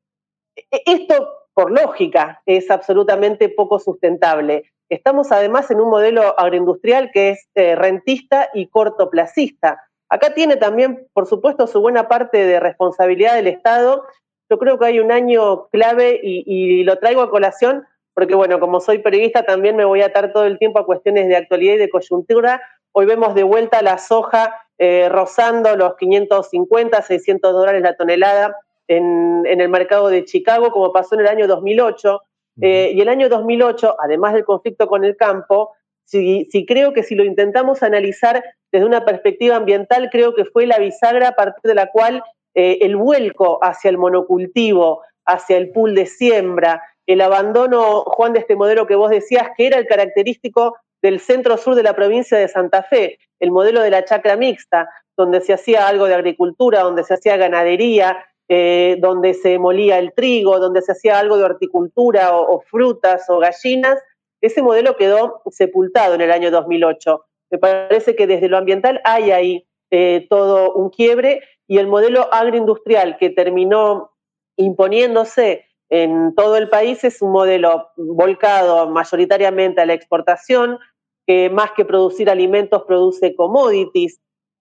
E, 0.56 0.82
esto, 0.86 1.30
por 1.54 1.72
lógica, 1.72 2.42
es 2.46 2.70
absolutamente 2.70 3.50
poco 3.50 3.80
sustentable. 3.80 4.72
Estamos 4.92 5.32
además 5.32 5.72
en 5.72 5.80
un 5.80 5.90
modelo 5.90 6.38
agroindustrial 6.38 7.12
que 7.14 7.30
es 7.30 7.48
eh, 7.56 7.76
rentista 7.76 8.50
y 8.54 8.68
cortoplacista. 8.68 9.82
Acá 10.10 10.34
tiene 10.34 10.58
también, 10.58 11.08
por 11.14 11.28
supuesto, 11.28 11.66
su 11.66 11.80
buena 11.80 12.10
parte 12.10 12.46
de 12.46 12.60
responsabilidad 12.60 13.36
del 13.36 13.48
Estado. 13.48 14.04
Yo 14.50 14.60
creo 14.60 14.78
que 14.78 14.88
hay 14.88 15.00
un 15.00 15.14
año 15.14 15.68
clave 15.68 16.20
y, 16.22 16.84
lo 16.84 16.98
traigo 16.98 17.22
a 17.22 17.30
colación 17.30 17.86
porque, 18.14 18.36
bueno, 18.36 18.60
como 18.60 18.82
soy 18.82 19.00
periodista, 19.00 19.44
también 19.44 19.78
me 19.78 19.86
voy 19.86 20.02
a 20.02 20.08
atar 20.08 20.34
todo 20.34 20.44
el 20.44 20.60
tiempo 20.60 20.80
a 20.80 20.86
cuestiones 20.86 21.30
de 21.30 21.38
actualidad 21.38 21.76
y 21.76 21.78
de 21.78 21.90
coyuntura. 21.90 22.62
Hoy 22.92 23.06
vemos 23.06 23.34
de 23.34 23.44
vuelta 23.44 23.82
la 23.82 23.98
soja 23.98 24.54
eh, 24.78 25.08
rozando 25.08 25.74
los 25.78 25.96
550, 25.96 27.02
600 27.02 27.54
dólares 27.54 27.82
la 27.82 27.96
tonelada 27.96 28.58
en, 28.90 29.46
en, 29.46 29.62
el 29.62 29.70
mercado 29.70 30.10
de 30.10 30.26
Chicago, 30.26 30.70
como 30.72 30.92
pasó 30.92 31.16
en 31.16 31.22
el 31.22 31.28
año 31.28 31.48
2008. 31.48 32.22
Eh, 32.60 32.92
y 32.94 33.02
el 33.02 33.10
año 33.10 33.30
2008, 33.30 33.96
además 34.00 34.34
del 34.34 34.44
conflicto 34.44 34.88
con 34.88 35.06
el 35.06 35.16
campo, 35.16 35.72
si, 36.06 36.66
creo 36.68 36.92
que 36.92 37.04
si 37.04 37.16
lo 37.16 37.24
intentamos 37.24 37.84
analizar 37.84 38.44
desde 38.72 38.86
una 38.86 39.06
perspectiva 39.06 39.56
ambiental, 39.56 40.10
creo 40.12 40.36
que 40.36 40.46
fue 40.46 40.66
la 40.66 40.78
bisagra 40.78 41.30
a 41.30 41.36
partir 41.36 41.70
de 41.70 41.76
la 41.76 41.88
cual 41.88 42.24
eh, 42.54 42.80
el 42.82 42.98
vuelco 42.98 43.64
hacia 43.64 43.90
el 43.90 43.98
monocultivo, 43.98 45.02
hacia 45.26 45.56
el 45.56 45.72
pool 45.72 45.96
de 45.96 46.06
siembra, 46.06 46.82
el 47.06 47.22
abandono, 47.22 48.02
Juan, 48.02 48.34
de 48.34 48.40
este 48.40 48.56
modelo 48.56 48.88
que 48.88 48.96
vos 48.96 49.10
decías, 49.10 49.50
que 49.56 49.68
era 49.68 49.78
el 49.78 49.88
característico 49.88 50.76
del 51.02 51.20
centro-sur 51.20 51.76
de 51.76 51.84
la 51.84 51.96
provincia 51.96 52.38
de 52.38 52.48
Santa 52.48 52.84
Fe, 52.84 53.20
el 53.40 53.52
modelo 53.52 53.82
de 53.82 53.90
la 53.90 54.04
chacra 54.04 54.36
mixta, 54.36 54.90
donde 55.18 55.42
se 55.42 55.54
hacía 55.54 55.88
algo 55.88 56.08
de 56.08 56.16
agricultura, 56.16 56.82
donde 56.82 57.04
se 57.04 57.14
hacía 57.14 57.38
ganadería, 57.38 58.26
eh, 58.54 58.98
donde 59.00 59.34
se 59.34 59.58
molía 59.60 59.98
el 59.98 60.12
trigo, 60.14 60.60
donde 60.60 60.82
se 60.82 60.92
hacía 60.92 61.18
algo 61.18 61.38
de 61.38 61.46
horticultura 61.46 62.38
o, 62.38 62.60
frutas 62.60 63.30
o 63.30 63.40
gallinas, 63.40 63.98
ese 64.42 64.62
modelo 64.62 64.98
quedó 64.98 65.42
sepultado 65.50 66.16
en 66.16 66.20
el 66.20 66.34
año 66.34 66.52
2008. 66.52 67.24
Me 67.50 67.58
parece 67.60 68.14
que 68.14 68.28
desde 68.28 68.50
lo 68.50 68.58
ambiental 68.58 69.00
hay 69.06 69.32
ahí 69.32 69.68
eh, 69.90 70.28
todo 70.30 70.74
un 70.74 70.90
quiebre 70.90 71.40
y 71.66 71.78
el 71.78 71.88
modelo 71.88 72.28
agroindustrial 72.34 73.16
que 73.18 73.30
terminó 73.30 74.12
imponiéndose 74.58 75.64
en 75.90 76.36
todo 76.36 76.58
el 76.58 76.68
país 76.68 77.06
es 77.06 77.22
un 77.22 77.32
modelo 77.32 77.88
volcado 77.96 78.90
mayoritariamente 78.90 79.80
a 79.80 79.86
la 79.86 79.94
exportación, 79.94 80.78
que 81.26 81.50
más 81.50 81.72
que 81.72 81.86
producir 81.86 82.30
alimentos 82.30 82.84
produce 82.84 83.34
commodities. 83.34 84.20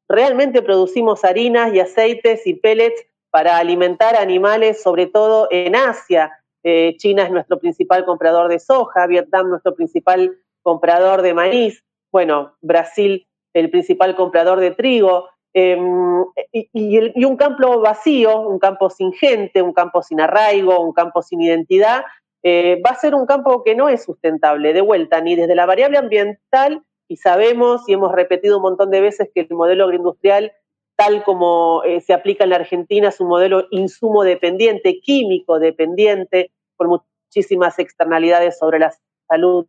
Realmente 0.09 0.62
producimos 0.62 1.24
harinas 1.24 1.74
y 1.74 1.80
aceites 1.80 2.47
y 2.47 2.55
pellets 2.55 3.09
para 3.31 3.59
alimentar 3.59 4.16
animales, 4.16 4.83
sobre 4.83 5.07
todo 5.07 5.49
en 5.51 5.76
Asia. 5.76 6.33
Eh, 6.62 6.97
China 6.99 7.22
es 7.24 7.31
nuestro 7.31 7.59
principal 7.59 8.05
comprador 8.05 8.49
de 8.49 8.59
soja, 8.59 9.07
Vietnam 9.07 9.49
nuestro 9.49 9.74
principal 9.74 10.37
comprador 10.62 11.22
de 11.22 11.35
maíz, 11.35 11.83
bueno, 12.12 12.55
Brasil 12.61 13.26
el 13.55 13.70
principal 13.70 14.14
comprador 14.14 14.61
de 14.61 14.72
trigo, 14.72 15.28
em, 15.53 16.24
y, 16.53 17.24
un 17.24 17.37
campo 17.37 17.81
vacío, 17.81 18.41
un 18.43 18.59
campo 18.59 18.91
sin 18.91 19.12
gente, 19.12 19.62
un 19.62 19.72
campo 19.72 20.03
sin 20.03 20.20
arraigo, 20.20 20.81
un 20.81 20.93
campo 20.93 21.22
sin 21.22 21.41
identidad, 21.41 22.05
eh, 22.43 22.81
va 22.85 22.91
a 22.91 22.95
ser 22.95 23.14
un 23.14 23.26
campo 23.26 23.64
que 23.64 23.74
no 23.74 23.89
es 23.89 24.05
sustentable, 24.05 24.72
de 24.72 24.81
vuelta, 24.81 25.20
ni 25.20 25.35
desde 25.35 25.55
la 25.55 25.66
variable 25.66 25.99
ambiental, 25.99 26.83
y 27.09 27.16
sabemos 27.16 27.89
y 27.89 27.95
hemos 27.95 28.12
repetido 28.12 28.59
un 28.59 28.62
montón 28.62 28.91
de 28.91 29.01
veces 29.01 29.31
que 29.35 29.41
el 29.41 29.49
modelo 29.51 29.85
agroindustrial 29.85 30.53
tal 31.01 31.24
como 31.24 31.82
eh, 31.84 32.03
se 32.03 32.12
aplica 32.12 32.44
en 32.44 32.51
la 32.51 32.57
Argentina, 32.57 33.09
es 33.09 33.20
un 33.20 33.28
modelo 33.28 33.66
insumo 33.70 34.22
dependiente, 34.22 35.01
químico 35.01 35.59
dependiente, 35.59 36.51
con 36.76 36.88
muchísimas 36.88 37.78
externalidades 37.78 38.59
sobre 38.59 38.78
la 38.78 38.92
salud 39.26 39.66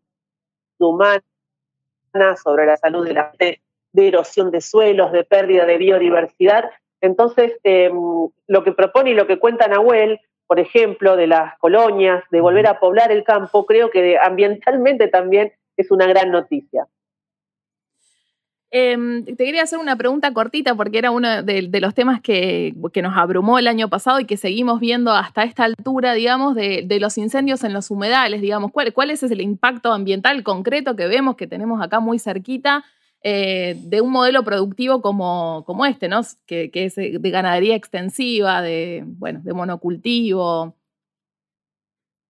humana, 0.78 1.24
sobre 2.44 2.66
la 2.66 2.76
salud 2.76 3.08
de 3.08 3.14
la 3.14 3.32
de 3.40 4.08
erosión 4.08 4.52
de 4.52 4.60
suelos, 4.60 5.14
de 5.14 5.24
pérdida 5.24 5.66
de 5.66 5.78
biodiversidad. 5.78 6.70
Entonces, 7.00 7.58
em, 7.64 7.94
lo 8.48 8.64
que 8.66 8.74
propone 8.74 9.12
y 9.12 9.14
lo 9.14 9.26
que 9.26 9.40
cuenta 9.40 9.70
Nahuel, 9.70 10.20
por 10.48 10.60
ejemplo, 10.60 11.16
de 11.16 11.28
las 11.28 11.58
colonias, 11.60 12.26
de 12.30 12.42
volver 12.42 12.68
a 12.68 12.82
poblar 12.82 13.10
el 13.10 13.24
campo, 13.24 13.66
creo 13.66 13.90
que 13.90 14.18
ambientalmente 14.18 15.08
también 15.08 15.54
es 15.78 15.92
una 15.92 16.08
gran 16.08 16.30
noticia. 16.30 16.88
Em, 18.74 19.26
te 19.26 19.36
quería 19.36 19.64
hacer 19.64 19.80
una 19.80 19.98
pregunta 19.98 20.34
cortita 20.34 20.76
porque 20.76 20.98
era 20.98 21.12
uno 21.12 21.44
de, 21.44 21.82
los 21.82 21.94
temas 21.94 22.22
que, 22.22 22.74
nos 23.04 23.18
abrumó 23.18 23.60
el 23.60 23.68
año 23.68 23.90
pasado 23.90 24.22
y 24.22 24.26
que 24.26 24.38
seguimos 24.38 24.80
viendo 24.80 25.12
hasta 25.12 25.44
esta 25.44 25.66
altura, 25.66 26.14
digamos, 26.14 26.56
de, 26.56 26.98
los 27.02 27.18
incendios 27.18 27.66
en 27.66 27.74
los 27.74 27.92
humedales, 27.92 28.40
digamos. 28.40 28.72
¿Cuál, 28.72 28.94
¿Cuál, 28.94 29.12
es 29.12 29.24
el 29.24 29.42
impacto 29.42 29.92
ambiental 29.92 30.42
concreto 30.44 30.96
que 30.96 31.08
vemos, 31.08 31.36
que 31.36 31.48
tenemos 31.48 31.82
acá 31.82 32.00
muy 32.00 32.18
cerquita, 32.18 32.86
eh, 33.24 33.76
de 33.78 34.00
un 34.00 34.10
modelo 34.10 34.44
productivo 34.46 35.02
como, 35.02 35.66
como 35.66 35.86
este, 35.86 36.08
¿no? 36.08 36.22
Que, 36.46 36.72
es 36.74 36.96
de 36.96 37.30
ganadería 37.30 37.76
extensiva, 37.76 38.62
de, 38.62 39.04
bueno, 39.06 39.42
de 39.44 39.54
monocultivo? 39.54 40.78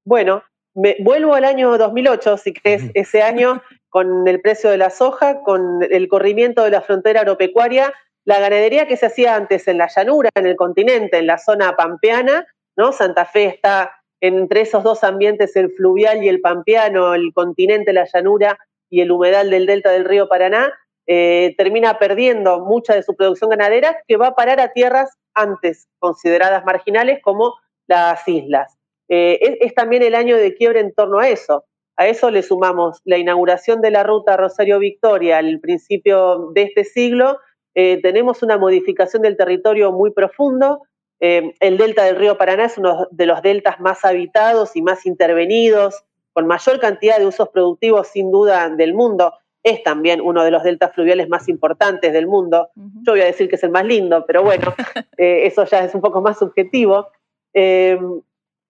Bueno, 0.04 0.42
me, 0.74 0.96
vuelvo 1.02 1.36
al 1.36 1.46
año 1.46 1.78
2008, 1.78 2.38
si 2.38 2.54
crees, 2.54 2.90
ese 2.96 3.22
año 3.22 3.62
con 3.92 4.28
el 4.28 4.42
precio 4.42 4.70
de 4.70 4.78
la 4.78 4.90
soja, 4.90 5.44
con 5.44 5.84
el 5.84 6.08
corrimiento 6.08 6.64
de 6.64 6.72
la 6.72 6.82
frontera 6.82 7.22
agropecuaria, 7.22 7.94
la 8.24 8.40
ganadería 8.40 8.88
que 8.88 8.98
se 8.98 9.08
hacía 9.08 9.36
antes 9.36 9.68
en 9.68 9.78
la 9.78 9.90
llanura, 9.94 10.30
en 10.34 10.48
el 10.48 10.56
continente, 10.56 11.18
en 11.18 11.28
la 11.28 11.38
zona 11.38 11.76
pampeana, 11.76 12.48
¿no? 12.78 12.94
Santa 12.94 13.26
Fe 13.26 13.46
está 13.46 13.92
entre 14.22 14.62
esos 14.62 14.84
dos 14.84 15.04
ambientes, 15.04 15.56
el 15.58 15.72
fluvial 15.72 16.24
y 16.24 16.30
el 16.30 16.40
pampeano, 16.40 17.14
el 17.16 17.34
continente, 17.34 17.92
la 17.92 18.08
llanura 18.12 18.58
y 18.90 19.02
el 19.02 19.12
humedal 19.12 19.50
del 19.50 19.66
delta 19.66 19.92
del 19.92 20.06
río 20.06 20.30
Paraná, 20.30 20.74
eh, 21.06 21.54
termina 21.58 22.00
perdiendo 22.00 22.64
mucha 22.64 22.94
de 22.94 23.04
su 23.04 23.16
producción 23.16 23.50
ganadera 23.50 24.02
que 24.08 24.16
va 24.16 24.28
a 24.28 24.36
parar 24.36 24.62
a 24.62 24.72
tierras 24.72 25.18
antes 25.34 25.90
consideradas 26.00 26.64
marginales 26.64 27.20
como 27.22 27.56
las 27.88 28.26
islas. 28.28 28.78
Eh, 29.10 29.58
es, 29.60 29.76
también 29.76 30.04
el 30.04 30.16
año 30.16 30.38
de 30.38 30.56
quiebre 30.56 30.80
en 30.80 30.94
torno 30.94 31.20
a 31.20 31.28
eso. 31.28 31.66
A 32.02 32.08
eso 32.08 32.32
le 32.32 32.42
sumamos 32.42 33.00
la 33.06 33.20
inauguración 33.20 33.80
de 33.80 33.92
la 33.92 34.02
ruta 34.02 34.36
Rosario 34.36 34.80
Victoria 34.80 35.38
al 35.38 35.60
principio 35.60 36.50
de 36.56 36.64
este 36.64 36.84
siglo. 36.84 37.38
Eh, 37.76 38.02
tenemos 38.02 38.42
una 38.42 38.58
modificación 38.58 39.22
del 39.22 39.38
territorio 39.38 39.92
muy 39.92 40.10
profundo. 40.10 40.82
Eh, 41.20 41.54
el 41.60 41.78
delta 41.78 42.04
del 42.06 42.16
río 42.16 42.40
Paraná 42.40 42.66
es 42.66 42.80
uno 42.80 43.06
de 43.12 43.28
los 43.28 43.44
deltas 43.44 43.80
más 43.80 44.04
habitados 44.04 44.76
y 44.76 44.82
más 44.82 45.06
intervenidos, 45.06 46.04
con 46.34 46.48
mayor 46.48 46.80
cantidad 46.80 47.20
de 47.20 47.28
usos 47.28 47.50
productivos 47.50 48.08
sin 48.08 48.32
duda 48.32 48.68
del 48.70 48.96
mundo. 48.96 49.36
Es 49.62 49.84
también 49.84 50.22
uno 50.22 50.44
de 50.44 50.50
los 50.50 50.64
deltas 50.64 50.96
fluviales 50.96 51.30
más 51.30 51.48
importantes 51.50 52.14
del 52.14 52.26
mundo. 52.26 52.70
Yo 53.06 53.12
voy 53.12 53.22
a 53.22 53.26
decir 53.26 53.48
que 53.48 53.58
es 53.58 53.64
el 53.64 53.70
más 53.70 53.86
lindo, 53.86 54.26
pero 54.26 54.42
bueno, 54.42 54.74
eh, 55.18 55.46
eso 55.46 55.66
ya 55.66 55.86
es 55.86 55.94
un 55.94 56.02
poco 56.02 56.20
más 56.20 56.40
subjetivo. 56.40 57.10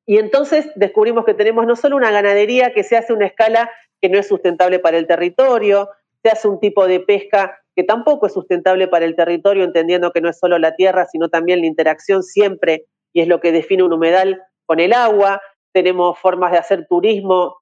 Y 0.05 0.17
entonces 0.17 0.69
descubrimos 0.75 1.25
que 1.25 1.33
tenemos 1.33 1.65
no 1.65 1.75
solo 1.75 1.95
una 1.95 2.11
ganadería 2.11 2.73
que 2.73 2.83
se 2.83 2.97
hace 2.97 3.13
a 3.13 3.15
una 3.15 3.27
escala 3.27 3.69
que 4.01 4.09
no 4.09 4.17
es 4.17 4.27
sustentable 4.27 4.79
para 4.79 4.97
el 4.97 5.07
territorio, 5.07 5.89
se 6.23 6.29
hace 6.29 6.47
un 6.47 6.59
tipo 6.59 6.87
de 6.87 6.99
pesca 6.99 7.59
que 7.75 7.83
tampoco 7.83 8.25
es 8.25 8.33
sustentable 8.33 8.87
para 8.87 9.05
el 9.05 9.15
territorio, 9.15 9.63
entendiendo 9.63 10.11
que 10.11 10.21
no 10.21 10.29
es 10.29 10.37
solo 10.37 10.59
la 10.59 10.75
tierra, 10.75 11.05
sino 11.05 11.29
también 11.29 11.61
la 11.61 11.67
interacción 11.67 12.23
siempre, 12.23 12.85
y 13.13 13.21
es 13.21 13.27
lo 13.27 13.39
que 13.39 13.51
define 13.51 13.83
un 13.83 13.93
humedal 13.93 14.41
con 14.65 14.79
el 14.79 14.93
agua. 14.93 15.41
Tenemos 15.71 16.17
formas 16.19 16.51
de 16.51 16.57
hacer 16.57 16.87
turismo 16.87 17.61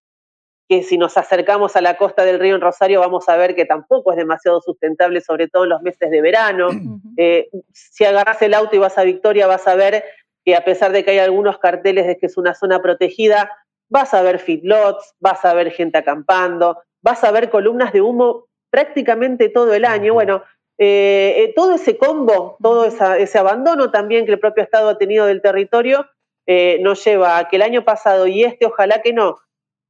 que 0.67 0.83
si 0.83 0.99
nos 0.99 1.17
acercamos 1.17 1.75
a 1.75 1.81
la 1.81 1.97
costa 1.97 2.23
del 2.23 2.39
río 2.39 2.53
en 2.53 2.61
Rosario 2.61 2.99
vamos 2.99 3.27
a 3.27 3.35
ver 3.35 3.55
que 3.55 3.65
tampoco 3.65 4.11
es 4.11 4.17
demasiado 4.17 4.61
sustentable, 4.61 5.19
sobre 5.19 5.47
todo 5.47 5.63
en 5.63 5.69
los 5.69 5.81
meses 5.81 6.11
de 6.11 6.21
verano. 6.21 6.69
Eh, 7.17 7.49
si 7.73 8.05
agarras 8.05 8.41
el 8.43 8.53
auto 8.53 8.75
y 8.77 8.79
vas 8.79 8.97
a 8.97 9.03
Victoria 9.03 9.45
vas 9.45 9.67
a 9.67 9.75
ver 9.75 10.05
que 10.45 10.55
a 10.55 10.63
pesar 10.63 10.91
de 10.91 11.03
que 11.03 11.11
hay 11.11 11.19
algunos 11.19 11.57
carteles 11.57 12.07
de 12.07 12.17
que 12.17 12.25
es 12.25 12.37
una 12.37 12.53
zona 12.53 12.81
protegida, 12.81 13.51
vas 13.89 14.13
a 14.13 14.21
ver 14.21 14.39
feedlots, 14.39 15.15
vas 15.19 15.43
a 15.45 15.53
ver 15.53 15.71
gente 15.71 15.97
acampando, 15.97 16.81
vas 17.01 17.23
a 17.23 17.31
ver 17.31 17.49
columnas 17.49 17.93
de 17.93 18.01
humo 18.01 18.45
prácticamente 18.69 19.49
todo 19.49 19.73
el 19.73 19.85
año. 19.85 20.13
Bueno, 20.13 20.43
eh, 20.77 21.33
eh, 21.37 21.53
todo 21.55 21.73
ese 21.73 21.97
combo, 21.97 22.57
todo 22.61 22.85
ese 22.85 23.37
abandono 23.37 23.91
también 23.91 24.25
que 24.25 24.31
el 24.31 24.39
propio 24.39 24.63
Estado 24.63 24.89
ha 24.89 24.97
tenido 24.97 25.25
del 25.25 25.41
territorio, 25.41 26.07
eh, 26.47 26.79
nos 26.81 27.03
lleva 27.03 27.37
a 27.37 27.47
que 27.47 27.57
el 27.57 27.61
año 27.61 27.83
pasado 27.83 28.27
y 28.27 28.43
este 28.43 28.65
ojalá 28.65 29.01
que 29.01 29.13
no, 29.13 29.37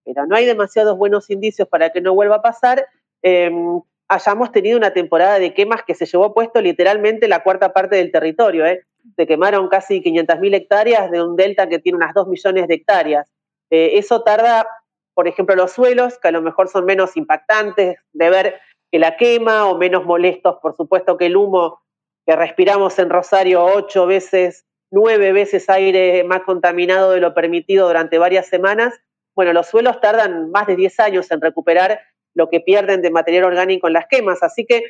pero 0.03 0.25
no 0.25 0.35
hay 0.35 0.45
demasiados 0.45 0.97
buenos 0.97 1.29
indicios 1.29 1.67
para 1.67 1.91
que 1.91 2.01
no 2.01 2.13
vuelva 2.13 2.37
a 2.37 2.41
pasar, 2.41 2.87
em, 3.21 3.81
hayamos 4.09 4.51
tenido 4.51 4.77
una 4.77 4.91
temporada 4.91 5.37
de 5.39 5.53
quemas 5.53 5.83
que 5.83 5.93
se 5.93 6.05
llevó 6.05 6.33
puesto 6.33 6.59
literalmente 6.61 7.27
la 7.27 7.43
cuarta 7.43 7.71
parte 7.71 7.95
del 7.95 8.11
territorio. 8.11 8.65
¿eh? 8.65 8.83
Se 9.15 9.27
quemaron 9.27 9.67
casi 9.67 10.01
500.000 10.01 10.55
hectáreas 10.55 11.11
de 11.11 11.23
un 11.23 11.35
delta 11.35 11.67
que 11.67 11.79
tiene 11.79 11.97
unas 11.97 12.13
2 12.13 12.27
millones 12.27 12.67
de 12.67 12.75
hectáreas. 12.75 13.29
Eh, 13.69 13.91
eso 13.93 14.23
tarda, 14.23 14.67
por 15.13 15.27
ejemplo, 15.27 15.55
los 15.55 15.71
suelos, 15.71 16.17
que 16.19 16.27
a 16.27 16.31
lo 16.31 16.41
mejor 16.41 16.69
son 16.69 16.85
menos 16.85 17.17
impactantes 17.17 17.97
de 18.13 18.29
ver 18.29 18.59
que 18.91 18.99
la 18.99 19.17
quema 19.17 19.67
o 19.67 19.77
menos 19.77 20.05
molestos, 20.05 20.57
por 20.61 20.75
supuesto, 20.75 21.17
que 21.17 21.27
el 21.27 21.37
humo 21.37 21.81
que 22.25 22.35
respiramos 22.35 22.97
en 22.99 23.09
Rosario 23.09 23.63
ocho 23.63 24.05
veces, 24.05 24.65
nueve 24.91 25.31
veces 25.31 25.69
aire 25.69 26.23
más 26.23 26.41
contaminado 26.41 27.11
de 27.11 27.19
lo 27.19 27.33
permitido 27.33 27.87
durante 27.87 28.17
varias 28.17 28.47
semanas. 28.47 28.99
Bueno, 29.35 29.53
los 29.53 29.67
suelos 29.67 30.01
tardan 30.01 30.51
más 30.51 30.67
de 30.67 30.75
10 30.75 30.99
años 30.99 31.31
en 31.31 31.41
recuperar 31.41 32.01
lo 32.35 32.49
que 32.49 32.59
pierden 32.59 33.01
de 33.01 33.11
material 33.11 33.45
orgánico 33.45 33.87
en 33.87 33.93
las 33.93 34.07
quemas. 34.07 34.43
Así 34.43 34.65
que 34.65 34.83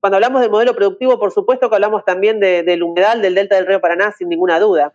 cuando 0.00 0.16
hablamos 0.16 0.40
de 0.40 0.48
modelo 0.48 0.74
productivo, 0.74 1.18
por 1.18 1.32
supuesto 1.32 1.68
que 1.68 1.74
hablamos 1.74 2.04
también 2.04 2.40
del 2.40 2.82
humedal 2.82 3.22
del 3.22 3.34
delta 3.34 3.56
del 3.56 3.66
río 3.66 3.80
Paraná, 3.80 4.12
sin 4.12 4.28
ninguna 4.28 4.58
duda. 4.60 4.94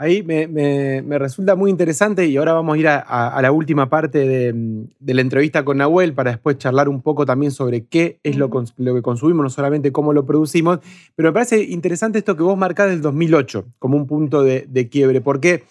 Ahí 0.00 0.22
me, 0.22 1.02
resulta 1.18 1.56
muy 1.56 1.72
interesante 1.72 2.24
y 2.26 2.36
ahora 2.36 2.52
vamos 2.52 2.76
a 2.76 2.78
ir 2.78 2.86
a, 2.86 3.38
la 3.42 3.50
última 3.50 3.90
parte 3.90 4.28
de, 4.28 4.84
la 5.12 5.20
entrevista 5.20 5.64
con 5.64 5.78
Nahuel 5.78 6.14
para 6.14 6.30
después 6.30 6.56
charlar 6.56 6.88
un 6.88 7.02
poco 7.02 7.26
también 7.26 7.50
sobre 7.50 7.86
qué 7.86 8.20
es 8.22 8.36
lo, 8.36 8.48
que 8.48 9.02
consumimos, 9.02 9.42
no 9.42 9.50
solamente 9.50 9.90
cómo 9.90 10.12
lo 10.12 10.24
producimos, 10.24 10.78
pero 11.16 11.30
me 11.30 11.32
parece 11.32 11.64
interesante 11.64 12.18
esto 12.18 12.36
que 12.36 12.44
vos 12.44 12.56
marcás 12.56 12.90
del 12.90 13.02
2008 13.02 13.64
como 13.80 13.96
un 13.96 14.06
punto 14.06 14.44
de, 14.44 14.66
de 14.68 14.88
quiebre, 14.88 15.20
porque 15.20 15.64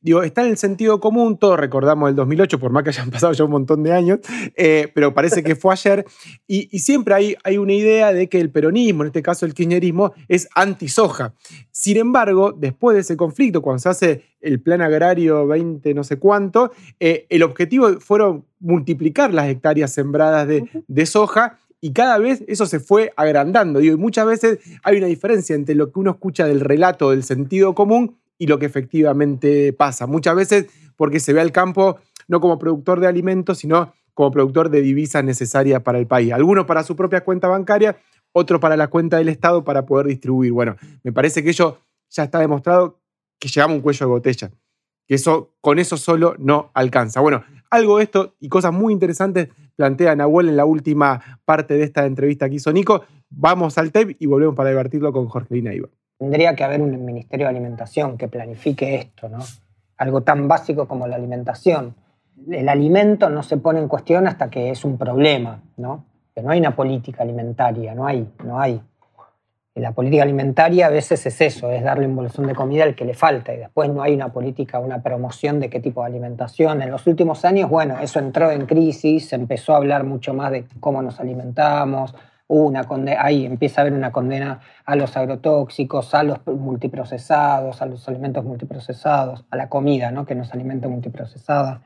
Digo, 0.00 0.22
está 0.22 0.42
en 0.42 0.50
el 0.50 0.56
sentido 0.56 1.00
común, 1.00 1.38
todos 1.38 1.58
recordamos 1.58 2.08
el 2.10 2.16
2008, 2.16 2.58
por 2.58 2.70
más 2.70 2.82
que 2.82 2.90
hayan 2.90 3.10
pasado 3.12 3.32
ya 3.32 3.44
un 3.44 3.50
montón 3.50 3.82
de 3.82 3.92
años, 3.92 4.20
eh, 4.54 4.90
pero 4.94 5.14
parece 5.14 5.42
que 5.42 5.56
fue 5.56 5.72
ayer, 5.72 6.04
y, 6.46 6.68
y, 6.70 6.80
siempre 6.80 7.14
hay, 7.14 7.36
hay 7.44 7.58
una 7.58 7.72
idea 7.72 8.12
de 8.12 8.28
que 8.28 8.40
el 8.40 8.50
peronismo, 8.50 9.02
en 9.02 9.08
este 9.08 9.22
caso 9.22 9.46
el 9.46 9.54
kirchnerismo, 9.54 10.12
es 10.28 10.48
anti-soja. 10.54 11.34
Sin 11.70 11.96
embargo, 11.96 12.52
después 12.52 12.94
de 12.94 13.00
ese 13.00 13.16
conflicto, 13.16 13.62
cuando 13.62 13.80
se 13.80 13.88
hace 13.88 14.22
el 14.40 14.60
plan 14.60 14.80
agrario 14.80 15.46
20 15.46 15.94
no 15.94 16.04
sé 16.04 16.18
cuánto, 16.18 16.72
eh, 17.00 17.26
el 17.28 17.42
objetivo 17.42 18.00
fueron 18.00 18.44
multiplicar 18.60 19.34
las 19.34 19.48
hectáreas 19.48 19.92
sembradas 19.92 20.46
de, 20.46 20.68
de 20.86 21.06
soja, 21.06 21.58
y 21.80 21.92
cada 21.92 22.18
vez 22.18 22.42
eso 22.48 22.66
se 22.66 22.80
fue 22.80 23.12
agrandando. 23.16 23.80
y 23.80 23.94
muchas 23.96 24.26
veces 24.26 24.58
hay 24.82 24.96
una 24.96 25.06
diferencia 25.06 25.54
entre 25.54 25.74
lo 25.74 25.92
que 25.92 26.00
uno 26.00 26.12
escucha 26.12 26.46
del 26.46 26.60
relato 26.60 27.10
del 27.10 27.22
sentido 27.22 27.74
común 27.74 28.16
y 28.38 28.46
lo 28.46 28.58
que 28.58 28.66
efectivamente 28.66 29.72
pasa. 29.72 30.06
Muchas 30.06 30.36
veces 30.36 30.66
porque 30.96 31.20
se 31.20 31.32
ve 31.32 31.40
al 31.40 31.52
campo 31.52 31.98
no 32.28 32.40
como 32.40 32.58
productor 32.58 33.00
de 33.00 33.06
alimentos, 33.06 33.58
sino 33.58 33.92
como 34.14 34.30
productor 34.30 34.70
de 34.70 34.80
divisas 34.80 35.22
necesarias 35.22 35.82
para 35.82 35.98
el 35.98 36.06
país. 36.06 36.32
Algunos 36.32 36.64
para 36.64 36.82
su 36.82 36.96
propia 36.96 37.22
cuenta 37.22 37.48
bancaria, 37.48 37.96
otros 38.32 38.60
para 38.60 38.76
la 38.76 38.88
cuenta 38.88 39.18
del 39.18 39.28
Estado 39.28 39.62
para 39.62 39.86
poder 39.86 40.06
distribuir. 40.06 40.52
Bueno, 40.52 40.76
me 41.02 41.12
parece 41.12 41.42
que 41.42 41.50
ello 41.50 41.78
ya 42.10 42.24
está 42.24 42.38
demostrado 42.40 43.00
que 43.38 43.48
llegamos 43.48 43.74
a 43.74 43.76
un 43.76 43.82
cuello 43.82 44.06
de 44.06 44.10
botella, 44.10 44.50
que 45.06 45.14
eso, 45.14 45.54
con 45.60 45.78
eso 45.78 45.96
solo 45.96 46.34
no 46.38 46.70
alcanza. 46.74 47.20
Bueno, 47.20 47.44
algo 47.70 47.98
de 47.98 48.04
esto 48.04 48.34
y 48.40 48.48
cosas 48.48 48.72
muy 48.72 48.92
interesantes 48.92 49.48
plantea 49.76 50.16
Nahuel 50.16 50.48
en 50.48 50.56
la 50.56 50.64
última 50.64 51.40
parte 51.44 51.74
de 51.74 51.84
esta 51.84 52.06
entrevista 52.06 52.48
que 52.48 52.56
hizo 52.56 52.72
Nico. 52.72 53.04
Vamos 53.28 53.76
al 53.76 53.92
tape 53.92 54.16
y 54.18 54.26
volvemos 54.26 54.54
para 54.54 54.70
divertirlo 54.70 55.12
con 55.12 55.26
Jorgelina 55.28 55.74
Iba. 55.74 55.88
Tendría 56.18 56.54
que 56.56 56.64
haber 56.64 56.80
un 56.80 57.04
Ministerio 57.04 57.46
de 57.46 57.50
Alimentación 57.50 58.16
que 58.16 58.28
planifique 58.28 58.94
esto, 58.94 59.28
¿no? 59.28 59.38
Algo 59.98 60.22
tan 60.22 60.48
básico 60.48 60.88
como 60.88 61.06
la 61.06 61.16
alimentación. 61.16 61.94
El 62.50 62.68
alimento 62.68 63.28
no 63.28 63.42
se 63.42 63.58
pone 63.58 63.80
en 63.80 63.88
cuestión 63.88 64.26
hasta 64.26 64.48
que 64.48 64.70
es 64.70 64.84
un 64.84 64.96
problema, 64.96 65.60
¿no? 65.76 66.04
Que 66.34 66.42
no 66.42 66.50
hay 66.50 66.60
una 66.60 66.74
política 66.74 67.22
alimentaria, 67.22 67.94
no 67.94 68.06
hay, 68.06 68.30
no 68.44 68.60
hay. 68.60 68.80
la 69.74 69.92
política 69.92 70.22
alimentaria 70.22 70.86
a 70.86 70.90
veces 70.90 71.26
es 71.26 71.38
eso, 71.42 71.70
es 71.70 71.82
darle 71.82 72.06
un 72.06 72.46
de 72.46 72.54
comida 72.54 72.84
al 72.84 72.94
que 72.94 73.04
le 73.04 73.12
falta 73.12 73.52
y 73.52 73.58
después 73.58 73.90
no 73.90 74.02
hay 74.02 74.14
una 74.14 74.32
política, 74.32 74.78
una 74.78 75.02
promoción 75.02 75.60
de 75.60 75.68
qué 75.68 75.80
tipo 75.80 76.00
de 76.00 76.06
alimentación. 76.06 76.80
En 76.80 76.90
los 76.90 77.06
últimos 77.06 77.44
años, 77.44 77.68
bueno, 77.68 77.98
eso 78.00 78.18
entró 78.18 78.50
en 78.50 78.64
crisis, 78.64 79.28
se 79.28 79.36
empezó 79.36 79.74
a 79.74 79.76
hablar 79.76 80.04
mucho 80.04 80.32
más 80.32 80.50
de 80.50 80.64
cómo 80.80 81.02
nos 81.02 81.20
alimentamos, 81.20 82.14
una 82.48 82.84
condena, 82.84 83.22
ahí 83.22 83.44
empieza 83.44 83.80
a 83.80 83.82
haber 83.82 83.94
una 83.94 84.12
condena 84.12 84.60
a 84.84 84.96
los 84.96 85.16
agrotóxicos, 85.16 86.14
a 86.14 86.22
los 86.22 86.46
multiprocesados, 86.46 87.82
a 87.82 87.86
los 87.86 88.06
alimentos 88.08 88.44
multiprocesados, 88.44 89.44
a 89.50 89.56
la 89.56 89.68
comida, 89.68 90.10
¿no? 90.10 90.26
que 90.26 90.34
no 90.34 90.42
es 90.42 90.52
alimento 90.52 90.88
multiprocesada. 90.88 91.82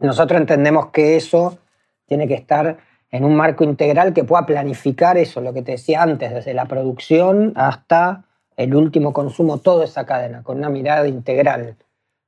Nosotros 0.00 0.40
entendemos 0.40 0.88
que 0.90 1.16
eso 1.16 1.58
tiene 2.06 2.28
que 2.28 2.34
estar 2.34 2.78
en 3.10 3.24
un 3.24 3.34
marco 3.34 3.64
integral 3.64 4.12
que 4.12 4.24
pueda 4.24 4.44
planificar 4.44 5.16
eso, 5.16 5.40
lo 5.40 5.52
que 5.52 5.62
te 5.62 5.72
decía 5.72 6.02
antes, 6.02 6.32
desde 6.32 6.52
la 6.54 6.66
producción 6.66 7.52
hasta 7.56 8.24
el 8.56 8.74
último 8.74 9.12
consumo, 9.12 9.58
toda 9.58 9.84
esa 9.84 10.04
cadena, 10.04 10.42
con 10.42 10.58
una 10.58 10.68
mirada 10.68 11.08
integral. 11.08 11.76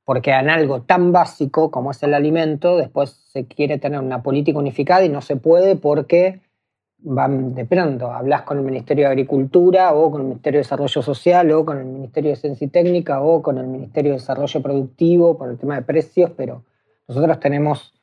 Porque 0.04 0.30
en 0.30 0.48
algo 0.48 0.82
tan 0.82 1.12
básico 1.12 1.70
como 1.70 1.90
es 1.90 2.02
el 2.02 2.14
alimento, 2.14 2.76
después 2.76 3.10
se 3.32 3.46
quiere 3.46 3.78
tener 3.78 4.00
una 4.00 4.22
política 4.22 4.58
unificada 4.58 5.04
y 5.04 5.08
no 5.08 5.20
se 5.20 5.36
puede 5.36 5.76
porque 5.76 6.40
van 7.02 7.54
de 7.54 7.64
pronto, 7.64 8.12
hablas 8.12 8.42
con 8.42 8.58
el 8.58 8.64
Ministerio 8.64 9.04
de 9.04 9.10
Agricultura 9.10 9.94
o 9.94 10.10
con 10.10 10.22
el 10.22 10.26
Ministerio 10.28 10.58
de 10.58 10.64
Desarrollo 10.64 11.02
Social 11.02 11.50
o 11.52 11.64
con 11.64 11.78
el 11.78 11.86
Ministerio 11.86 12.30
de 12.30 12.36
Ciencia 12.36 12.66
y 12.66 12.68
Técnica 12.68 13.20
o 13.22 13.42
con 13.42 13.58
el 13.58 13.66
Ministerio 13.66 14.12
de 14.12 14.18
Desarrollo 14.18 14.62
Productivo 14.62 15.38
por 15.38 15.48
el 15.48 15.58
tema 15.58 15.76
de 15.76 15.82
precios, 15.82 16.30
pero 16.36 16.64
nosotros 17.08 17.40
tenemos 17.40 17.94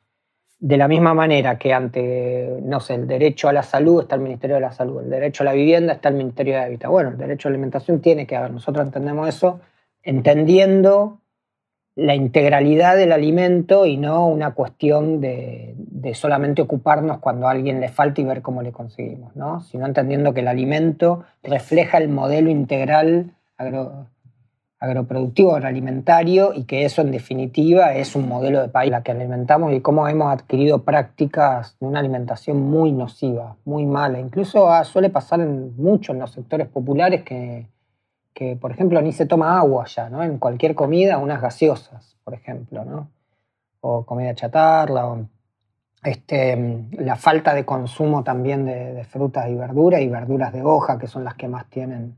de 0.60 0.76
la 0.76 0.88
misma 0.88 1.14
manera 1.14 1.56
que 1.56 1.72
ante, 1.72 2.58
no 2.62 2.80
sé, 2.80 2.94
el 2.94 3.06
derecho 3.06 3.48
a 3.48 3.52
la 3.52 3.62
salud 3.62 4.02
está 4.02 4.16
el 4.16 4.22
Ministerio 4.22 4.56
de 4.56 4.62
la 4.62 4.72
Salud, 4.72 5.02
el 5.02 5.10
derecho 5.10 5.44
a 5.44 5.46
la 5.46 5.52
vivienda 5.52 5.92
está 5.92 6.08
el 6.08 6.16
Ministerio 6.16 6.54
de 6.54 6.60
Hábitat. 6.60 6.90
Bueno, 6.90 7.10
el 7.10 7.18
derecho 7.18 7.48
a 7.48 7.50
la 7.50 7.54
alimentación 7.54 8.00
tiene 8.00 8.26
que 8.26 8.36
haber, 8.36 8.50
nosotros 8.50 8.84
entendemos 8.84 9.28
eso 9.28 9.60
entendiendo 10.02 11.20
la 11.98 12.14
integralidad 12.14 12.96
del 12.96 13.10
alimento 13.10 13.84
y 13.84 13.96
no 13.96 14.28
una 14.28 14.52
cuestión 14.52 15.20
de, 15.20 15.74
solamente 16.14 16.62
ocuparnos 16.62 17.18
cuando 17.18 17.48
a 17.48 17.50
alguien 17.50 17.80
le 17.80 17.88
falta 17.88 18.20
y 18.20 18.24
ver 18.24 18.40
cómo 18.40 18.62
le 18.62 18.70
conseguimos, 18.70 19.34
¿no? 19.34 19.62
sino 19.62 19.84
entendiendo 19.84 20.32
que 20.32 20.40
el 20.40 20.48
alimento 20.48 21.24
refleja 21.42 21.98
el 21.98 22.08
modelo 22.08 22.50
integral 22.50 23.32
agroproductivo, 24.78 25.56
agroalimentario 25.56 26.54
y 26.54 26.64
que 26.64 26.84
eso 26.84 27.02
en 27.02 27.10
definitiva 27.10 27.92
es 27.94 28.14
un 28.14 28.28
modelo 28.28 28.62
de 28.62 28.68
país 28.68 28.92
la 28.92 29.02
que 29.02 29.10
alimentamos 29.10 29.72
y 29.72 29.80
cómo 29.80 30.06
hemos 30.06 30.32
adquirido 30.32 30.84
prácticas 30.84 31.76
de 31.80 31.86
una 31.86 31.98
alimentación 31.98 32.60
muy 32.60 32.92
nociva, 32.92 33.56
muy 33.64 33.86
mala. 33.86 34.20
Incluso 34.20 34.70
ah, 34.70 34.84
suele 34.84 35.10
pasar 35.10 35.40
en, 35.40 35.76
mucho 35.76 36.12
en 36.12 36.20
los 36.20 36.30
sectores 36.30 36.68
populares 36.68 37.24
que 37.24 37.66
que, 38.38 38.54
por 38.54 38.70
ejemplo, 38.70 39.02
ni 39.02 39.10
se 39.10 39.26
toma 39.26 39.58
agua 39.58 39.84
ya, 39.86 40.08
¿no? 40.08 40.22
En 40.22 40.38
cualquier 40.38 40.76
comida, 40.76 41.18
unas 41.18 41.42
gaseosas, 41.42 42.16
por 42.22 42.34
ejemplo, 42.34 42.84
¿no? 42.84 43.10
O 43.80 44.06
comida 44.06 44.32
chatarra, 44.32 45.08
o 45.08 45.26
este, 46.04 46.86
la 46.92 47.16
falta 47.16 47.52
de 47.52 47.64
consumo 47.64 48.22
también 48.22 48.64
de, 48.64 49.02
frutas 49.02 49.48
y 49.48 49.56
verduras, 49.56 50.02
y 50.02 50.06
verduras 50.06 50.52
de 50.52 50.62
hoja, 50.62 51.00
que 51.00 51.08
son 51.08 51.24
las 51.24 51.34
que 51.34 51.48
más 51.48 51.68
tienen 51.68 52.14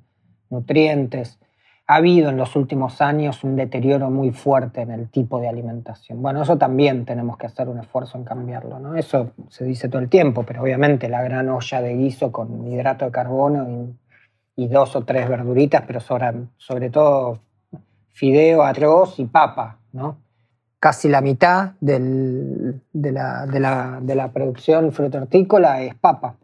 nutrientes. 0.51 1.39
Ha 1.87 1.95
habido 1.95 2.29
en 2.29 2.37
los 2.37 2.55
últimos 2.55 3.01
años 3.01 3.43
un 3.43 3.57
deterioro 3.57 4.11
muy 4.11 4.31
fuerte 4.31 4.83
en 4.83 4.91
el 4.91 5.09
tipo 5.09 5.41
de 5.41 5.49
alimentación. 5.49 6.21
Bueno, 6.21 6.43
eso 6.43 6.59
también 6.59 7.07
tenemos 7.07 7.39
que 7.39 7.47
hacer 7.47 7.67
un 7.71 7.79
esfuerzo 7.79 8.19
en 8.19 8.25
cambiarlo, 8.25 8.79
¿no? 8.79 8.95
Eso 8.95 9.31
se 9.49 9.65
dice 9.65 9.89
todo 9.89 10.03
el 10.03 10.11
tiempo, 10.11 10.43
pero 10.43 10.61
obviamente 10.61 11.09
la 11.09 11.23
gran 11.23 11.49
olla 11.49 11.81
de 11.81 11.97
guiso 11.97 12.31
con 12.31 12.67
hidrato 12.67 13.07
de 13.07 13.11
carbono 13.11 13.71
y 13.71 13.97
y 14.57 14.69
dos 14.69 14.97
o 14.97 15.05
tres 15.05 15.29
verduritas, 15.29 15.85
pero 15.87 16.01
sobre, 16.01 16.33
sobre 16.57 16.91
todo 16.91 17.41
fideo, 18.13 18.63
arroz 18.63 19.19
y 19.19 19.25
papa, 19.25 19.79
¿no? 19.93 20.19
Casi 20.79 21.09
la 21.09 21.21
mitad 21.21 21.73
del, 21.81 22.81
de, 22.93 23.13
la, 23.13 23.47
de, 23.47 23.61
la, 23.61 23.99
de, 24.01 24.15
la, 24.15 24.33
producción 24.33 24.93
fruto-hortícola 24.93 25.83
es 25.83 25.95
papa. 25.95 26.37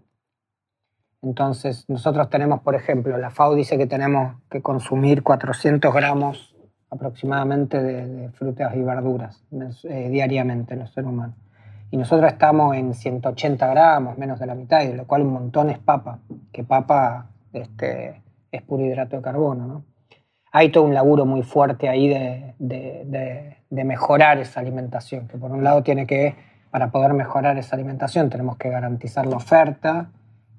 Entonces, 1.22 1.84
nosotros 1.88 2.28
tenemos, 2.28 2.61
por 2.61 2.74
ejemplo, 2.74 3.16
la 3.16 3.30
FAO 3.30 3.54
dice 3.54 3.78
que 3.78 3.86
tenemos 3.86 4.36
que 4.50 4.61
consumir 4.61 5.22
400 5.22 5.92
gramos 5.92 6.54
aproximadamente 6.90 7.82
de, 7.82 8.30
frutas 8.30 8.74
y 8.76 8.82
verduras 8.82 9.42
eh, 9.84 10.09
diariamente 10.11 10.74
en 10.74 10.80
los 10.80 10.92
seres 10.92 11.11
humanos. 11.11 11.36
Y 11.90 11.96
nosotros 11.96 12.30
estamos 12.30 12.76
en 12.76 12.94
180 12.94 13.66
gramos, 13.68 14.18
menos 14.18 14.38
de 14.38 14.46
la 14.46 14.54
mitad, 14.54 14.82
y 14.82 14.88
de 14.88 14.96
lo 14.96 15.07
cual 15.07 15.22
un 15.22 15.32
montón 15.32 15.70
es 15.70 15.78
papa, 15.78 16.18
que 16.52 16.64
papa 16.64 17.26
este, 17.61 18.22
es 18.50 18.62
puro 18.62 18.84
hidrato 18.84 19.16
de 19.16 19.22
carbono. 19.22 19.66
¿no? 19.66 19.84
Hay 20.52 20.70
todo 20.70 20.84
un 20.84 20.94
laburo 20.94 21.26
muy 21.26 21.42
fuerte 21.42 21.88
ahí 21.88 22.09
de, 22.09 22.54
de, 22.59 23.84
mejorar 23.84 24.38
esa 24.38 24.61
alimentación, 24.61 25.28
que 25.28 25.36
por 25.36 25.52
un 25.52 25.62
lado 25.62 25.82
tiene 25.82 26.07
que, 26.07 26.34
para 26.70 26.90
poder 26.90 27.12
mejorar 27.12 27.59
esa 27.59 27.76
alimentación, 27.76 28.30
tenemos 28.30 28.57
que 28.57 28.70
garantizar 28.70 29.26
la 29.26 29.36
oferta 29.36 30.11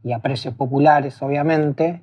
y 0.03 0.11
a 0.11 0.19
precios 0.19 0.53
populares, 0.53 1.21
obviamente, 1.21 2.01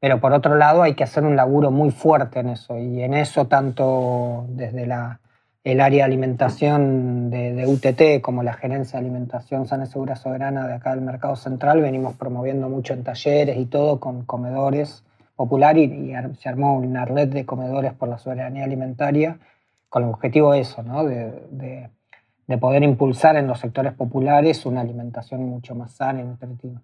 pero 0.00 0.20
por 0.20 0.32
otro 0.32 0.56
lado 0.56 0.82
hay 0.82 0.94
que 0.94 1.04
hacer 1.04 1.24
un 1.24 1.36
laburo 1.36 1.70
muy 1.70 1.90
fuerte 1.90 2.40
en 2.40 2.48
eso, 2.48 2.78
y 2.78 3.02
en 3.02 3.14
eso 3.14 3.46
tanto 3.46 4.46
desde 4.48 4.86
la 4.86 5.20
el 5.66 5.80
área 5.80 6.04
de 6.04 6.12
alimentación 6.12 7.28
de, 7.28 7.66
UTT, 7.66 8.22
como 8.22 8.44
la 8.44 8.52
Gerencia 8.52 9.00
de 9.00 9.04
Alimentación 9.04 9.66
Sana 9.66 9.82
y 9.82 9.88
Segura 9.88 10.14
Soberana 10.14 10.64
de 10.64 10.74
acá 10.74 10.90
del 10.94 11.00
Mercado 11.00 11.34
Central, 11.34 11.80
venimos 11.80 12.14
promoviendo 12.14 12.68
mucho 12.68 12.94
en 12.94 13.02
talleres 13.02 13.58
y 13.58 13.66
todo 13.66 13.98
con 13.98 14.24
comedores 14.24 15.02
populares 15.34 15.90
y, 15.90 16.12
se 16.40 16.48
armó 16.48 16.78
una 16.78 17.04
red 17.04 17.26
de 17.30 17.44
comedores 17.44 17.94
por 17.94 18.08
la 18.08 18.16
soberanía 18.16 18.62
alimentaria 18.62 19.40
con 19.88 20.04
el 20.04 20.10
objetivo 20.10 20.52
de 20.52 20.60
eso, 20.60 20.84
¿no? 20.84 21.04
de, 21.04 21.90
de 22.46 22.58
poder 22.58 22.84
impulsar 22.84 23.34
en 23.34 23.48
los 23.48 23.58
sectores 23.58 23.92
populares 23.92 24.66
una 24.66 24.82
alimentación 24.82 25.42
mucho 25.42 25.74
más 25.74 25.96
sana 25.96 26.20
y 26.20 26.24
nutritiva. 26.26 26.80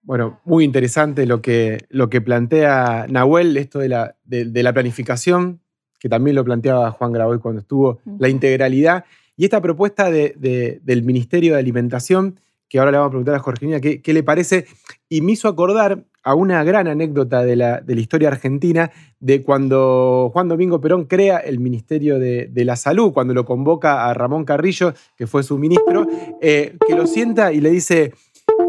Bueno, 0.00 0.40
muy 0.46 0.64
interesante 0.64 1.26
lo 1.26 1.42
que, 1.42 1.84
lo 1.90 2.08
que 2.08 2.22
plantea 2.22 3.04
Nahuel, 3.10 3.58
esto 3.58 3.80
de 3.80 3.90
la, 3.90 4.16
de 4.24 4.62
la 4.62 4.72
planificación 4.72 5.60
que 6.00 6.08
también 6.08 6.34
lo 6.34 6.44
planteaba 6.44 6.90
Juan 6.90 7.12
Graboy 7.12 7.38
cuando 7.38 7.60
estuvo, 7.60 8.00
la 8.18 8.28
integralidad 8.28 9.04
y 9.36 9.44
esta 9.44 9.60
propuesta 9.60 10.10
del 10.10 11.02
Ministerio 11.02 11.54
de 11.54 11.60
Alimentación, 11.60 12.40
que 12.68 12.78
ahora 12.78 12.90
le 12.90 12.98
vamos 12.98 13.08
a 13.08 13.12
preguntar 13.12 13.34
a 13.36 13.38
Jorgina 13.38 13.80
qué, 13.80 14.02
qué 14.02 14.12
le 14.12 14.22
parece, 14.22 14.66
y 15.08 15.22
me 15.22 15.32
hizo 15.32 15.48
acordar 15.48 16.04
a 16.22 16.34
una 16.34 16.62
gran 16.64 16.86
anécdota 16.88 17.42
de 17.42 17.56
la, 17.56 17.80
de 17.80 17.94
la, 17.94 18.00
historia 18.00 18.28
argentina 18.28 18.90
de 19.18 19.42
cuando 19.42 20.30
Juan 20.32 20.48
Domingo 20.48 20.80
Perón 20.80 21.04
crea 21.06 21.38
el 21.38 21.58
Ministerio 21.58 22.18
de, 22.18 22.50
la 22.54 22.76
Salud, 22.76 23.12
cuando 23.12 23.32
lo 23.32 23.44
convoca 23.44 24.08
a 24.08 24.14
Ramón 24.14 24.44
Carrillo, 24.44 24.92
que 25.16 25.26
fue 25.26 25.42
su 25.42 25.58
ministro, 25.58 26.06
eh, 26.42 26.76
que 26.86 26.94
lo 26.94 27.06
sienta 27.06 27.52
y 27.52 27.60
le 27.60 27.70
dice, 27.70 28.12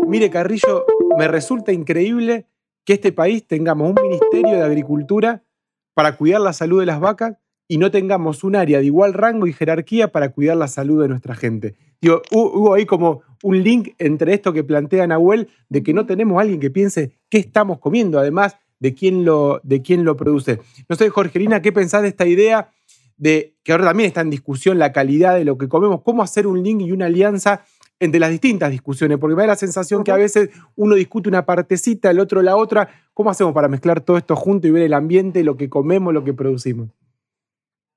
mire 0.07 0.29
Carrillo, 0.29 0.85
me 1.17 1.27
resulta 1.27 1.73
increíble 1.73 2.45
que 2.85 2.93
este 2.93 3.11
país 3.11 3.45
tengamos 3.45 3.89
un 3.89 4.01
Ministerio 4.01 4.57
de 4.57 4.63
Agricultura 4.63 5.43
para 5.93 6.17
cuidar 6.17 6.41
la 6.41 6.53
salud 6.53 6.79
de 6.79 6.85
las 6.85 6.99
vacas 6.99 7.37
y 7.67 7.77
no 7.77 7.89
tengamos 7.89 8.43
un 8.43 8.55
área 8.55 8.79
de 8.79 8.85
igual 8.85 9.13
rango 9.13 9.47
y 9.47 9.53
jerarquía 9.53 10.11
para 10.11 10.33
cuidar 10.33 10.57
la 10.57 10.67
salud 10.67 11.01
de 11.01 11.07
nuestra 11.07 11.35
gente. 11.35 11.75
Digo, 12.01 12.21
hubo 12.31 12.73
ahí 12.73 12.85
como 12.85 13.21
un 13.43 13.63
link 13.63 13.93
entre 13.97 14.33
esto 14.33 14.53
que 14.53 14.63
plantea 14.63 15.07
Nahuel 15.07 15.47
de 15.69 15.81
que 15.83 15.93
no 15.93 16.05
tenemos 16.05 16.37
a 16.37 16.41
alguien 16.41 16.59
que 16.59 16.69
piense 16.69 17.17
qué 17.29 17.37
estamos 17.37 17.79
comiendo, 17.79 18.19
además 18.19 18.57
de 18.79 18.93
quién 18.93 19.23
lo, 19.23 19.61
de 19.63 19.81
quién 19.81 20.03
lo 20.03 20.17
produce. 20.17 20.59
No 20.89 20.95
sé, 20.95 21.09
Jorgelina, 21.09 21.61
¿qué 21.61 21.71
pensás 21.71 22.01
de 22.01 22.09
esta 22.09 22.25
idea 22.25 22.71
de 23.15 23.55
que 23.63 23.71
ahora 23.71 23.85
también 23.85 24.07
está 24.07 24.21
en 24.21 24.31
discusión 24.31 24.79
la 24.79 24.91
calidad 24.91 25.35
de 25.35 25.45
lo 25.45 25.57
que 25.57 25.69
comemos? 25.69 26.01
¿Cómo 26.01 26.23
hacer 26.23 26.47
un 26.47 26.63
link 26.63 26.81
y 26.81 26.91
una 26.91 27.05
alianza 27.05 27.63
entre 28.01 28.19
las 28.19 28.31
distintas 28.31 28.71
discusiones? 28.71 29.17
Porque 29.17 29.35
me 29.35 29.43
da 29.43 29.47
la 29.47 29.55
sensación 29.55 30.03
que 30.03 30.11
a 30.11 30.17
veces 30.17 30.49
uno 30.75 30.95
discute 30.95 31.29
una 31.29 31.45
partecita, 31.45 32.09
el 32.09 32.19
otro 32.19 32.41
la 32.41 32.57
otra. 32.57 32.89
¿Cómo 33.13 33.29
hacemos 33.29 33.53
para 33.53 33.69
mezclar 33.69 34.01
todo 34.01 34.17
esto 34.17 34.35
junto 34.35 34.67
y 34.67 34.71
ver 34.71 34.83
el 34.83 34.93
ambiente, 34.93 35.43
lo 35.43 35.55
que 35.55 35.69
comemos, 35.69 36.13
lo 36.13 36.23
que 36.23 36.33
producimos? 36.33 36.89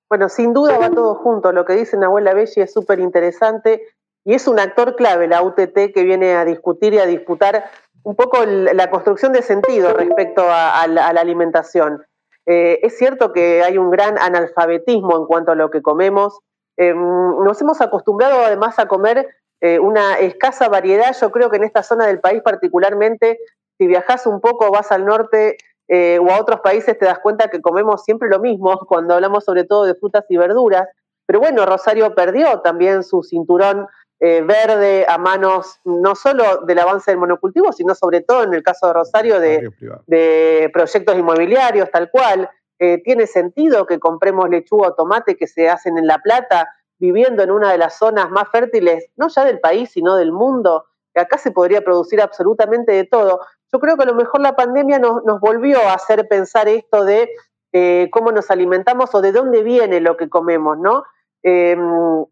Bueno, 0.09 0.29
sin 0.29 0.53
duda 0.53 0.79
va 0.79 0.91
todo 0.91 1.17
junto. 1.17 1.51
Lo 1.53 1.65
que 1.65 1.73
dice 1.73 1.97
Nahuel 1.97 2.25
Belli 2.25 2.51
es 2.57 2.73
súper 2.73 3.01
interesante 3.01 3.83
y 4.25 4.35
es 4.35 4.47
un 4.47 4.61
actor 4.61 4.97
clave, 4.97 5.27
la 5.27 5.43
UTT, 5.43 5.93
que 5.93 6.05
viene 6.05 6.35
a 6.35 6.45
discutir 6.45 6.95
y 6.95 6.99
a 6.99 7.07
disputar 7.07 7.65
un 8.05 8.15
poco 8.15 8.45
la 8.45 8.91
construcción 8.91 9.33
de 9.33 9.43
sentido 9.43 9.93
respecto 9.95 10.45
a, 10.47 10.87
la, 10.87 11.09
alimentación. 11.09 12.05
Eh, 12.47 12.81
es 12.83 12.99
cierto 12.99 13.33
que 13.33 13.63
hay 13.63 13.79
un 13.79 13.91
gran 13.91 14.19
analfabetismo 14.19 15.17
en 15.17 15.27
cuanto 15.27 15.53
a 15.53 15.55
lo 15.55 15.71
que 15.71 15.81
comemos. 15.81 16.39
Em, 16.77 16.99
nos 16.99 17.61
hemos 17.63 17.81
acostumbrado 17.81 18.45
además 18.45 18.79
a 18.79 18.87
comer 18.87 19.29
eh, 19.65 19.79
una 19.79 20.19
escasa 20.19 20.69
variedad. 20.69 21.17
Yo 21.19 21.33
creo 21.33 21.49
que 21.49 21.57
en 21.57 21.65
esta 21.65 21.83
zona 21.83 22.07
del 22.07 22.21
país 22.21 22.43
particularmente, 22.43 23.39
si 23.79 23.87
viajas 23.87 24.27
un 24.27 24.43
poco, 24.43 24.71
vas 24.71 24.93
al 24.93 25.07
norte, 25.07 25.57
eh, 25.89 26.19
o 26.19 26.31
a 26.31 26.39
otros 26.39 26.61
países 26.61 26.99
te 26.99 27.07
das 27.07 27.19
cuenta 27.19 27.49
que 27.49 27.62
comemos 27.62 28.05
siempre 28.05 28.29
lo 28.29 28.41
mismo 28.41 28.79
cuando 28.89 29.15
hablamos 29.15 29.43
sobre 29.43 29.65
todo 29.65 29.85
de 29.85 29.95
frutas 29.95 30.27
y 30.29 30.37
verduras. 30.37 30.87
Pero 31.25 31.41
bueno, 31.41 31.65
Rosario 31.65 32.15
perdió 32.15 32.61
también 32.61 33.03
su 33.03 33.23
cinturón 33.23 33.87
eh, 34.21 34.43
verde 34.43 35.07
a 35.09 35.17
manos 35.17 35.81
no 35.85 36.15
solo 36.15 36.59
del 36.67 36.81
avance 36.81 37.11
del 37.11 37.19
monocultivo, 37.19 37.73
sino 37.73 37.95
sobre 37.95 38.21
todo 38.21 38.43
en 38.43 38.53
el 38.53 38.62
caso 38.62 38.89
de 38.89 38.93
Rosario 38.93 39.41
de, 39.41 40.71
proyectos 40.75 41.17
inmobiliarios, 41.17 41.91
tal 41.91 42.11
cual. 42.11 42.51
Eh, 42.81 43.01
tiene 43.03 43.27
sentido 43.29 43.87
que 43.87 44.01
compremos 44.01 44.51
lechuga 44.51 44.89
o 44.89 44.95
tomate 44.95 45.37
que 45.37 45.47
se 45.47 45.71
hacen 45.71 45.97
en 45.97 46.07
La 46.07 46.19
Plata, 46.19 46.69
viviendo 46.99 47.42
en 47.42 47.51
una 47.51 47.72
de 47.72 47.78
las 47.78 47.99
zonas 47.99 48.30
más 48.30 48.49
fértiles, 48.51 49.07
no 49.16 49.28
ya 49.28 49.45
del 49.45 49.61
país, 49.61 49.90
sino 49.90 50.16
del 50.16 50.32
mundo. 50.32 50.86
que 51.12 51.20
Acá 51.20 51.38
se 51.38 51.51
podría 51.51 51.82
producir 51.82 52.20
absolutamente 52.20 52.92
de 52.92 53.05
todo 53.05 53.40
yo 53.74 53.80
creo 53.80 53.97
que 53.97 54.05
a 54.05 54.07
lo 54.07 54.14
mejor 54.14 54.40
la 54.40 54.55
pandemia 54.55 55.01
nos, 55.01 55.40
volvió 55.40 55.80
a 55.80 55.95
hacer 55.95 56.28
pensar 56.28 56.68
esto 56.68 57.05
de 57.05 57.28
eh, 57.72 58.09
cómo 58.12 58.30
nos 58.30 58.49
alimentamos 58.53 59.12
o 59.16 59.20
de 59.20 59.32
dónde 59.32 59.64
viene 59.64 60.01
lo 60.01 60.16
que 60.16 60.28
comemos, 60.28 60.78
¿no? 60.78 61.03
Em, 61.42 62.24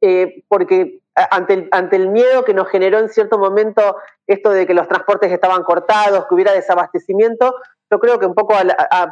eh, 0.00 0.42
porque 0.48 1.02
ante 1.14 1.52
el, 1.52 1.68
ante 1.70 1.96
el 1.96 2.08
miedo 2.08 2.46
que 2.46 2.54
nos 2.54 2.66
generó 2.68 2.98
en 2.98 3.10
cierto 3.10 3.36
momento 3.36 3.96
esto 4.26 4.52
de 4.52 4.66
que 4.66 4.72
los 4.72 4.88
transportes 4.88 5.30
estaban 5.30 5.64
cortados, 5.64 6.24
que 6.26 6.34
hubiera 6.34 6.54
desabastecimiento, 6.54 7.56
yo 7.90 8.00
creo 8.00 8.18
que 8.18 8.24
un 8.24 8.34
poco 8.34 8.54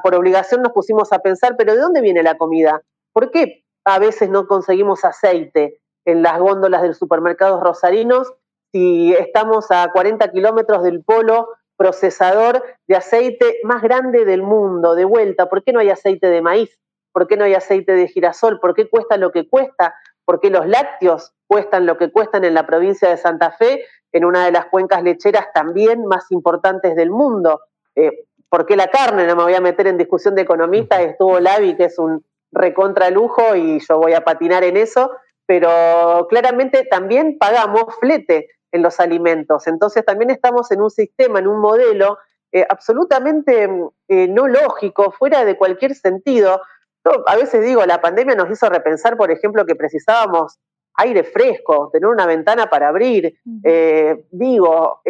por 0.03 0.15
obligación 0.15 0.63
nos 0.63 0.73
pusimos 0.73 1.13
a 1.13 1.19
pensar, 1.19 1.57
pero 1.59 1.75
¿de 1.75 1.81
dónde 1.81 2.01
viene 2.01 2.23
la 2.23 2.39
comida? 2.39 2.81
¿Por 3.13 3.31
qué 3.31 3.63
a 3.85 3.99
veces 3.99 4.31
no 4.31 4.47
conseguimos 4.47 5.05
aceite 5.05 5.81
en 6.05 6.23
las 6.23 6.39
góndolas 6.39 6.83
de 6.83 6.89
los 6.89 6.99
supermercados 6.99 7.63
rosarinos 7.63 8.33
si 8.73 9.15
estamos 9.15 9.71
a 9.71 9.91
40 9.93 10.31
kilómetros 10.31 10.83
del 10.83 11.03
polo 11.03 11.49
procesador 11.77 12.65
de 12.87 12.97
aceite 12.97 13.59
más 13.63 13.83
grande 13.83 14.25
del 14.25 14.43
mundo, 14.43 14.95
de 14.95 15.05
vuelta. 15.05 15.49
¿Por 15.49 15.63
qué 15.63 15.73
no 15.73 15.81
hay 15.81 15.91
aceite 15.91 16.29
de 16.29 16.43
maíz? 16.43 16.79
¿Por 17.13 17.27
qué 17.29 17.37
no 17.37 17.45
hay 17.45 17.55
aceite 17.55 17.93
de 17.93 18.09
girasol? 18.09 18.61
¿Por 18.61 18.75
qué 18.75 18.89
cuesta 18.89 19.17
lo 19.17 19.31
que 19.31 19.49
cuesta? 19.49 19.95
¿Por 20.25 20.41
qué 20.41 20.51
los 20.51 20.67
lácteos 20.67 21.33
cuestan 21.47 21.87
lo 21.87 21.97
que 21.97 22.11
cuestan 22.11 22.45
en 22.45 22.55
la 22.55 22.67
provincia 22.67 23.09
de 23.09 23.17
Santa 23.17 23.53
Fe, 23.53 23.85
en 24.13 24.25
una 24.25 24.45
de 24.45 24.53
las 24.53 24.67
cuencas 24.67 25.03
lecheras 25.03 25.47
también 25.55 26.05
más 26.05 26.31
importantes 26.31 26.97
del 26.97 27.11
mundo? 27.11 27.61
Eh, 27.95 28.27
¿Por 28.49 28.67
qué 28.67 28.77
la 28.77 28.89
carne? 28.89 29.27
No 29.27 29.37
me 29.37 29.45
voy 29.45 29.55
a 29.55 29.61
meter 29.61 29.87
en 29.87 29.99
discusión 29.99 30.35
de 30.35 30.43
economistas, 30.43 31.01
estuvo 31.01 31.39
Lavi, 31.39 31.77
que 31.77 31.85
es 31.85 31.99
un 31.99 32.25
recontralujo, 32.53 33.57
y 33.57 33.81
yo 33.81 33.99
voy 33.99 34.15
a 34.15 34.25
patinar 34.25 34.65
en 34.65 34.77
eso, 34.77 35.11
pero 35.47 36.27
claramente 36.29 36.85
también 36.85 37.39
pagamos 37.39 37.85
flete 38.01 38.49
en 38.73 38.83
los 38.83 39.01
alimentos. 39.01 39.67
Entonces 39.67 40.05
también 40.05 40.31
estamos 40.31 40.71
en 40.71 40.83
un 40.83 40.91
sistema, 40.91 41.39
en 41.39 41.49
un 41.49 41.61
modelo 41.61 42.19
eh, 42.53 42.67
absolutamente 42.69 43.69
eh, 44.09 44.29
no 44.29 44.49
lógico, 44.49 45.11
fuera 45.13 45.45
de 45.45 45.57
cualquier 45.57 45.95
sentido. 45.95 46.61
Yo 47.05 47.25
a 47.27 47.37
veces 47.37 47.65
digo, 47.65 47.85
la 47.87 48.01
pandemia 48.01 48.35
nos 48.35 48.51
hizo 48.51 48.69
repensar, 48.69 49.17
por 49.17 49.31
ejemplo, 49.31 49.65
que 49.65 49.75
precisábamos 49.75 50.59
aire 50.95 51.25
fresco, 51.25 51.91
tener 51.93 52.09
una 52.09 52.27
ventana 52.27 52.69
para 52.69 52.89
abrir. 52.89 53.39
Eh, 53.65 54.25
digo, 54.31 55.01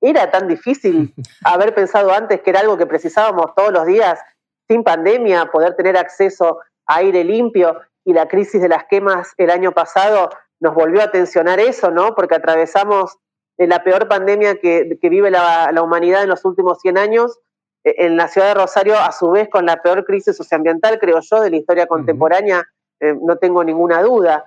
era 0.00 0.30
tan 0.30 0.48
difícil 0.48 1.14
haber 1.44 1.74
pensado 1.74 2.12
antes 2.12 2.40
que 2.42 2.50
era 2.50 2.60
algo 2.60 2.76
que 2.76 2.86
precisábamos 2.86 3.54
todos 3.54 3.72
los 3.72 3.86
días 3.86 4.20
sin 4.68 4.84
pandemia, 4.84 5.50
poder 5.50 5.74
tener 5.76 5.96
acceso 5.96 6.60
a 6.86 6.96
aire 6.96 7.24
limpio 7.24 7.80
y 8.04 8.12
la 8.12 8.28
crisis 8.28 8.60
de 8.60 8.68
las 8.68 8.84
quemas 8.84 9.32
el 9.36 9.50
año 9.50 9.72
pasado 9.72 10.30
nos 10.60 10.74
volvió 10.74 11.02
a 11.02 11.10
tensionar 11.10 11.60
eso, 11.60 11.90
¿no? 11.90 12.14
Porque 12.14 12.36
atravesamos 12.36 13.18
eh, 13.58 13.66
la 13.66 13.82
peor 13.82 14.08
pandemia 14.08 14.56
que, 14.56 14.98
vive 15.02 15.30
la, 15.30 15.70
humanidad 15.82 16.22
en 16.22 16.28
los 16.28 16.44
últimos 16.44 16.80
100 16.80 16.98
años, 16.98 17.38
eh, 17.84 17.94
en 17.98 18.16
la 18.16 18.28
ciudad 18.28 18.48
de 18.48 18.54
Rosario, 18.54 18.96
a 18.98 19.12
su 19.12 19.30
vez 19.30 19.48
con 19.48 19.66
la 19.66 19.82
peor 19.82 20.04
crisis 20.04 20.36
socioambiental, 20.36 20.98
creo 20.98 21.20
yo, 21.20 21.40
de 21.40 21.50
la 21.50 21.56
historia 21.56 21.86
contemporánea, 21.86 22.64
eh, 23.00 23.14
no 23.20 23.36
tengo 23.36 23.64
ninguna 23.64 24.02
duda. 24.02 24.44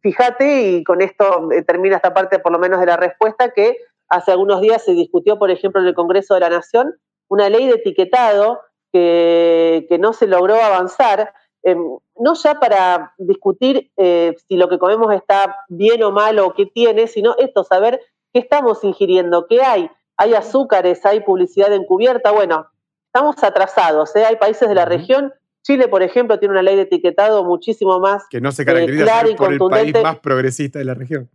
fíjate, 0.00 0.62
y 0.62 0.84
con 0.84 1.02
esto 1.02 1.48
termina 1.66 1.96
esta 1.96 2.14
parte 2.14 2.38
por 2.38 2.50
lo 2.52 2.58
menos 2.58 2.80
de 2.80 2.86
la 2.86 2.96
respuesta, 2.96 3.50
que 3.50 3.76
hace 4.08 4.32
algunos 4.32 4.60
días 4.60 4.82
se 4.82 4.92
discutió, 4.92 5.38
por 5.38 5.50
ejemplo, 5.50 5.80
en 5.80 5.88
el 5.88 5.94
Congreso 5.94 6.34
de 6.34 6.40
la 6.40 6.48
Nación, 6.50 6.94
una 7.28 7.48
ley 7.48 7.66
de 7.66 7.74
etiquetado 7.74 8.60
que, 8.94 9.86
que 9.88 9.98
no 9.98 10.12
se 10.12 10.26
logró 10.26 10.54
avanzar, 10.54 11.34
Em, 11.66 11.78
no 12.16 12.34
ya 12.34 12.60
para 12.60 13.14
discutir 13.16 13.90
eh, 13.96 14.36
si 14.46 14.56
lo 14.56 14.68
que 14.68 14.78
comemos 14.78 15.12
está 15.14 15.56
bien 15.68 16.02
o 16.02 16.10
mal 16.10 16.38
o 16.38 16.52
qué 16.52 16.66
tiene, 16.66 17.06
sino 17.06 17.34
esto, 17.38 17.64
saber 17.64 18.02
qué 18.34 18.40
estamos 18.40 18.84
ingiriendo, 18.84 19.46
qué 19.46 19.62
hay. 19.62 19.90
Hay 20.18 20.34
azúcares, 20.34 21.04
hay 21.06 21.20
publicidad 21.20 21.72
encubierta. 21.72 22.32
Bueno, 22.32 22.68
estamos 23.06 23.42
atrasados. 23.42 24.14
¿eh? 24.14 24.26
Hay 24.26 24.36
países 24.36 24.68
de 24.68 24.74
la 24.74 24.84
región. 24.84 25.32
Chile, 25.62 25.88
por 25.88 26.02
ejemplo, 26.02 26.38
tiene 26.38 26.52
una 26.52 26.62
ley 26.62 26.76
de 26.76 26.82
etiquetado 26.82 27.42
muchísimo 27.44 27.98
más 27.98 28.28
que 28.28 28.42
no 28.42 28.52
se 28.52 28.66
caracteriza 28.66 29.04
clara 29.04 29.30
y 29.30 29.34
por 29.34 29.48
contundente. 29.48 29.86
el 29.86 29.92
país 29.94 30.04
más 30.04 30.18
progresista 30.18 30.78
de 30.78 30.84
la 30.84 30.94
región. 30.94 31.30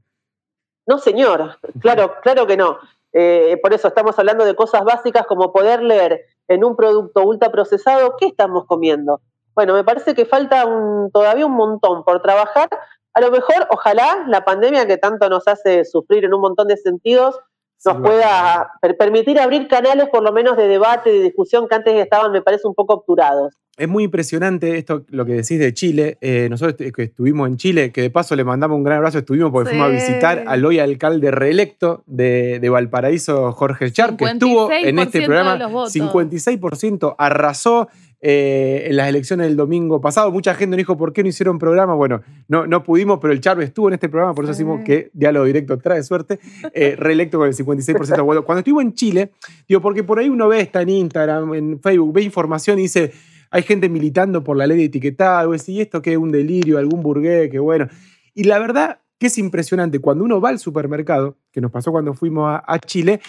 No, 0.86 1.00
señor. 1.00 1.58
Claro, 1.82 2.14
claro 2.22 2.46
que 2.46 2.56
no. 2.56 2.78
Eh, 3.14 3.58
por 3.62 3.74
eso 3.74 3.88
estamos 3.88 4.18
hablando 4.20 4.46
de 4.46 4.56
cosas 4.56 4.84
básicas 4.84 5.26
como 5.26 5.52
poder 5.52 5.82
leer 5.82 6.22
en 6.48 6.64
un 6.64 6.76
producto 6.76 7.24
ultraprocesado 7.24 8.16
qué 8.18 8.28
estamos 8.28 8.66
comiendo. 8.66 9.22
Bueno, 9.56 9.74
me 9.74 9.84
parece 9.84 10.14
que 10.14 10.26
falta 10.26 10.66
todavía 11.12 11.46
un 11.46 11.54
montón 11.56 12.04
por 12.04 12.22
trabajar. 12.22 12.70
A 13.14 13.22
lo 13.22 13.32
mejor, 13.32 13.68
ojalá, 13.72 14.26
la 14.28 14.46
pandemia 14.46 14.86
que 14.88 14.98
tanto 14.98 15.28
nos 15.30 15.48
hace 15.48 15.86
sufrir 15.86 16.26
en 16.26 16.34
un 16.34 16.42
montón 16.42 16.68
de 16.68 16.78
sentidos, 16.78 17.40
nos 17.86 17.98
pueda 18.02 18.72
permitir 18.98 19.40
abrir 19.40 19.68
canales 19.68 20.10
por 20.10 20.22
lo 20.22 20.34
menos 20.34 20.58
de 20.58 20.68
debate, 20.68 21.12
de 21.12 21.22
discusión 21.22 21.68
que 21.68 21.76
antes 21.76 21.96
estaban, 21.96 22.32
me 22.32 22.42
parece, 22.42 22.68
un 22.68 22.76
poco 22.76 22.96
obturados. 22.96 23.54
Es 23.80 23.88
muy 23.88 24.04
impresionante 24.04 24.78
esto, 24.78 25.06
lo 25.10 25.26
que 25.26 25.34
decís 25.34 25.58
de 25.58 25.74
Chile. 25.74 26.18
Eh, 26.20 26.48
nosotros 26.50 26.92
que 26.94 27.04
estuvimos 27.04 27.48
en 27.48 27.56
Chile, 27.56 27.92
que 27.92 28.02
de 28.02 28.10
paso 28.10 28.36
le 28.36 28.44
mandamos 28.44 28.76
un 28.78 28.84
gran 28.84 28.98
abrazo, 28.98 29.20
estuvimos 29.20 29.52
porque 29.52 29.70
fuimos 29.70 29.88
a 29.88 29.90
visitar 29.90 30.44
al 30.48 30.66
hoy 30.66 30.80
alcalde 30.80 31.32
reelecto 31.32 32.04
de, 32.06 32.68
Valparaíso, 32.70 33.52
Jorge 33.54 33.92
Char, 33.92 34.18
que 34.18 34.26
estuvo 34.26 34.70
en 34.72 35.00
este 35.00 35.22
programa. 35.22 35.58
56% 35.58 37.16
arrasó. 37.18 37.88
Eh, 38.22 38.88
en 38.90 38.98
las 38.98 39.08
elecciones 39.08 39.48
del 39.48 39.56
domingo 39.56 40.02
pasado. 40.02 40.30
Mucha 40.30 40.54
gente 40.54 40.72
nos 40.72 40.80
dijo, 40.80 40.98
¿por 40.98 41.14
qué 41.14 41.24
no 41.24 41.30
hicieron 41.30 41.58
programa? 41.58 41.94
Bueno, 41.94 42.22
no, 42.50 42.68
no 42.68 42.84
pudimos, 42.84 43.20
pero 43.22 43.32
el 43.32 43.40
Charo 43.40 43.62
estuvo 43.62 43.88
en 43.88 43.94
este 43.94 44.10
programa, 44.10 44.34
por 44.34 44.44
eso 44.44 44.52
decimos 44.52 44.82
que 44.84 45.10
diálogo 45.14 45.46
directo 45.46 45.78
trae 45.78 46.04
suerte. 46.04 46.38
Eh, 46.74 46.98
reelecto 46.98 47.38
con 47.38 47.48
el 47.48 47.56
56% 47.56 48.34
de. 48.34 48.42
Cuando 48.42 48.60
estuvo 48.60 48.82
en 48.82 48.94
Chile, 48.94 49.32
digo, 49.70 49.80
porque 49.80 50.04
por 50.04 50.20
ahí 50.20 50.28
uno 50.28 50.50
ve, 50.50 50.60
está 50.60 50.82
en 50.82 50.90
Instagram, 50.90 51.54
en 51.54 51.80
Facebook, 51.80 52.12
ve 52.12 52.24
información 52.24 52.78
y 52.80 52.84
dice, 52.84 53.14
hay 53.52 53.64
gente 53.64 53.90
militando 53.90 54.44
por 54.44 54.58
la 54.58 54.68
ley 54.68 54.78
de 54.78 54.84
etiquetado, 54.86 55.54
y 55.54 55.82
esto 55.82 56.02
que 56.02 56.12
es 56.12 56.18
un 56.18 56.32
delirio, 56.32 56.78
algún 56.78 57.02
burgués, 57.02 57.50
que 57.50 57.60
bueno. 57.60 57.88
Y 58.34 58.44
la 58.44 58.60
verdad 58.60 59.00
que 59.18 59.28
es 59.28 59.38
impresionante, 59.38 60.00
cuando 60.00 60.24
uno 60.24 60.40
va 60.40 60.50
al 60.50 60.60
supermercado, 60.60 61.38
que 61.52 61.60
nos 61.62 61.72
pasó 61.72 61.92
cuando 61.92 62.14
fuimos 62.14 62.50
a, 62.50 62.64
a 62.66 62.80
Chile, 62.80 63.22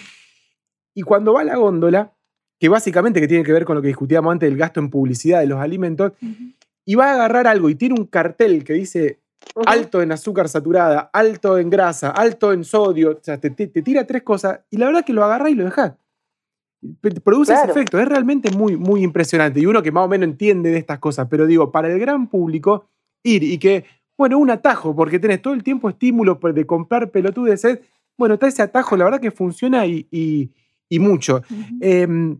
y 0.94 1.02
cuando 1.02 1.32
va 1.32 1.40
a 1.40 1.44
la 1.44 1.56
góndola, 1.56 2.12
que 2.58 2.68
básicamente 2.68 3.20
que 3.20 3.28
tiene 3.28 3.42
que 3.42 3.52
ver 3.52 3.64
con 3.64 3.74
lo 3.74 3.82
que 3.82 3.88
discutíamos 3.88 4.30
antes 4.30 4.48
del 4.48 4.58
gasto 4.58 4.80
en 4.80 4.90
publicidad 4.90 5.40
de 5.40 5.46
los 5.46 5.58
alimentos, 5.58 6.12
y 6.84 6.94
va 6.94 7.10
a 7.10 7.14
agarrar 7.14 7.46
algo 7.46 7.70
y 7.70 7.74
tiene 7.74 7.94
un 7.98 8.06
cartel 8.06 8.64
que 8.64 8.74
dice 8.74 9.20
alto 9.66 10.02
en 10.02 10.12
azúcar 10.12 10.48
saturada, 10.48 11.10
alto 11.12 11.58
en 11.58 11.70
grasa, 11.70 12.10
alto 12.10 12.52
en 12.52 12.64
sodio, 12.64 13.12
o 13.12 13.18
sea, 13.22 13.38
te, 13.38 13.50
tira 13.50 14.06
tres 14.06 14.22
cosas, 14.22 14.60
y 14.70 14.76
la 14.76 14.86
verdad 14.86 15.04
que 15.04 15.12
lo 15.12 15.24
agarra 15.24 15.50
y 15.50 15.54
lo 15.54 15.64
deja. 15.64 15.96
Produce 17.24 17.52
ese 17.52 17.70
efecto, 17.70 17.98
es 17.98 18.08
realmente 18.08 18.50
muy, 18.50 18.76
muy 18.76 19.02
impresionante. 19.02 19.60
Y 19.60 19.66
uno 19.66 19.82
que 19.82 19.92
más 19.92 20.04
o 20.04 20.08
menos 20.08 20.28
entiende 20.28 20.70
de 20.70 20.78
estas 20.78 20.98
cosas, 20.98 21.26
pero 21.30 21.46
digo, 21.46 21.70
para 21.70 21.92
el 21.92 21.98
gran 21.98 22.28
público, 22.28 22.86
ir 23.22 23.42
y 23.42 23.58
que, 23.58 23.84
bueno, 24.16 24.38
un 24.38 24.50
atajo, 24.50 24.96
porque 24.96 25.18
tenés 25.18 25.42
todo 25.42 25.54
el 25.54 25.62
tiempo 25.62 25.88
estímulo 25.88 26.40
de 26.42 26.66
comprar 26.66 27.10
pelotudeces, 27.10 27.80
bueno, 28.16 28.34
está 28.34 28.48
ese 28.48 28.62
atajo, 28.62 28.96
la 28.96 29.04
verdad 29.04 29.20
que 29.20 29.30
funciona 29.30 29.86
y, 29.86 30.52
mucho. 30.90 31.42
Em, 31.80 32.38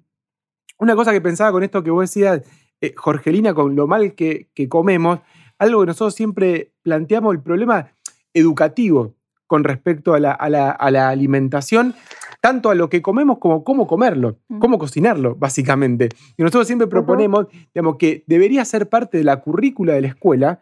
una 0.79 0.97
cosa 0.97 1.13
que 1.13 1.21
pensaba 1.21 1.53
con 1.53 1.63
esto 1.63 1.83
que 1.83 1.91
vos 1.91 2.03
decías, 2.03 2.43
eh, 2.81 2.95
Jorgelina, 2.97 3.53
con 3.53 3.77
lo 3.77 3.87
mal 3.87 4.15
que, 4.15 4.49
comemos, 4.69 5.21
algo 5.59 5.81
que 5.81 5.87
nosotros 5.87 6.15
siempre 6.15 6.73
planteamos, 6.83 7.35
el 7.35 7.43
problema 7.43 7.93
educativo 8.33 9.15
con 9.47 9.65
respecto 9.65 10.15
a 10.15 10.21
la, 10.21 10.71
alimentación, 11.09 11.95
tanto 12.41 12.71
a 12.71 12.75
lo 12.75 12.89
que 12.89 13.03
comemos 13.03 13.39
como 13.39 13.65
cómo 13.65 13.87
comerlo, 13.87 14.39
cómo 14.59 14.79
cocinarlo, 14.79 15.37
básicamente. 15.37 16.09
Y 16.37 16.43
nosotros 16.43 16.67
siempre 16.67 16.89
proponemos, 16.89 17.47
digamos, 17.75 17.97
que 17.97 18.25
debería 18.27 18.65
ser 18.65 18.89
parte 18.89 19.19
de 19.19 19.25
la 19.25 19.41
currícula 19.41 19.93
de 19.93 20.01
la 20.01 20.09
escuela 20.09 20.61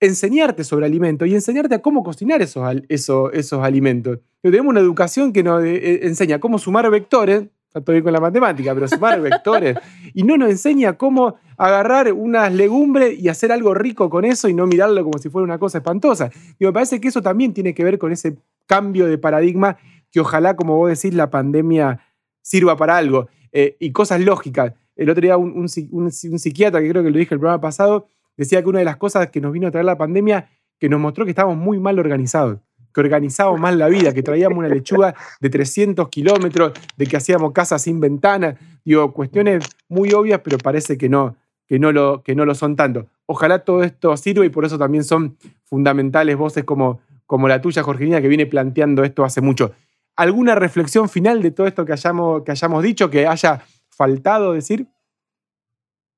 enseñarte 0.00 0.64
sobre 0.64 0.86
alimentos 0.86 1.26
y 1.28 1.34
enseñarte 1.34 1.74
a 1.74 1.82
cómo 1.82 2.02
cocinar 2.04 2.40
esos, 2.40 2.64
esos, 2.88 3.30
esos 3.32 3.64
alimentos. 3.64 4.20
tenemos 4.42 4.70
una 4.70 4.80
educación 4.80 5.32
que 5.32 5.42
nos 5.42 5.64
eh, 5.64 5.74
eh, 5.74 6.00
enseña 6.02 6.38
cómo 6.38 6.58
sumar 6.58 6.88
vectores, 6.90 7.44
está 7.74 7.92
bien 7.92 8.04
con 8.04 8.12
la 8.12 8.20
matemática, 8.20 8.74
pero 8.74 8.86
sumar 8.86 9.20
vectores, 9.28 9.76
y 10.14 10.22
no 10.22 10.36
nos 10.36 10.50
enseña 10.50 10.92
cómo 10.92 11.36
agarrar 11.56 12.12
unas 12.12 12.52
legumbres 12.52 13.18
y 13.18 13.28
hacer 13.28 13.50
algo 13.50 13.74
rico 13.74 14.08
con 14.08 14.24
eso 14.24 14.48
y 14.48 14.54
no 14.54 14.66
mirarlo 14.66 15.02
como 15.02 15.18
si 15.18 15.28
fuera 15.28 15.44
una 15.44 15.58
cosa 15.58 15.78
espantosa. 15.78 16.30
Y 16.58 16.64
me 16.64 16.72
parece 16.72 17.00
que 17.00 17.08
eso 17.08 17.20
también 17.20 17.52
tiene 17.52 17.74
que 17.74 17.82
ver 17.82 17.98
con 17.98 18.12
ese 18.12 18.36
cambio 18.66 19.06
de 19.06 19.18
paradigma 19.18 19.78
que 20.10 20.20
ojalá, 20.20 20.56
como 20.56 20.76
vos 20.76 20.88
decís, 20.88 21.14
la 21.14 21.30
pandemia 21.30 22.00
sirva 22.42 22.76
para 22.76 22.96
algo. 22.96 23.28
Eh, 23.52 23.76
y 23.80 23.92
cosas 23.92 24.20
lógicas. 24.20 24.74
El 24.96 25.10
otro 25.10 25.22
día 25.22 25.36
un, 25.36 25.68
psiquiatra, 25.68 26.80
que 26.80 26.88
creo 26.88 27.02
que 27.02 27.10
lo 27.10 27.18
dije 27.18 27.34
el 27.34 27.40
programa 27.40 27.60
pasado, 27.60 28.08
decía 28.36 28.62
que 28.62 28.68
una 28.68 28.80
de 28.80 28.84
las 28.84 28.96
cosas 28.96 29.28
que 29.30 29.40
nos 29.40 29.52
vino 29.52 29.68
a 29.68 29.70
traer 29.70 29.86
la 29.86 29.96
pandemia, 29.96 30.50
que 30.78 30.88
nos 30.88 31.00
mostró 31.00 31.24
que 31.24 31.30
estábamos 31.30 31.56
muy 31.56 31.78
mal 31.78 31.98
organizados 31.98 32.58
que 32.92 33.00
organizábamos 33.00 33.60
mal 33.60 33.78
la 33.78 33.88
vida, 33.88 34.14
que 34.14 34.22
traíamos 34.22 34.58
una 34.58 34.68
lechuga 34.68 35.14
de 35.40 35.50
300 35.50 36.08
kilómetros, 36.08 36.72
de 36.96 37.06
que 37.06 37.16
hacíamos 37.16 37.52
casas 37.52 37.82
sin 37.82 38.00
ventanas, 38.00 38.56
digo, 38.84 39.12
cuestiones 39.12 39.64
muy 39.88 40.12
obvias, 40.12 40.40
pero 40.42 40.58
parece 40.58 40.96
que 40.96 41.08
no, 41.08 41.36
que 41.66 41.78
no, 41.78 41.92
lo, 41.92 42.22
que 42.22 42.34
no 42.34 42.44
lo 42.44 42.54
son 42.54 42.76
tanto. 42.76 43.06
Ojalá 43.26 43.60
todo 43.60 43.82
esto 43.82 44.16
sirva 44.16 44.44
y 44.46 44.48
por 44.48 44.64
eso 44.64 44.78
también 44.78 45.04
son 45.04 45.36
fundamentales 45.64 46.36
voces 46.36 46.64
como, 46.64 47.00
como 47.26 47.46
la 47.46 47.60
tuya, 47.60 47.82
Jorgelina, 47.82 48.22
que 48.22 48.28
viene 48.28 48.46
planteando 48.46 49.04
esto 49.04 49.24
hace 49.24 49.42
mucho. 49.42 49.72
¿Alguna 50.18 50.56
reflexión 50.56 51.08
final 51.08 51.40
de 51.42 51.52
todo 51.52 51.68
esto 51.68 51.84
que 51.84 51.92
hayamos, 51.92 52.42
que 52.42 52.50
hayamos 52.50 52.82
dicho, 52.82 53.08
que 53.08 53.28
haya 53.28 53.62
faltado 53.88 54.52
decir? 54.52 54.88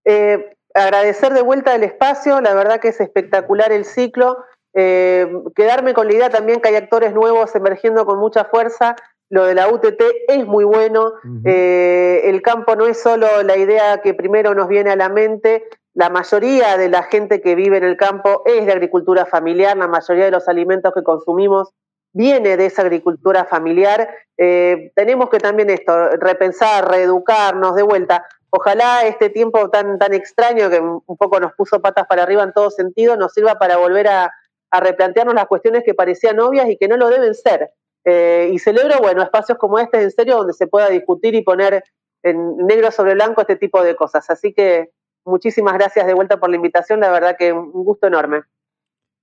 Eh, 0.06 0.56
agradecer 0.72 1.34
de 1.34 1.42
vuelta 1.42 1.74
el 1.74 1.84
espacio, 1.84 2.40
la 2.40 2.54
verdad 2.54 2.80
que 2.80 2.88
es 2.88 3.00
espectacular 3.02 3.72
el 3.72 3.84
ciclo. 3.84 4.38
Eh, 4.72 5.30
quedarme 5.54 5.92
con 5.92 6.06
la 6.06 6.14
idea 6.14 6.30
también 6.30 6.62
que 6.62 6.68
hay 6.68 6.76
actores 6.76 7.12
nuevos 7.12 7.54
emergiendo 7.54 8.06
con 8.06 8.18
mucha 8.18 8.46
fuerza. 8.46 8.96
Lo 9.28 9.44
de 9.44 9.54
la 9.54 9.68
UTT 9.68 10.02
es 10.28 10.46
muy 10.46 10.64
bueno. 10.64 11.12
Eh, 11.44 12.22
el 12.24 12.40
campo 12.40 12.76
no 12.76 12.86
es 12.86 13.02
solo 13.02 13.42
la 13.42 13.58
idea 13.58 14.00
que 14.00 14.14
primero 14.14 14.54
nos 14.54 14.68
viene 14.68 14.88
a 14.88 14.96
la 14.96 15.10
mente. 15.10 15.68
La 15.92 16.08
mayoría 16.08 16.78
de 16.78 16.88
la 16.88 17.02
gente 17.02 17.42
que 17.42 17.54
vive 17.54 17.76
en 17.76 17.84
el 17.84 17.98
campo 17.98 18.44
es 18.46 18.64
de 18.64 18.72
agricultura 18.72 19.26
familiar. 19.26 19.76
La 19.76 19.88
mayoría 19.88 20.24
de 20.24 20.30
los 20.30 20.48
alimentos 20.48 20.94
que 20.94 21.02
consumimos 21.02 21.74
viene 22.12 22.56
de 22.56 22.66
esa 22.66 22.82
agricultura 22.82 23.44
familiar. 23.44 24.08
Eh, 24.36 24.92
tenemos 24.94 25.30
que 25.30 25.38
también 25.38 25.70
esto, 25.70 26.10
repensar, 26.10 26.90
reeducarnos 26.90 27.74
de 27.74 27.82
vuelta. 27.82 28.26
Ojalá 28.50 29.06
este 29.06 29.30
tiempo 29.30 29.70
tan, 29.70 29.98
tan 29.98 30.12
extraño 30.12 30.70
que 30.70 30.80
un 30.80 31.16
poco 31.16 31.38
nos 31.38 31.52
puso 31.52 31.80
patas 31.80 32.06
para 32.06 32.24
arriba 32.24 32.42
en 32.42 32.52
todo 32.52 32.70
sentido 32.70 33.16
nos 33.16 33.32
sirva 33.32 33.54
para 33.56 33.76
volver 33.76 34.08
a, 34.08 34.32
replantearnos 34.72 35.34
las 35.34 35.48
cuestiones 35.48 35.82
que 35.84 35.94
parecían 35.94 36.38
obvias 36.38 36.68
y 36.68 36.76
que 36.76 36.86
no 36.86 36.96
lo 36.96 37.08
deben 37.08 37.34
ser. 37.34 37.72
Eh, 38.04 38.50
y 38.52 38.58
celebro, 38.60 38.98
bueno, 39.00 39.20
espacios 39.20 39.58
como 39.58 39.80
este, 39.80 40.00
en 40.00 40.12
serio, 40.12 40.36
donde 40.36 40.52
se 40.52 40.68
pueda 40.68 40.88
discutir 40.88 41.34
y 41.34 41.42
poner 41.42 41.82
en 42.22 42.56
negro 42.56 42.92
sobre 42.92 43.14
blanco 43.14 43.40
este 43.40 43.56
tipo 43.56 43.82
de 43.82 43.96
cosas. 43.96 44.30
Así 44.30 44.52
que 44.52 44.90
muchísimas 45.24 45.74
gracias 45.74 46.06
de 46.06 46.14
vuelta 46.14 46.38
por 46.38 46.50
la 46.50 46.56
invitación, 46.56 47.00
la 47.00 47.10
verdad 47.10 47.36
que 47.36 47.52
un 47.52 47.84
gusto 47.84 48.06
enorme. 48.06 48.42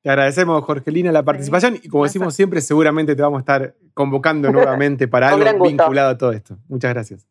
Te 0.08 0.12
agradecemos, 0.12 0.64
Jorgelina, 0.64 1.12
la 1.12 1.22
participación 1.22 1.82
y 1.84 1.90
como 1.90 2.06
decimos 2.06 2.34
siempre, 2.34 2.62
seguramente 2.62 3.14
te 3.14 3.22
vamos 3.22 3.40
a 3.40 3.42
estar 3.42 3.76
convocando 3.94 4.50
nuevamente 4.54 5.06
para 5.06 5.32
algo 5.32 5.66
vinculado 5.66 6.12
a 6.12 6.18
todo 6.18 6.32
esto. 6.32 6.58
Muchas 6.70 6.94
gracias. 6.94 7.28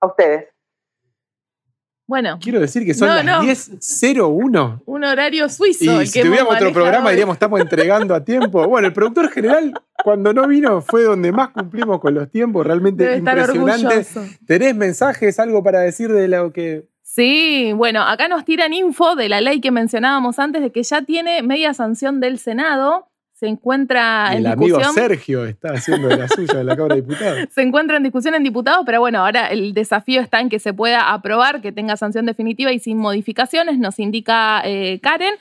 A 0.00 0.06
ustedes. 0.06 0.46
Bueno. 2.06 2.38
Quiero 2.40 2.60
decir 2.60 2.86
que 2.86 2.94
son 2.94 3.08
las 3.08 3.26
10.01. 3.26 4.84
Un 4.86 5.04
horario 5.04 5.46
suizo. 5.50 6.00
Y 6.00 6.06
si 6.06 6.22
tuviéramos 6.22 6.54
otro 6.54 6.72
programa 6.72 7.10
diríamos 7.10 7.34
estamos 7.34 7.60
entregando 7.60 8.14
a 8.14 8.24
tiempo. 8.24 8.66
Bueno, 8.66 8.86
el 8.86 8.94
productor 8.94 9.30
general, 9.30 9.74
cuando 10.02 10.32
no 10.32 10.48
vino, 10.48 10.80
fue 10.80 11.02
donde 11.02 11.30
más 11.30 11.50
cumplimos 11.50 12.00
con 12.00 12.14
los 12.14 12.30
tiempos. 12.30 12.66
Realmente 12.66 13.18
impresionante. 13.18 14.06
¿Tenés 14.46 14.74
mensajes, 14.74 15.38
algo 15.38 15.62
para 15.62 15.80
decir 15.80 16.10
de 16.10 16.26
lo 16.26 16.54
que 16.54 16.88
Sí, 17.14 17.72
bueno, 17.76 18.02
acá 18.02 18.26
nos 18.26 18.44
tiran 18.44 18.72
info 18.72 19.14
de 19.14 19.28
la 19.28 19.40
ley 19.40 19.60
que 19.60 19.70
mencionábamos 19.70 20.40
antes 20.40 20.62
de 20.62 20.72
que 20.72 20.82
ya 20.82 21.02
tiene 21.02 21.44
media 21.44 21.72
sanción 21.72 22.18
del 22.18 22.40
Senado 22.40 23.06
se 23.34 23.46
encuentra 23.46 24.32
en 24.32 24.38
el 24.38 24.46
amigo 24.46 24.82
Sergio 24.92 25.44
está 25.44 25.74
haciendo 25.74 26.08
la 26.08 26.26
suya 26.26 26.54
de 26.54 26.64
la 26.64 26.74
Cámara 26.74 26.96
de 26.96 27.02
Diputados. 27.02 27.48
se 27.54 27.62
encuentra 27.62 27.98
en 27.98 28.02
discusión 28.02 28.34
en 28.34 28.42
diputados, 28.42 28.82
pero 28.84 28.98
bueno, 28.98 29.20
ahora 29.20 29.46
el 29.46 29.74
desafío 29.74 30.20
está 30.20 30.40
en 30.40 30.48
que 30.48 30.58
se 30.58 30.72
pueda 30.72 31.12
aprobar, 31.12 31.60
que 31.60 31.70
tenga 31.70 31.96
sanción 31.96 32.26
definitiva 32.26 32.72
y 32.72 32.80
sin 32.80 32.98
modificaciones, 32.98 33.78
nos 33.78 34.00
indica 34.00 34.62
eh, 34.64 34.98
Karen. 35.00 35.34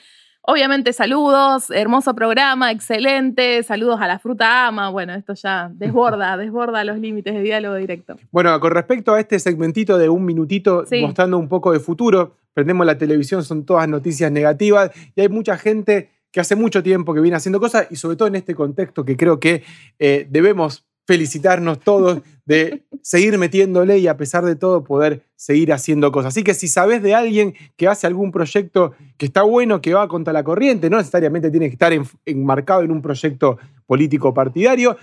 Obviamente 0.45 0.91
saludos, 0.91 1.71
hermoso 1.71 2.13
programa, 2.13 2.69
excelente, 2.69 3.63
saludos 3.63 4.01
a 4.01 4.07
la 4.07 4.19
fruta 4.19 4.67
ama, 4.67 4.89
bueno, 4.89 5.13
esto 5.13 5.33
ya 5.35 5.71
desborda, 5.73 6.35
desborda 6.37 6.83
los 6.83 6.99
límites 6.99 7.33
de 7.33 7.41
diálogo 7.41 7.75
directo. 7.75 8.17
Bueno, 8.29 8.59
con 8.59 8.71
respecto 8.71 9.13
a 9.13 9.21
este 9.21 9.39
segmentito 9.39 9.97
de 9.97 10.09
un 10.09 10.25
minutito 10.25 10.83
mostrando 11.01 11.37
un 11.37 11.47
poco 11.47 11.71
de 11.71 11.79
futuro, 11.79 12.35
prendemos 12.53 12.85
la 12.85 12.97
televisión, 12.97 13.41
son 13.45 13.65
todas 13.65 13.87
noticias 13.87 14.29
negativas 14.33 14.91
y 15.15 15.21
hay 15.21 15.29
mucha 15.29 15.57
gente 15.57 16.09
que 16.29 16.41
hace 16.41 16.57
mucho 16.57 16.83
tiempo 16.83 17.13
que 17.13 17.21
viene 17.21 17.37
haciendo 17.37 17.61
cosas 17.61 17.87
y 17.89 17.95
sobre 17.95 18.17
todo 18.17 18.27
en 18.27 18.35
este 18.35 18.53
contexto 18.53 19.05
que 19.05 19.15
creo 19.15 19.39
que 19.39 19.63
eh, 19.97 20.27
debemos 20.29 20.85
felicitarnos 21.05 21.79
todos 21.79 22.21
de 22.45 22.83
seguir 23.01 23.37
metiéndole 23.37 23.97
y 23.97 24.07
a 24.07 24.17
pesar 24.17 24.43
de 24.45 24.55
todo 24.55 24.83
poder 24.83 25.23
seguir 25.35 25.73
haciendo 25.73 26.11
cosas. 26.11 26.33
Así 26.33 26.43
que 26.43 26.53
si 26.53 26.67
sabes 26.67 27.01
de 27.01 27.15
alguien 27.15 27.53
que 27.75 27.87
hace 27.87 28.07
algún 28.07 28.31
proyecto 28.31 28.93
que 29.17 29.25
está 29.25 29.43
bueno, 29.43 29.81
que 29.81 29.93
va 29.93 30.07
contra 30.07 30.33
la 30.33 30.43
corriente, 30.43 30.89
no 30.89 30.97
necesariamente 30.97 31.51
tiene 31.51 31.67
que 31.67 31.73
estar 31.73 31.93
enmarcado 32.25 32.81
en 32.81 32.91
un 32.91 33.01
proyecto 33.01 33.57
político 33.85 34.33
partidario, 34.33 34.97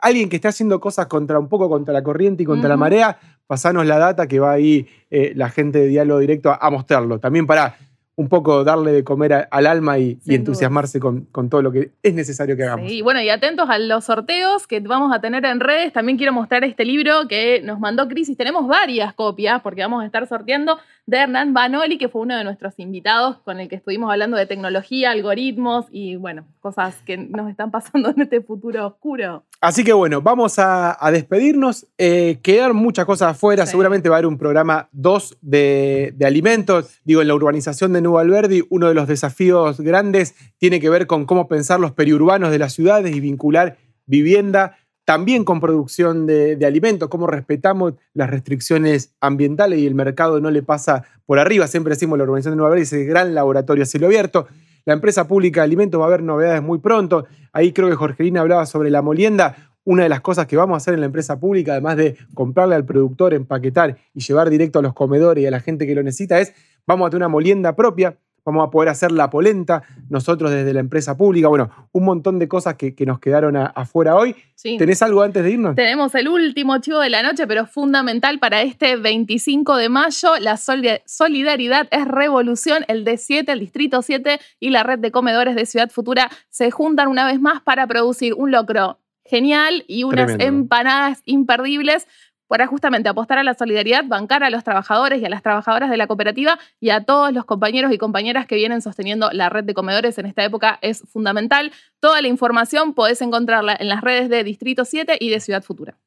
alguien 0.00 0.28
que 0.28 0.36
esté 0.36 0.48
haciendo 0.48 0.80
cosas 0.80 1.06
contra 1.06 1.38
un 1.38 1.48
poco 1.48 1.68
contra 1.68 1.92
la 1.92 2.02
corriente 2.02 2.42
y 2.42 2.46
contra 2.46 2.68
la 2.68 2.76
marea, 2.76 3.18
pasanos 3.46 3.86
la 3.86 3.98
data 3.98 4.26
que 4.26 4.40
va 4.40 4.52
ahí 4.52 4.86
eh, 5.10 5.32
la 5.36 5.50
gente 5.50 5.78
de 5.78 5.88
diálogo 5.88 6.20
directo 6.20 6.56
a 6.58 6.70
mostrarlo. 6.70 7.18
También 7.20 7.46
para 7.46 7.76
un 8.14 8.28
poco 8.28 8.62
darle 8.62 8.92
de 8.92 9.04
comer 9.04 9.48
al 9.50 9.66
alma 9.66 9.98
y, 9.98 10.18
entusiasmarse 10.26 11.00
con, 11.00 11.26
todo 11.48 11.62
lo 11.62 11.72
que 11.72 11.92
es 12.02 12.14
necesario 12.14 12.56
que 12.56 12.64
hagamos. 12.64 12.90
Y 12.90 13.00
bueno, 13.00 13.20
y 13.22 13.30
atentos 13.30 13.70
a 13.70 13.78
los 13.78 14.04
sorteos 14.04 14.66
que 14.66 14.80
vamos 14.80 15.14
a 15.14 15.20
tener 15.20 15.44
en 15.46 15.60
redes. 15.60 15.92
También 15.92 16.18
quiero 16.18 16.32
mostrar 16.32 16.62
este 16.64 16.84
libro 16.84 17.26
que 17.28 17.62
nos 17.62 17.80
mandó 17.80 18.08
Crisis. 18.08 18.36
Tenemos 18.36 18.66
varias 18.66 19.14
copias 19.14 19.62
porque 19.62 19.82
vamos 19.82 20.02
a 20.02 20.06
estar 20.06 20.26
sorteando 20.26 20.78
de 21.06 21.16
Hernán 21.16 21.54
Banoli, 21.54 21.98
que 21.98 22.08
fue 22.08 22.20
uno 22.20 22.36
de 22.36 22.44
nuestros 22.44 22.78
invitados 22.78 23.38
con 23.38 23.60
el 23.60 23.68
que 23.68 23.76
estuvimos 23.76 24.10
hablando 24.10 24.36
de 24.36 24.46
tecnología, 24.46 25.10
algoritmos 25.10 25.86
y 25.90 26.16
bueno, 26.16 26.44
cosas 26.60 26.96
que 27.04 27.16
nos 27.16 27.50
están 27.50 27.70
pasando 27.70 28.10
en 28.16 28.22
este 28.22 28.40
futuro 28.42 28.86
oscuro. 28.86 29.44
Así 29.60 29.84
que 29.84 29.92
bueno, 29.92 30.20
vamos 30.20 30.58
a, 30.58 30.98
despedirnos. 31.12 31.86
Eh, 31.96 32.38
quedaron 32.42 32.76
muchas 32.76 33.04
cosas 33.04 33.30
afuera. 33.30 33.64
Seguramente 33.64 34.08
va 34.08 34.16
a 34.16 34.18
haber 34.18 34.26
un 34.26 34.36
programa 34.36 34.88
2 34.92 35.38
de, 35.40 36.12
de 36.16 36.26
alimentos. 36.26 37.00
Digo, 37.04 37.22
en 37.22 37.28
la 37.28 37.34
urbanización 37.34 37.92
de 37.92 38.01
Nuevo 38.02 38.18
Alberdi, 38.18 38.64
uno 38.70 38.88
de 38.88 38.94
los 38.94 39.08
desafíos 39.08 39.80
grandes 39.80 40.34
tiene 40.58 40.80
que 40.80 40.90
ver 40.90 41.06
con 41.06 41.24
cómo 41.24 41.48
pensar 41.48 41.80
los 41.80 41.92
periurbanos 41.92 42.50
de 42.50 42.58
las 42.58 42.72
ciudades 42.72 43.14
y 43.14 43.20
vincular 43.20 43.78
vivienda 44.06 44.76
también 45.04 45.44
con 45.44 45.60
producción 45.60 46.26
de, 46.26 46.58
alimentos, 46.64 47.08
cómo 47.08 47.26
respetamos 47.26 47.94
las 48.14 48.30
restricciones 48.30 49.14
ambientales 49.20 49.80
y 49.80 49.86
el 49.86 49.94
mercado 49.94 50.40
no 50.40 50.50
le 50.50 50.62
pasa 50.62 51.04
por 51.26 51.38
arriba. 51.38 51.66
Siempre 51.66 51.94
decimos 51.94 52.18
la 52.18 52.24
urbanización 52.24 52.52
de 52.52 52.56
Nueva 52.56 52.68
Alberdi, 52.68 52.82
ese 52.84 53.04
gran 53.04 53.34
laboratorio 53.34 53.82
a 53.82 53.86
cielo 53.86 54.06
abierto. 54.06 54.46
La 54.84 54.94
empresa 54.94 55.26
pública 55.26 55.60
de 55.60 55.64
alimentos 55.64 56.00
va 56.00 56.04
a 56.04 56.08
haber 56.08 56.22
novedades 56.22 56.62
muy 56.62 56.78
pronto. 56.78 57.26
Ahí 57.52 57.72
creo 57.72 57.88
que 57.88 57.96
Jorgelina 57.96 58.40
hablaba 58.40 58.64
sobre 58.66 58.90
la 58.90 59.02
molienda. 59.02 59.56
Una 59.84 60.04
de 60.04 60.08
las 60.08 60.20
cosas 60.20 60.46
que 60.46 60.56
vamos 60.56 60.74
a 60.74 60.76
hacer 60.76 60.94
en 60.94 61.00
la 61.00 61.06
empresa 61.06 61.40
pública, 61.40 61.72
además 61.72 61.96
de 61.96 62.16
comprarle 62.34 62.76
al 62.76 62.84
productor, 62.84 63.34
empaquetar 63.34 63.98
y 64.14 64.20
llevar 64.20 64.48
directo 64.48 64.78
a 64.78 64.82
los 64.82 64.94
comedores 64.94 65.42
y 65.42 65.46
a 65.46 65.50
la 65.50 65.58
gente 65.58 65.86
que 65.86 65.94
lo 65.96 66.04
necesita, 66.04 66.38
es 66.38 66.54
vamos 66.86 67.06
a 67.06 67.10
tener 67.10 67.22
una 67.22 67.28
molienda 67.28 67.74
propia. 67.76 68.16
vamos 68.44 68.66
a 68.66 68.70
poder 68.72 68.88
hacer 68.88 69.12
la 69.12 69.30
polenta 69.30 69.84
nosotros 70.10 70.50
desde 70.50 70.72
la 70.74 70.80
empresa 70.80 71.16
pública. 71.16 71.46
Bueno, 71.46 71.70
un 71.92 72.04
montón 72.04 72.40
de 72.40 72.48
cosas 72.48 72.74
que, 72.74 72.92
que 72.92 73.06
nos 73.06 73.20
quedaron 73.20 73.56
a- 73.56 73.66
afuera 73.66 74.16
hoy. 74.16 74.34
Sí. 74.56 74.76
¿Tenés 74.78 75.00
algo 75.00 75.22
antes 75.22 75.44
de 75.44 75.52
irnos? 75.52 75.76
Tenemos 75.76 76.12
el 76.16 76.26
último 76.26 76.76
chivo 76.78 76.98
de 76.98 77.08
la 77.08 77.22
noche, 77.22 77.46
pero 77.46 77.66
fundamental 77.66 78.40
para 78.40 78.62
este 78.62 78.96
25 78.96 79.76
de 79.76 79.88
mayo. 79.88 80.30
La 80.40 80.56
soli- 80.56 81.00
solidaridad 81.06 81.86
es 81.92 82.04
revolución. 82.04 82.84
El 82.88 83.04
D7, 83.04 83.48
el 83.48 83.60
Distrito 83.60 84.02
7 84.02 84.40
y 84.58 84.70
la 84.70 84.82
red 84.82 84.98
de 84.98 85.12
comedores 85.12 85.54
de 85.54 85.64
Ciudad 85.64 85.88
Futura 85.90 86.28
se 86.50 86.72
juntan 86.72 87.06
una 87.06 87.24
vez 87.24 87.40
más 87.40 87.62
para 87.62 87.86
producir 87.86 88.34
un 88.34 88.50
locro 88.50 88.98
genial 89.24 89.84
y 89.86 90.02
unas 90.02 90.26
Tremendo. 90.26 90.44
empanadas 90.62 91.22
imperdibles 91.26 92.08
para 92.52 92.66
justamente 92.66 93.08
apostar 93.08 93.38
a 93.38 93.44
la 93.44 93.54
solidaridad, 93.54 94.04
bancar 94.06 94.44
a 94.44 94.50
los 94.50 94.62
trabajadores 94.62 95.22
y 95.22 95.24
a 95.24 95.30
las 95.30 95.42
trabajadoras 95.42 95.88
de 95.88 95.96
la 95.96 96.06
cooperativa 96.06 96.58
y 96.80 96.90
a 96.90 97.02
todos 97.02 97.32
los 97.32 97.46
compañeros 97.46 97.90
y 97.94 97.96
compañeras 97.96 98.46
que 98.46 98.56
vienen 98.56 98.82
sosteniendo 98.82 99.30
la 99.32 99.48
red 99.48 99.64
de 99.64 99.72
comedores 99.72 100.18
en 100.18 100.26
esta 100.26 100.44
época 100.44 100.78
es 100.82 101.00
fundamental. 101.08 101.72
Toda 101.98 102.20
la 102.20 102.28
información 102.28 102.92
podés 102.92 103.22
encontrarla 103.22 103.74
en 103.80 103.88
las 103.88 104.02
redes 104.02 104.28
de 104.28 104.44
Distrito 104.44 104.84
7 104.84 105.16
y 105.18 105.30
de 105.30 105.40
Ciudad 105.40 105.62
Futura. 105.62 105.98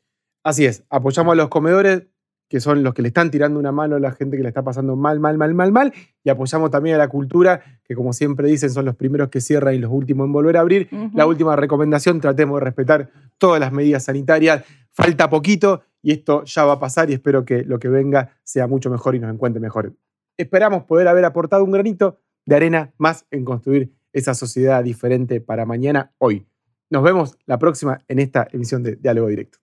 Así 0.43 0.68
es, 0.68 0.84
apoyamos 0.91 1.32
a 1.32 1.36
los 1.36 1.50
comedores, 1.50 2.04
que 2.48 2.60
son 2.60 2.84
los 2.84 2.93
que 2.93 3.02
le 3.02 3.08
están 3.08 3.32
tirando 3.32 3.58
una 3.60 3.72
mano 3.72 3.96
a 3.96 4.00
la 4.00 4.12
gente 4.12 4.38
que 4.38 4.43
la 4.43 4.50
está 4.50 4.62
pasando 4.62 4.96
mal, 4.96 5.20
mal, 5.20 5.39
mal, 5.39 5.56
mal, 5.56 5.72
mal, 5.72 5.93
y 6.24 6.30
apoyamos 6.30 6.70
también 6.70 6.93
a 6.93 7.00
la 7.00 7.08
cultura, 7.08 7.64
que 7.84 7.96
como 7.96 8.14
siempre 8.14 8.48
dicen, 8.48 8.70
son 8.70 8.86
los 8.86 8.96
primeros 8.96 9.30
que 9.30 9.41
cierran 9.41 9.74
y 9.74 9.80
los 9.80 9.91
últimos 9.91 10.28
en 10.28 10.32
volver 10.32 10.58
a 10.58 10.60
abrir. 10.60 10.89
La 11.16 11.26
última 11.26 11.56
recomendación, 11.56 12.22
tratemos 12.22 12.60
de 12.60 12.66
respetar 12.66 13.10
todas 13.39 13.60
las 13.60 13.72
medidas 13.72 14.04
sanitarias. 14.04 14.64
Falta 14.91 15.28
poquito 15.28 15.82
y 16.06 16.12
esto 16.12 16.43
ya 16.43 16.66
va 16.66 16.74
a 16.74 16.80
pasar 16.80 17.10
y 17.10 17.14
espero 17.14 17.45
que 17.45 17.64
lo 17.64 17.80
que 17.80 17.89
venga 17.89 18.38
sea 18.43 18.68
mucho 18.68 18.91
mejor 18.91 19.16
y 19.16 19.20
nos 19.20 19.34
encuentre 19.34 19.60
mejor. 19.60 19.95
Esperamos 20.38 20.84
poder 20.84 21.08
haber 21.08 21.26
aportado 21.26 21.64
un 21.64 21.72
granito 21.72 22.20
de 22.45 22.56
arena 22.56 22.93
más 22.99 23.26
en 23.32 23.43
construir 23.43 23.91
esa 24.14 24.36
sociedad 24.36 24.84
diferente 24.84 25.41
para 25.41 25.66
mañana, 25.66 26.14
hoy. 26.20 26.45
Nos 26.91 27.01
vemos 27.01 27.39
la 27.47 27.58
próxima 27.58 28.03
en 28.08 28.20
esta 28.20 28.47
emisión 28.51 28.84
de 28.84 28.97
Diálogo 28.97 29.30
Directo. 29.30 29.58